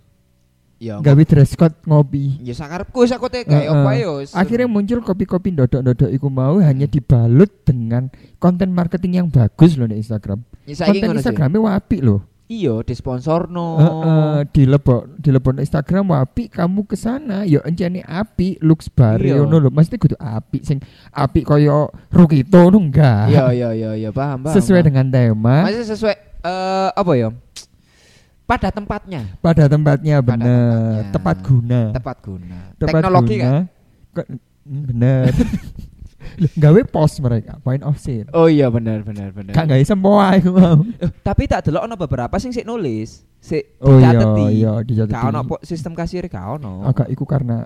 Ya 0.77 1.01
gawe 1.01 1.23
dress 1.25 1.57
code 1.57 1.73
ngopi. 1.89 2.37
Ya 2.45 2.53
sakarepku 2.53 3.01
gawe 3.09 3.33
Heeh. 3.49 3.65
apa 3.65 3.91
ya. 3.97 4.13
wis. 4.21 4.37
Akhirnya 4.37 4.69
muncul 4.69 5.01
kopi-kopi 5.01 5.57
ndodok-ndodok 5.57 6.13
iku 6.13 6.29
mau 6.29 6.61
hanya 6.61 6.85
dibalut 6.85 7.49
dengan 7.65 8.13
konten 8.37 8.77
marketing 8.77 9.25
yang 9.25 9.29
bagus 9.33 9.73
loh 9.81 9.89
di 9.89 9.97
Instagram. 9.97 10.45
ya 10.69 10.85
Konten. 10.85 11.17
Instagramnya 11.17 11.61
wapi 11.65 12.05
loh. 12.05 12.21
Iya, 12.47 12.79
disponsorno. 12.87 13.67
Heeh, 13.75 14.37
dilebok 14.55 15.19
dilebok 15.19 15.59
Instagram 15.59 16.15
wapi 16.15 16.47
kamu 16.47 16.87
ke 16.87 16.95
sana 16.95 17.43
ya 17.43 17.59
encene 17.67 18.01
api 18.01 18.63
looks 18.63 18.87
bare 18.87 19.19
Iya. 19.19 19.43
ngono 19.43 19.59
lho. 19.59 19.71
Mesti 19.71 19.99
kudu 19.99 20.15
api 20.15 20.63
sing 20.63 20.79
api 21.11 21.43
koyo 21.43 21.91
Rukito 22.07 22.63
ngono 22.63 22.79
enggak. 22.87 23.27
Iya, 23.29 23.45
iya, 23.51 23.69
iya, 23.75 23.91
iya, 23.99 24.11
paham, 24.11 24.47
paham. 24.47 24.55
Sesuai 24.55 24.79
paham. 24.79 24.89
dengan 24.89 25.07
tema 25.11 25.67
Masih 25.67 25.85
sesuai 25.85 26.15
eh 26.47 26.91
apa 26.95 27.13
ya? 27.15 27.29
Pada 28.47 28.71
tempatnya, 28.71 29.27
pada 29.43 29.67
tempatnya 29.67 30.23
Pada 30.23 30.31
bener, 30.39 30.47
tempatnya. 30.47 31.11
tepat 31.11 31.37
guna. 31.43 31.81
tepat 31.91 32.17
guna. 32.23 32.59
Tepat 32.79 32.93
Teknologi 32.95 33.35
guna. 33.35 33.43
kan? 33.43 33.63
Bener. 34.63 35.25
Gawe 36.57 36.81
post 36.87 37.19
mereka, 37.21 37.57
point 37.61 37.81
of 37.83 37.97
sale. 37.97 38.29
Oh 38.33 38.47
iya 38.47 38.69
benar 38.69 39.03
benar 39.03 39.33
benar. 39.33 39.53
Kak 39.53 39.67
gawe 39.71 39.83
semua 39.83 40.37
aku 40.37 40.51
mau. 40.53 40.81
Tapi 41.23 41.43
tak 41.47 41.67
delok 41.67 41.87
ono 41.87 41.95
beberapa 41.97 42.37
sing 42.37 42.53
sik 42.53 42.67
nulis, 42.67 43.25
sik 43.39 43.79
Oh 43.81 43.97
iya, 43.97 44.13
dicateti. 44.13 44.45
iya 44.53 44.73
dijateti. 44.83 45.15
Gak 45.15 45.25
ono 45.31 45.41
sistem 45.63 45.93
kasir 45.95 46.25
gak 46.27 46.61
ono. 46.61 46.85
Agak 46.85 47.09
iku 47.09 47.25
karena 47.25 47.65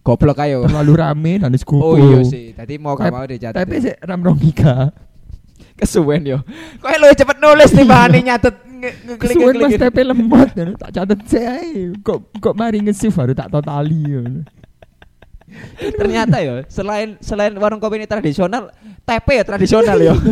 Goblok 0.00 0.40
ayo. 0.40 0.64
terlalu 0.64 0.92
rame 0.96 1.32
dan 1.38 1.52
wis 1.52 1.64
Oh 1.68 1.94
iya 1.94 2.24
sih, 2.24 2.56
tadi 2.56 2.80
mau 2.80 2.96
gak 2.96 3.12
mau 3.12 3.28
dicatet. 3.28 3.56
Tapi 3.56 3.74
sik 3.78 3.96
ram 4.00 4.20
rongika. 4.24 4.90
kesuwen 5.80 6.24
yo. 6.28 6.38
Kowe 6.80 6.92
lu 7.00 7.08
cepet 7.12 7.36
nulis 7.40 7.72
nih 7.72 7.86
bahane 7.88 8.20
nyatet 8.28 8.56
Kesuwen 9.20 9.60
mas. 9.60 9.76
TP 9.76 9.96
lemot 10.08 10.48
tak 10.56 10.90
catet 10.96 11.20
sih. 11.28 11.92
Kok 12.00 12.40
kok 12.40 12.54
mari 12.56 12.80
nge-save 12.80 13.12
baru 13.12 13.32
tak 13.36 13.52
totali. 13.52 14.08
Ternyata 16.00 16.36
yo, 16.40 16.62
selain 16.66 17.16
selain 17.18 17.52
warung 17.56 17.78
kopi 17.78 17.98
ini 17.98 18.06
tradisional, 18.06 18.70
TP 19.02 19.26
ya 19.36 19.44
tradisional 19.44 19.98
yo. 19.98 20.14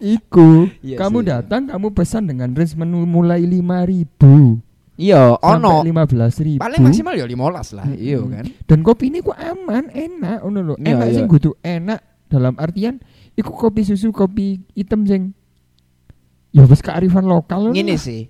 Iku, 0.00 0.64
Iya 0.80 0.96
kamu 0.96 1.18
sih. 1.20 1.26
datang 1.28 1.68
kamu 1.68 1.92
pesan 1.92 2.24
dengan 2.24 2.48
range 2.56 2.72
menu 2.72 3.04
mulai 3.04 3.44
5000 3.44 4.64
Iya, 4.96 5.36
sampai 5.36 5.60
ono. 5.60 5.74
15000. 5.84 6.56
Paling 6.60 6.80
maksimal 6.80 7.14
ya 7.16 7.24
15 7.24 7.76
lah, 7.76 7.84
Mm-mm. 7.88 8.00
iya 8.00 8.20
kan. 8.20 8.44
Dan 8.68 8.78
kopi 8.80 9.08
ini 9.08 9.20
ku 9.20 9.32
aman, 9.32 9.88
enak 9.88 10.44
ngono 10.44 10.60
lho. 10.60 10.74
Iya, 10.76 10.92
Enak 10.92 11.06
iya. 11.08 11.16
sing 11.16 11.24
kudu 11.24 11.56
enak 11.60 12.00
dalam 12.28 12.52
artian 12.56 13.00
iku 13.32 13.52
kopi 13.52 13.80
susu, 13.84 14.12
kopi 14.12 14.60
hitam 14.72 15.04
sing 15.04 15.32
ya 16.52 16.68
wis 16.68 16.84
kearifan 16.84 17.24
lokal 17.24 17.68
lah. 17.68 17.96
sih. 17.96 18.28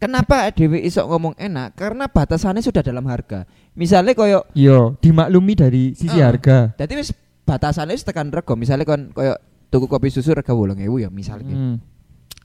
Kenapa 0.00 0.48
Dewi 0.48 0.80
isok 0.88 1.12
ngomong 1.12 1.34
enak? 1.36 1.76
Karena 1.76 2.08
batasannya 2.08 2.64
sudah 2.64 2.80
dalam 2.80 3.04
harga. 3.04 3.44
Misalnya 3.76 4.16
koyo 4.16 4.48
Yo, 4.56 4.96
dimaklumi 4.96 5.52
dari 5.52 5.92
sisi 5.92 6.16
Ah. 6.16 6.32
harga. 6.32 6.72
Dadi 6.72 6.96
wis 6.96 7.12
batasannya 7.44 7.92
wis 7.92 8.08
tekan 8.08 8.32
rego. 8.32 8.56
Misalnya 8.56 8.88
kon 8.88 9.12
koyo 9.12 9.36
tuku 9.68 9.84
kopi 9.84 10.08
susu 10.08 10.32
rega 10.32 10.56
8000 10.56 11.04
ya 11.04 11.12
misalnya. 11.12 11.52
Hmm. 11.52 11.76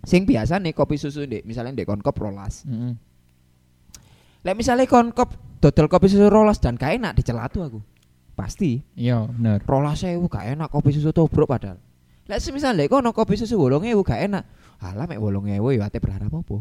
Sing 0.04 0.28
biasa 0.28 0.60
nih 0.60 0.76
kopi 0.76 1.00
susu 1.00 1.24
ndek 1.24 1.48
misalnya 1.48 1.80
ndek 1.80 1.88
konkop 1.88 2.20
rolas. 2.20 2.68
Heeh. 2.68 2.92
Lek 4.44 4.56
misalnya 4.60 4.84
konkop 4.86 5.32
dodol 5.64 5.88
kopi 5.88 6.12
susu 6.12 6.28
rolas 6.28 6.60
dan 6.60 6.76
gak 6.76 6.92
enak 7.00 7.16
dicelatu 7.16 7.64
aku. 7.64 7.80
Pasti. 8.36 8.84
Iya, 9.00 9.32
bener. 9.32 9.64
rolas 9.64 10.04
sewu 10.04 10.28
gak 10.28 10.44
enak 10.52 10.68
kopi 10.68 10.92
susu 10.92 11.16
tobruk 11.16 11.48
padahal 11.48 11.80
lek 12.26 12.42
semisal 12.42 12.74
lek 12.76 12.90
kono 12.90 13.14
kopi 13.14 13.38
susu 13.38 13.56
wolong 13.56 13.86
ewu 13.86 14.02
gak 14.02 14.18
enak 14.26 14.44
alah 14.82 15.06
mek 15.06 15.22
wolong 15.22 15.46
ewu 15.46 15.72
ya 15.72 15.86
ate 15.86 16.02
berharap 16.02 16.34
apa 16.34 16.58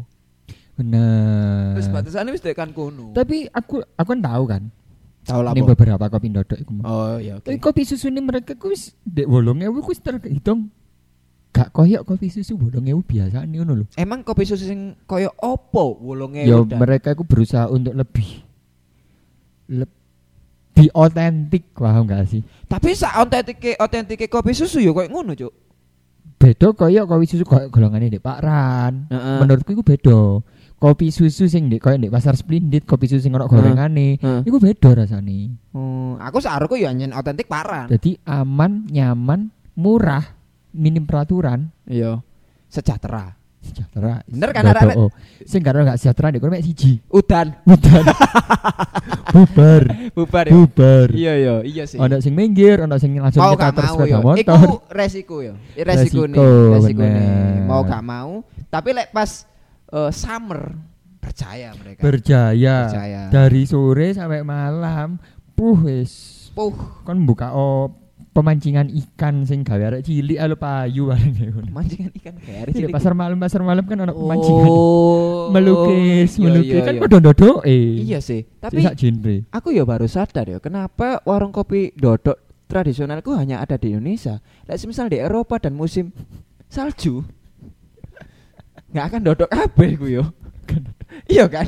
Bener. 0.75 1.71
terus 1.73 1.87
batasannya 1.87 2.31
wis 2.31 2.43
tekan 2.43 2.69
kono 2.69 3.11
Tapi 3.11 3.47
aku 3.49 3.79
aku 3.89 4.09
kan 4.09 4.19
tahu 4.21 4.43
kan. 4.45 4.63
tahu 5.23 5.39
lah 5.39 5.51
Ini 5.51 5.63
beberapa 5.65 6.05
kopi 6.05 6.27
ndodok 6.27 6.57
iku. 6.57 6.71
oh 6.81 7.15
iya 7.15 7.39
oke 7.39 7.47
Tapi 7.47 7.57
kopi 7.57 7.81
susu 7.81 8.07
ini 8.07 8.19
mereka 8.19 8.53
ku 8.53 8.67
wis 8.67 8.91
dek 9.01 9.23
8000 9.23 9.55
ku 9.73 9.89
wis 9.89 9.99
terhitung 9.99 10.67
gak 11.49 11.71
koyok 11.71 12.03
kopi 12.03 12.27
susu 12.27 12.53
8000 12.53 12.83
biasa 13.01 13.37
nih 13.41 13.57
ngono 13.57 13.73
lho. 13.73 13.85
emang 13.95 14.19
kopi 14.21 14.43
susu 14.43 14.65
sing 14.65 14.99
koyo 15.03 15.31
opo 15.35 15.95
wolong 15.97 16.35
Ya 16.35 16.51
ewu 16.51 16.67
dan 16.67 16.75
mereka 16.77 17.11
ku 17.11 17.23
berusaha 17.23 17.65
untuk 17.65 17.95
lebih 17.95 18.43
lebih 19.65 20.87
otentik 20.91 21.71
paham 21.71 22.03
gak 22.03 22.27
sih? 22.27 22.43
tapi 22.67 22.91
sak 22.91 23.15
otentike 23.17 23.73
otentike 23.77 24.27
kopi 24.27 24.51
susu 24.51 24.77
yo 24.77 24.91
koyo 24.91 25.07
ngono 25.07 25.31
cuk 25.33 25.53
Beda 26.35 26.67
koyok 26.69 27.05
kopi 27.07 27.25
susu 27.25 27.41
koyok 27.41 27.71
golongannya 27.71 28.11
dek 28.11 28.19
Pak 28.19 28.43
Ran. 28.43 29.07
Heeh. 29.07 29.39
Menurutku 29.39 29.71
iku 29.71 29.79
beda. 29.81 30.43
Kopi 30.85 31.09
susu 31.09 31.49
sing 31.49 31.65
dek 31.65 31.81
koyok 31.81 31.97
dek 31.99 32.13
pasar 32.13 32.37
Splendid, 32.37 32.85
kopi 32.85 33.09
susu 33.09 33.17
sing 33.19 33.33
ono 33.33 33.49
gorengane, 33.49 34.21
Heeh. 34.21 34.45
iku 34.45 34.61
beda 34.61 34.93
rasane. 34.93 35.49
Hmm, 35.73 36.21
aku 36.21 36.37
saruku 36.37 36.77
yo 36.77 36.85
anjen 36.85 37.09
otentik 37.09 37.49
paran 37.49 37.89
Jadi 37.89 38.21
aman, 38.21 38.85
nyaman, 38.85 39.49
murah, 39.73 40.21
minim 40.71 41.01
peraturan, 41.03 41.73
iya 41.83 42.21
sejahtera 42.69 43.33
sejahtera. 43.59 44.21
Bener 44.29 44.53
kan, 44.53 44.61
Nggak 44.61 44.77
ada, 44.77 44.93
oh. 44.93 45.09
Sing 45.41 45.65
karo 45.65 45.81
gak 45.81 45.97
sejahtera 45.97 46.29
dek 46.29 46.37
kono 46.37 46.53
mek 46.53 46.61
siji. 46.61 47.01
udan 47.09 47.57
Udan. 47.65 48.05
bubar, 49.33 49.83
bubar 50.13 50.45
ya 50.45 50.53
bubar. 50.53 51.07
iya 51.11 51.33
iya 51.33 51.53
iya 51.65 51.83
sih 51.83 51.97
Ono 51.97 52.21
sing 52.21 52.31
minggir, 52.31 52.77
ono 52.79 52.95
sing 52.95 53.17
langsung 53.17 53.41
mau 53.41 53.51
nyetar 53.51 53.73
sepeda 53.89 54.05
yo 54.07 54.17
motor. 54.21 54.37
iku 54.37 54.69
resiko 54.87 55.35
yo 55.41 55.53
resiko 55.73 56.23
nih 56.23 57.65
mau 57.65 57.81
gak 57.81 57.99
mau 57.99 58.45
tapi 58.69 58.93
lek 58.93 59.09
pas 59.09 59.43
eh, 59.93 60.11
summer 60.13 60.73
percaya 61.19 61.73
mereka 61.73 61.99
Berjaya. 62.05 62.77
Berjaya. 62.85 63.21
Dari 63.33 63.61
sore 63.65 64.13
sampai 64.13 64.45
malam, 64.45 65.17
puh 65.57 65.77
wis 65.85 66.45
puh 66.55 66.71
kon 67.03 67.25
buka 67.27 67.51
oh, 67.51 67.91
pemancingan 68.35 68.91
ikan 68.91 69.47
sing 69.47 69.63
gawe 69.63 69.79
arek 69.95 70.03
cilik 70.03 70.35
alo 70.35 70.59
payu 70.59 71.07
bareng 71.07 71.55
ngono. 71.55 71.71
mancingan 71.71 72.11
ikan 72.19 72.35
kayak 72.39 72.71
Iya, 72.75 72.87
pasar 72.91 73.15
malam 73.15 73.39
pasar 73.39 73.63
malam 73.63 73.87
kan 73.87 74.03
pemancingan. 74.11 74.67
oh 74.67 75.51
melukis, 75.55 76.35
iya, 76.35 76.43
melukis 76.43 76.79
iya, 76.79 76.83
kan 76.83 76.93
iya. 76.95 77.01
padha 77.01 77.17
ndodoke. 77.23 77.79
iya 78.03 78.19
sih 78.19 78.43
Tapi 78.59 78.83
aku 79.51 79.71
ya 79.71 79.83
baru 79.87 80.07
sadar 80.07 80.51
ya 80.51 80.59
kenapa 80.59 81.23
warung 81.23 81.55
kopi 81.55 81.95
dodok 81.95 82.35
tradisionalku 82.67 83.31
hanya 83.39 83.63
ada 83.63 83.79
di 83.79 83.95
Indonesia 83.95 84.43
lek 84.67 84.83
semisal 84.83 85.07
di 85.07 85.19
Eropa 85.19 85.55
dan 85.59 85.75
musim 85.79 86.11
salju 86.67 87.23
nggak 88.95 89.05
akan 89.11 89.21
dodok 89.21 89.49
kabeh 89.51 89.89
ku 89.99 90.07
yo 90.07 90.23
iya 91.27 91.45
kan 91.45 91.67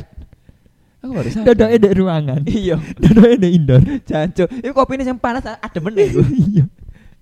aku 0.98 1.12
baru 1.14 1.30
sadar 1.30 1.46
Dodoke 1.54 1.76
ndek 1.78 1.94
ruangan. 1.94 2.42
iya 2.48 2.76
Dodoke 2.96 3.36
ndek 3.38 3.52
indoor. 3.54 3.82
Jancu, 4.04 4.44
itu 4.50 4.72
kopi 4.72 4.96
ini 4.96 5.06
yang 5.06 5.20
panas 5.20 5.46
ada 5.46 5.80
meneh 5.80 6.08
iku. 6.10 6.24
Iya. 6.48 6.66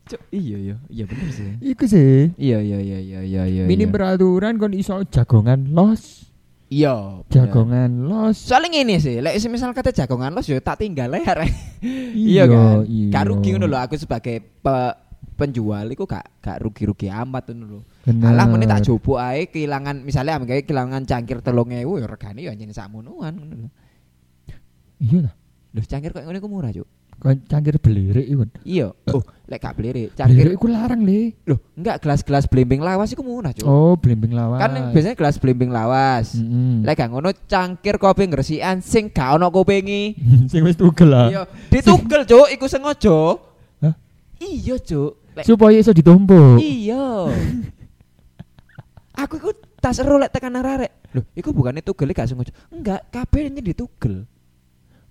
Cuk, 0.05 0.21
iya 0.29 0.57
iya, 0.61 0.75
iya 0.85 1.03
bener 1.03 1.29
sih. 1.29 1.49
Iku 1.59 1.83
sih. 1.85 2.29
Iya 2.37 2.61
iya 2.61 2.77
iya 2.77 2.97
iya 3.01 3.19
iya 3.21 3.43
iya. 3.45 3.63
Minim 3.65 3.89
peraturan 3.89 4.55
kon 4.55 4.69
iso 4.71 5.01
jagongan 5.03 5.73
los, 5.73 6.29
Iya. 6.69 7.25
jagongan 7.29 8.05
los. 8.05 8.37
Soalnya 8.37 8.79
ngene 8.79 8.95
sih, 8.97 9.17
lek 9.17 9.33
misal 9.49 9.73
kata 9.73 9.89
jagongan 9.89 10.29
los 10.31 10.45
yo 10.45 10.61
tak 10.61 10.77
tinggal 10.79 11.09
ya. 11.09 11.25
Iya, 12.13 12.43
kan? 12.45 12.85
iya. 12.85 13.09
Gak 13.11 13.25
rugi 13.27 13.49
ngono 13.53 13.65
lho 13.65 13.77
aku 13.77 13.97
sebagai 13.97 14.39
pe- 14.41 14.95
penjual 15.35 15.89
iku 15.89 16.05
gak 16.05 16.25
gak 16.39 16.61
rugi-rugi 16.61 17.09
amat 17.09 17.49
ngono 17.49 17.65
lho. 17.65 17.79
Bener. 18.05 18.37
Alah 18.37 18.45
meneh 18.45 18.69
tak 18.69 18.85
jopo 18.85 19.17
ae 19.17 19.49
kehilangan 19.49 20.05
misalnya 20.05 20.37
ambek 20.37 20.69
kehilangan 20.69 21.09
cangkir 21.09 21.41
3000 21.41 22.05
ya 22.05 22.05
regane 22.05 22.39
yo 22.45 22.49
anjene 22.53 22.69
sakmonoan 22.69 23.33
ngono 23.33 23.53
lho. 23.65 23.69
Iya 25.01 25.19
lah. 25.25 25.33
Lho 25.73 25.81
cangkir 25.83 26.13
kok 26.13 26.23
ngene 26.23 26.39
ku 26.39 26.47
murah, 26.47 26.69
Cuk. 26.71 26.87
Kon 27.15 27.41
cangkir 27.47 27.79
belirik 27.79 28.27
iku. 28.27 28.43
Iya. 28.61 28.91
Oh, 29.11 29.23
lek 29.47 29.59
gak 29.59 29.75
belirik, 29.79 30.13
cangkir 30.13 30.51
iku 30.55 30.67
larang 30.67 31.01
le. 31.01 31.33
Loh, 31.47 31.59
enggak 31.75 32.03
gelas-gelas 32.03 32.45
blimbing 32.45 32.83
lawas 32.83 33.11
iku 33.11 33.23
murah, 33.23 33.51
Cuk. 33.55 33.65
Oh, 33.67 33.95
blimbing 33.97 34.35
lawas. 34.35 34.59
Kan 34.61 34.71
biasanya 34.93 35.15
gelas 35.17 35.35
blimbing 35.41 35.71
lawas. 35.73 36.37
Mm-mm. 36.37 36.85
Lek 36.85 36.95
gak 36.95 37.09
ngono 37.11 37.33
cangkir 37.49 37.97
kopi 37.97 38.29
ngresikan 38.29 38.79
sing 38.85 39.09
gak 39.09 39.35
ono 39.35 39.49
kupingi. 39.51 40.15
sing 40.51 40.61
wis 40.63 40.77
tugel 40.77 41.09
lah. 41.09 41.27
Iya, 41.27 41.41
ditugel, 41.73 42.21
Cuk, 42.23 42.47
iku 42.53 42.65
sengaja. 42.69 43.19
Hah? 43.81 43.93
Iya, 44.39 44.75
Cuk. 44.77 45.11
Lek 45.35 45.43
Supaya 45.43 45.75
iso 45.75 45.91
ditumpuk. 45.91 46.63
iya. 46.63 47.27
Aku 49.15 49.39
iku 49.39 49.49
tas 49.79 49.95
seru 49.95 50.19
lek 50.19 50.31
tekan 50.31 50.59
arek. 50.59 50.91
Loh, 51.15 51.23
iku 51.31 51.55
bukannya 51.55 51.79
tugel 51.79 52.11
gak 52.11 52.27
sengaja. 52.27 52.51
Enggak, 52.67 53.07
kabeh 53.07 53.47
ini 53.47 53.63
ditugel. 53.63 54.27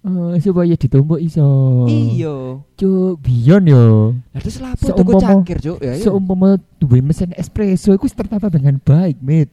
Oh, 0.05 0.37
supaya 0.37 0.77
ditumpuk 0.77 1.17
iso. 1.17 1.89
Iya. 1.89 2.61
Cuk, 2.77 3.25
biyon 3.25 3.65
yo. 3.65 4.13
Lah 4.37 4.41
terus 4.45 4.61
lapo 4.61 4.85
tuku 4.93 5.13
cangkir, 5.17 5.57
Cuk? 5.65 5.79
Ya, 5.81 5.97
iya. 5.97 6.05
Seumpama 6.05 6.61
duwe 6.77 7.01
mesin 7.01 7.33
espresso 7.33 7.97
iku 7.97 8.05
tertata 8.13 8.53
dengan 8.53 8.77
baik, 8.77 9.17
Mit. 9.25 9.49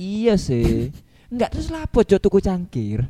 Iya 0.00 0.40
sih. 0.40 0.88
Enggak 1.28 1.52
terus 1.52 1.68
lapo, 1.68 2.00
Cuk, 2.00 2.16
tuku 2.16 2.40
cangkir? 2.40 3.04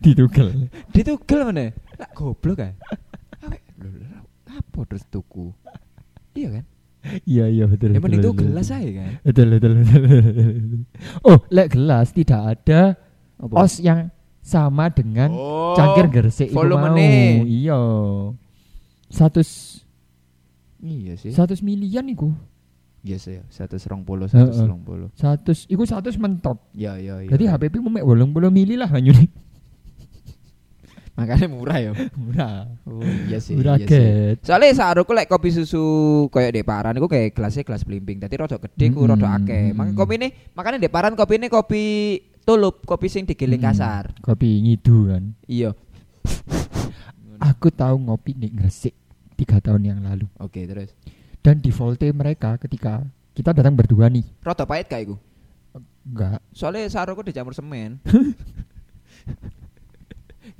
Ditugel. 0.00 0.72
Ditugel 0.96 1.40
mana? 1.44 1.68
Lah 2.00 2.08
goblok 2.16 2.64
kan. 2.64 2.72
Lho 3.76 3.88
lho, 3.92 4.18
apa 4.48 4.78
terus 4.88 5.04
tuku? 5.12 5.52
Iya 6.32 6.48
kan? 6.56 6.64
Iya, 7.24 7.48
iya 7.48 7.64
betul. 7.64 7.96
Yang 7.96 8.04
penting 8.04 8.20
betul, 8.20 8.30
tuh 8.30 8.36
betul, 8.36 8.48
gelas 8.52 8.68
aja 8.68 8.90
kan. 8.92 9.10
Betul, 9.24 9.46
betul, 9.56 9.72
betul, 9.80 10.00
betul. 10.04 10.50
Oh, 11.24 11.38
lek 11.48 11.68
gelas 11.72 12.08
tidak 12.12 12.40
ada 12.44 12.80
os 13.40 13.74
yang 13.80 14.12
sama 14.40 14.88
dengan 14.88 15.32
Oh, 15.32 15.72
cangkir 15.72 16.06
gersik 16.12 16.52
volumene. 16.52 17.40
mau. 17.40 17.48
Iya. 17.48 17.78
Satu 19.08 19.40
Iya 20.80 21.12
sih. 21.16 21.32
satu 21.32 21.52
milian 21.60 22.08
iku. 22.08 22.32
Iya 23.00 23.16
sih. 23.16 23.40
Satu 23.48 23.80
serong 23.80 24.04
puluh, 24.04 24.28
Heeh. 24.28 24.44
satu 24.44 24.52
serong 24.52 24.80
puluh. 24.80 25.08
Satu 25.16 25.52
iku 25.68 25.84
satu 25.84 26.08
mentok. 26.16 26.60
Iya 26.72 27.00
iya 27.00 27.14
iya. 27.24 27.30
Jadi 27.32 27.44
HPP 27.48 27.80
mau 27.80 27.92
mek 27.92 28.04
80 28.04 28.48
mili 28.52 28.76
lah 28.76 28.88
hanyune. 28.88 29.28
Makanya 31.20 31.46
murah 31.46 31.76
ya. 31.76 31.92
Murah. 32.24 32.64
Oh 32.88 33.04
iya 33.28 33.36
sih. 33.36 33.60
Murah 33.60 33.76
iya 33.76 33.84
sih. 33.84 34.40
Soalnya 34.40 34.72
saruku 34.72 35.12
lek 35.12 35.28
kopi 35.28 35.52
susu 35.52 35.84
kayak 36.32 36.56
di 36.56 36.62
paran 36.64 36.96
iku 36.96 37.04
kayak 37.04 37.36
gelasnya 37.36 37.60
gelas 37.60 37.84
blimbing. 37.84 38.16
Dadi 38.16 38.40
rada 38.40 38.56
gede 38.56 38.86
ku 38.88 39.04
rada 39.04 39.36
akeh. 39.36 39.76
Makanya 39.76 39.94
kopi 39.94 40.14
ini 40.16 40.28
makanya 40.56 40.78
di 40.80 40.88
paran 40.88 41.12
kopi 41.12 41.36
ini 41.36 41.46
kopi 41.46 41.84
tulup, 42.40 42.88
kopi 42.88 43.06
sing 43.06 43.28
digiling 43.28 43.60
Hmm. 43.60 43.68
kasar. 43.68 44.04
Kopi 44.18 44.64
ngidu 44.64 45.12
kan. 45.12 45.36
Iya. 45.44 45.76
Aku 47.38 47.68
tahu 47.68 48.00
ngopi 48.00 48.32
nih 48.32 48.52
Gresik 48.52 48.96
tiga 49.36 49.60
tahun 49.60 49.84
yang 49.84 50.00
lalu. 50.00 50.24
Oke, 50.36 50.64
terus. 50.64 50.92
Dan 51.40 51.60
defaultnya 51.60 52.12
mereka 52.12 52.60
ketika 52.60 53.00
kita 53.32 53.56
datang 53.56 53.72
berdua 53.72 54.08
nih. 54.08 54.24
Rada 54.40 54.64
pahit 54.64 54.88
kayak 54.88 55.08
iku. 55.08 55.16
Enggak. 56.00 56.40
Soalnya 56.52 56.88
saruku 56.88 57.20
dicampur 57.20 57.52
semen. 57.52 58.00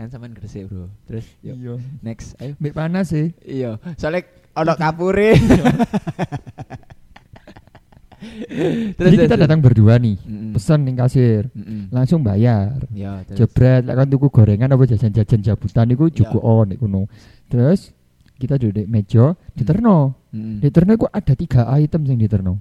kan 0.01 0.09
semen 0.09 0.33
gresik, 0.33 0.65
Bro. 0.65 0.89
Terus 1.05 1.29
yuk 1.45 1.61
Iya. 1.61 1.75
next. 2.01 2.33
Ayo. 2.41 2.57
Mbak 2.57 2.73
panas 2.73 3.13
sih. 3.13 3.37
Iya, 3.43 3.77
soalnya 3.95 4.25
ono 4.57 4.73
kapure. 4.75 5.37
Jadi 8.97 9.17
kita 9.17 9.37
datang 9.39 9.61
berdua 9.61 9.97
nih. 9.97 10.17
Mm-mm. 10.21 10.53
Pesan 10.53 10.85
nih 10.85 10.95
kasir. 10.95 11.49
Mm-mm. 11.53 11.89
Langsung 11.89 12.21
bayar. 12.21 12.85
Ya, 12.93 13.25
terus. 13.25 13.39
Jebret, 13.41 13.81
lek 13.85 13.97
kan 13.97 14.07
tuku 14.09 14.29
gorengan 14.29 14.69
apa 14.69 14.85
jajan-jajan 14.85 15.41
jabutan 15.41 15.89
niku 15.89 16.09
Ya. 16.09 16.25
cukup 16.25 16.43
on 16.45 16.67
niku 16.69 16.85
no. 16.85 17.09
Terus 17.49 17.97
kita 18.37 18.57
duduk 18.57 18.77
di 18.77 18.85
meja, 18.85 19.33
diterno. 19.53 20.17
Mm-mm. 20.33 20.61
Diterno 20.61 20.97
iku 20.97 21.07
ada 21.09 21.33
tiga 21.33 21.65
item 21.77 22.05
sing 22.05 22.17
diterno. 22.17 22.61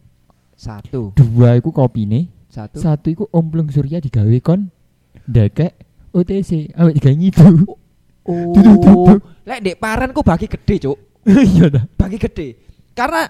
Satu, 0.55 1.15
Dua 1.15 1.55
iku 1.55 1.71
kopine, 1.71 2.27
satu. 2.51 2.79
satu 2.79 3.07
iku 3.07 3.23
omplung 3.31 3.71
surya 3.71 4.03
digawe 4.03 4.35
kon 4.43 4.67
ndekek 5.23 5.71
OTC, 6.09 6.73
awet 6.73 6.93
digawe 6.97 7.15
ngidu. 7.15 7.47
Oh, 8.29 9.17
lek 9.45 9.59
dek 9.65 9.75
paran 9.81 10.13
ku 10.13 10.21
bagi 10.21 10.45
gede, 10.45 10.75
Cuk. 10.85 10.97
Iya 11.25 11.65
dah. 11.69 11.83
Bagi 11.97 12.17
gede. 12.21 12.47
Karena 12.93 13.25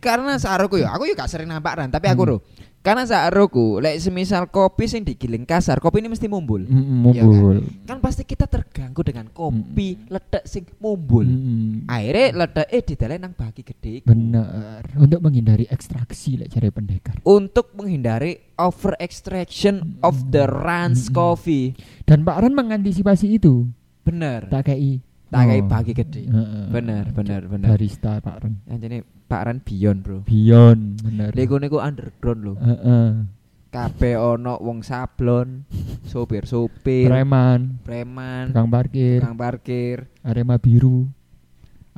karena 0.00 0.36
saruku 0.36 0.76
ya, 0.80 0.92
aku 0.92 1.08
ya 1.08 1.16
gak 1.16 1.32
sering 1.32 1.48
nampak 1.48 1.80
ran, 1.80 1.88
tapi 1.88 2.08
aku 2.12 2.24
Hmm. 2.24 2.40
Karena 2.84 3.08
saroku, 3.08 3.80
lek 3.80 3.96
semisal 3.96 4.52
kopi 4.52 4.84
sing 4.84 5.08
digiling 5.08 5.48
kasar, 5.48 5.80
kopi 5.80 6.04
ini 6.04 6.12
mesti 6.12 6.28
mumbul. 6.28 6.68
Mm, 6.68 6.84
mumbul. 7.00 7.56
Kan 7.88 8.04
pasti 8.04 8.28
kita 8.28 8.44
terganggu 8.44 9.00
dengan 9.00 9.32
kopi 9.32 10.04
ledek 10.04 10.44
sing 10.44 10.68
mumbul. 10.76 11.24
Mm, 11.24 11.88
Akhirnya 11.88 12.44
ledek 12.44 12.68
eh 12.68 12.82
didalek 12.84 13.18
nang 13.24 13.32
bagi 13.32 13.64
gede 13.64 14.04
iku. 14.04 14.12
bener. 14.12 14.84
Untuk 15.00 15.24
menghindari 15.24 15.64
ekstraksi 15.64 16.36
lek 16.36 16.52
cari 16.52 16.68
pendekar. 16.68 17.16
Untuk 17.24 17.72
menghindari 17.72 18.52
over 18.60 18.92
extraction 19.00 19.96
of 20.04 20.28
the 20.28 20.44
Rans 20.44 21.08
Mm-mm. 21.08 21.16
coffee. 21.16 21.72
Dan 22.04 22.20
Pak 22.20 22.36
Ran 22.36 22.52
mengantisipasi 22.52 23.40
itu. 23.40 23.64
Bener. 24.04 24.44
Tak 24.52 24.68
kayak 24.68 25.00
Tak 25.34 25.50
kayak 25.50 25.66
bagi 25.66 25.92
gede. 25.98 26.22
Heeh. 26.30 26.64
Bener, 26.70 27.04
bener, 27.10 27.42
bener. 27.50 27.68
Barista 27.74 28.22
Pak 28.22 28.46
Ran. 28.46 28.54
Anjene 28.70 29.02
Pak 29.26 29.42
Ran 29.50 29.58
Beyond, 29.66 29.98
Bro. 30.06 30.22
Beyond, 30.22 31.02
bener. 31.02 31.30
Lego 31.34 31.58
niku 31.58 31.82
underground 31.82 32.40
lho. 32.46 32.54
Heeh. 32.54 33.26
Kabeh 33.74 34.14
ono 34.14 34.54
wong 34.62 34.86
sablon, 34.86 35.66
sopir-sopir, 36.06 37.10
Preman, 37.10 37.82
preman, 37.82 38.54
tukang 38.54 38.70
parkir, 38.70 39.18
tukang 39.18 39.34
parkir. 39.34 40.06
Arema 40.22 40.54
biru, 40.62 41.10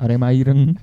Arema 0.01 0.33
ireng. 0.33 0.73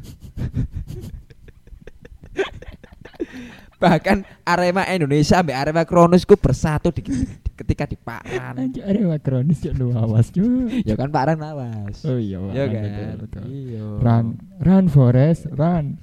Bahkan 3.85 4.17
Arema 4.49 4.89
Indonesia 4.89 5.37
sampai 5.37 5.53
Arema 5.53 5.85
Kronus 5.85 6.25
ku 6.25 6.41
bersatu 6.41 6.89
di, 6.89 7.05
ketika 7.53 7.85
di 7.85 8.01
Paran. 8.01 8.73
Arema 8.81 9.21
kronis 9.21 9.61
ya 9.61 9.77
lu 9.77 9.93
awas 9.93 10.33
ya 10.81 10.95
kan 10.97 11.13
Paran 11.13 11.37
lawas. 11.37 12.01
Oh 12.09 12.17
iya, 12.17 12.41
Ya 12.57 12.65
kan. 12.65 12.81
betul, 12.81 13.13
betul. 13.21 13.43
Iya. 13.45 13.85
Run, 14.01 14.27
run 14.65 14.85
Forest, 14.89 15.53
run. 15.53 16.01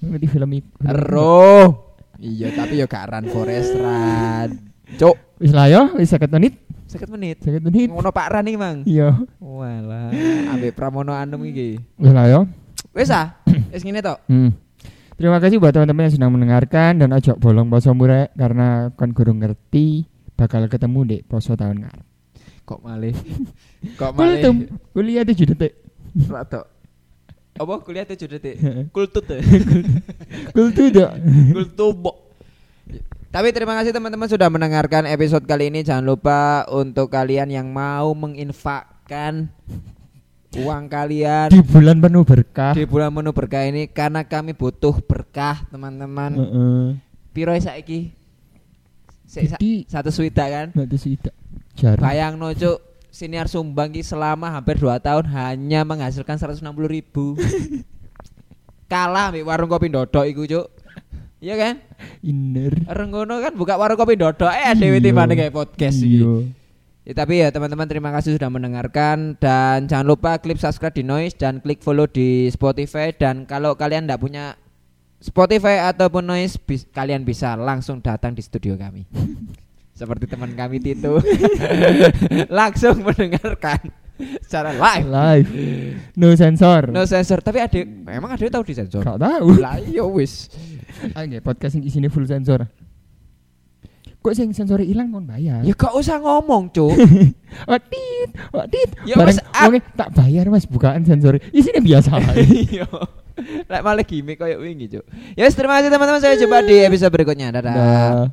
Ngerti 0.00 0.26
film 0.26 0.50
itu? 0.56 0.66
Ero. 0.82 1.52
Iya, 2.16 2.54
tapi 2.54 2.78
yo 2.78 2.86
gak 2.86 3.10
Run 3.12 3.26
Forest 3.28 3.70
Run. 3.76 4.48
Cuk, 4.96 5.16
Wis 5.42 5.50
lah 5.50 5.66
yo, 5.66 5.90
wis 5.98 6.06
50 6.06 6.30
menit, 6.30 6.54
50 6.86 7.10
menit. 7.18 7.36
50 7.42 7.66
menit. 7.66 7.88
Ngono 7.90 8.14
Pak 8.14 8.26
Ran 8.30 8.46
iki, 8.46 8.54
Mang. 8.54 8.86
Iya. 8.86 9.18
Walah, 9.42 10.14
ambek 10.54 10.70
Pramono 10.72 11.10
Anum 11.10 11.42
iki. 11.42 11.82
Wis 11.98 12.12
lah 12.14 12.30
yo. 12.30 12.40
Wis 12.94 13.10
ah, 13.10 13.42
wis 13.74 13.82
ngene 13.82 13.98
tok. 13.98 14.22
Hmm. 14.30 14.54
Terima 15.16 15.38
kasih 15.38 15.60
buat 15.60 15.76
teman-teman 15.76 16.08
yang 16.08 16.14
sedang 16.14 16.32
mendengarkan 16.32 16.96
dan 16.96 17.12
ojo 17.12 17.32
bolong 17.36 17.68
poso 17.68 17.92
murek 17.92 18.32
karena 18.32 18.88
kon 18.96 19.12
gurung 19.12 19.44
ngerti 19.44 20.08
bakal 20.34 20.64
ketemu 20.66 21.00
di 21.04 21.16
poso 21.20 21.52
tahun 21.52 21.84
ngarep. 21.84 22.06
Kok 22.62 22.80
malih? 22.80 23.14
Kok 24.00 24.10
malih? 24.16 24.40
Kultum, 24.40 24.56
kuliah 24.96 25.24
7 25.26 25.50
detik. 25.52 25.72
Ratok. 26.16 26.66
Apa 27.52 27.72
kuliah 27.84 28.06
7 28.08 28.16
detik? 28.32 28.56
Kultut 28.94 29.28
ya. 29.28 29.40
Kultu 30.56 30.88
dok. 30.88 31.12
Kultubok. 31.56 32.16
Tapi 33.32 33.48
terima 33.52 33.72
kasih 33.80 33.96
teman-teman 33.96 34.28
sudah 34.28 34.48
mendengarkan 34.52 35.08
episode 35.08 35.44
kali 35.48 35.72
ini. 35.72 35.84
Jangan 35.84 36.04
lupa 36.04 36.68
untuk 36.68 37.08
kalian 37.08 37.48
yang 37.48 37.68
mau 37.72 38.12
menginfakkan 38.12 39.48
uang 40.54 40.84
kalian 40.86 41.48
Di 41.48 41.60
bulan 41.60 41.96
penuh 41.96 42.22
berkah. 42.22 42.72
di 42.72 42.84
bulan 42.84 43.08
menu 43.08 43.30
berkah 43.30 43.62
ini 43.62 43.86
karena 43.86 44.20
kami 44.22 44.52
butuh 44.52 45.00
berkah 45.00 45.64
teman-teman. 45.66 46.30
Heeh. 46.34 46.84
Piro 47.30 47.52
saiki? 47.54 48.12
Sik, 49.24 49.48
sa- 49.48 49.56
Jadi 49.56 49.86
satu 49.86 50.10
swita 50.10 50.44
kan? 50.44 50.68
nggak 50.70 50.88
tidak 50.90 51.34
jarang. 51.72 52.04
Bayang 52.04 52.32
no 52.36 52.52
cuk 52.52 52.78
siniar 53.08 53.44
sumbang 53.44 53.88
ki 53.90 54.00
selama 54.00 54.48
hampir 54.50 54.76
2 54.76 54.92
tahun 54.98 55.24
hanya 55.26 55.80
menghasilkan 55.82 56.36
160 56.36 56.60
ribu 56.86 57.36
Kalah 58.92 59.32
ambil 59.32 59.44
warung 59.46 59.68
kopi 59.68 59.88
dodok 59.88 60.24
iku 60.26 60.44
cuk 60.44 60.66
Iya 61.40 61.56
kan? 61.56 61.74
Inner. 62.22 62.86
Renggono 62.86 63.40
kan 63.40 63.50
buka 63.52 63.74
warung 63.74 63.96
kopi 63.96 64.14
dodok 64.14 64.46
eh 64.46 64.62
Iya. 64.62 64.78
dhewe 64.78 65.00
timbang 65.00 65.26
kayak 65.28 65.50
podcast 65.50 65.98
iki. 65.98 66.22
Ya, 67.02 67.18
tapi 67.18 67.42
ya 67.42 67.50
teman-teman 67.50 67.90
terima 67.90 68.14
kasih 68.14 68.38
sudah 68.38 68.46
mendengarkan 68.46 69.34
dan 69.42 69.90
jangan 69.90 70.06
lupa 70.06 70.38
klik 70.38 70.62
subscribe 70.62 70.94
di 70.94 71.02
Noise 71.02 71.34
dan 71.34 71.58
klik 71.58 71.82
follow 71.82 72.06
di 72.06 72.46
Spotify 72.46 73.10
dan 73.10 73.42
kalau 73.42 73.74
kalian 73.74 74.06
tidak 74.06 74.22
punya 74.22 74.54
Spotify 75.18 75.82
ataupun 75.90 76.22
Noise 76.22 76.62
bis- 76.62 76.86
kalian 76.94 77.26
bisa 77.26 77.58
langsung 77.58 77.98
datang 77.98 78.38
di 78.38 78.42
studio 78.46 78.78
kami. 78.78 79.02
Seperti 79.98 80.30
teman 80.30 80.54
kami 80.54 80.78
Tito. 80.78 81.18
langsung 82.62 83.02
mendengarkan 83.02 83.82
secara 84.46 84.70
live. 84.70 85.06
Live. 85.10 85.50
No 86.14 86.30
sensor. 86.38 86.86
No 86.94 87.02
sensor, 87.02 87.42
tapi 87.42 87.66
ada 87.66 87.82
memang 87.82 88.30
ada 88.30 88.46
tahu 88.46 88.62
di 88.62 88.78
sensor. 88.78 89.02
Gak 89.02 89.18
tahu. 89.18 89.58
Lah 89.58 89.82
iya 89.82 90.06
wis. 90.06 90.54
Ah, 91.18 91.26
nggih, 91.26 91.42
podcast 91.42 91.74
isinya 91.82 92.06
full 92.06 92.30
sensor. 92.30 92.62
Kok 94.22 94.34
sing 94.38 94.54
sensornya 94.54 94.86
hilang 94.86 95.10
mau 95.10 95.18
bayar? 95.18 95.66
Ya 95.66 95.74
gak 95.74 95.98
usah 95.98 96.22
ngomong, 96.22 96.70
Cuk. 96.70 96.94
Wadit, 97.70 98.30
wadit. 98.54 98.90
Ya, 99.02 99.18
Bareng 99.18 99.34
Mas, 99.36 99.44
ah. 99.50 99.66
wonge 99.68 99.82
tak 99.92 100.08
bayar 100.14 100.46
Mas 100.48 100.64
bukaan 100.64 101.02
sensor. 101.02 101.42
Isinya 101.50 101.82
biasa. 101.82 102.16
Iya. 102.32 102.86
Lek 103.66 103.82
malah 103.82 104.06
gimmick 104.06 104.38
kayak 104.38 104.62
wingi, 104.62 104.86
Cuk. 104.88 105.04
Ya 105.34 105.44
wis, 105.44 105.58
terima 105.58 105.82
kasih 105.82 105.90
teman-teman. 105.90 106.22
Saya 106.22 106.38
jumpa 106.38 106.62
di 106.62 106.86
episode 106.86 107.10
berikutnya. 107.10 107.50
Dadah. 107.50 107.74
Dah. 107.74 108.24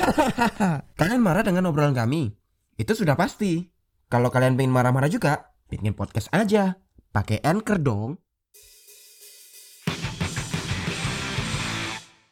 Kalian 0.98 1.20
marah 1.20 1.44
dengan 1.44 1.68
obrolan 1.68 1.92
kami? 1.92 2.32
Itu 2.80 2.96
sudah 2.96 3.14
pasti. 3.14 3.68
Kalau 4.10 4.32
kalian 4.32 4.56
pengen 4.56 4.74
marah-marah 4.74 5.12
juga, 5.12 5.52
bikin 5.68 5.92
podcast 5.94 6.32
aja. 6.32 6.80
Pakai 7.12 7.44
Anchor 7.44 7.78
dong. 7.78 8.16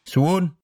Suun. 0.08 0.57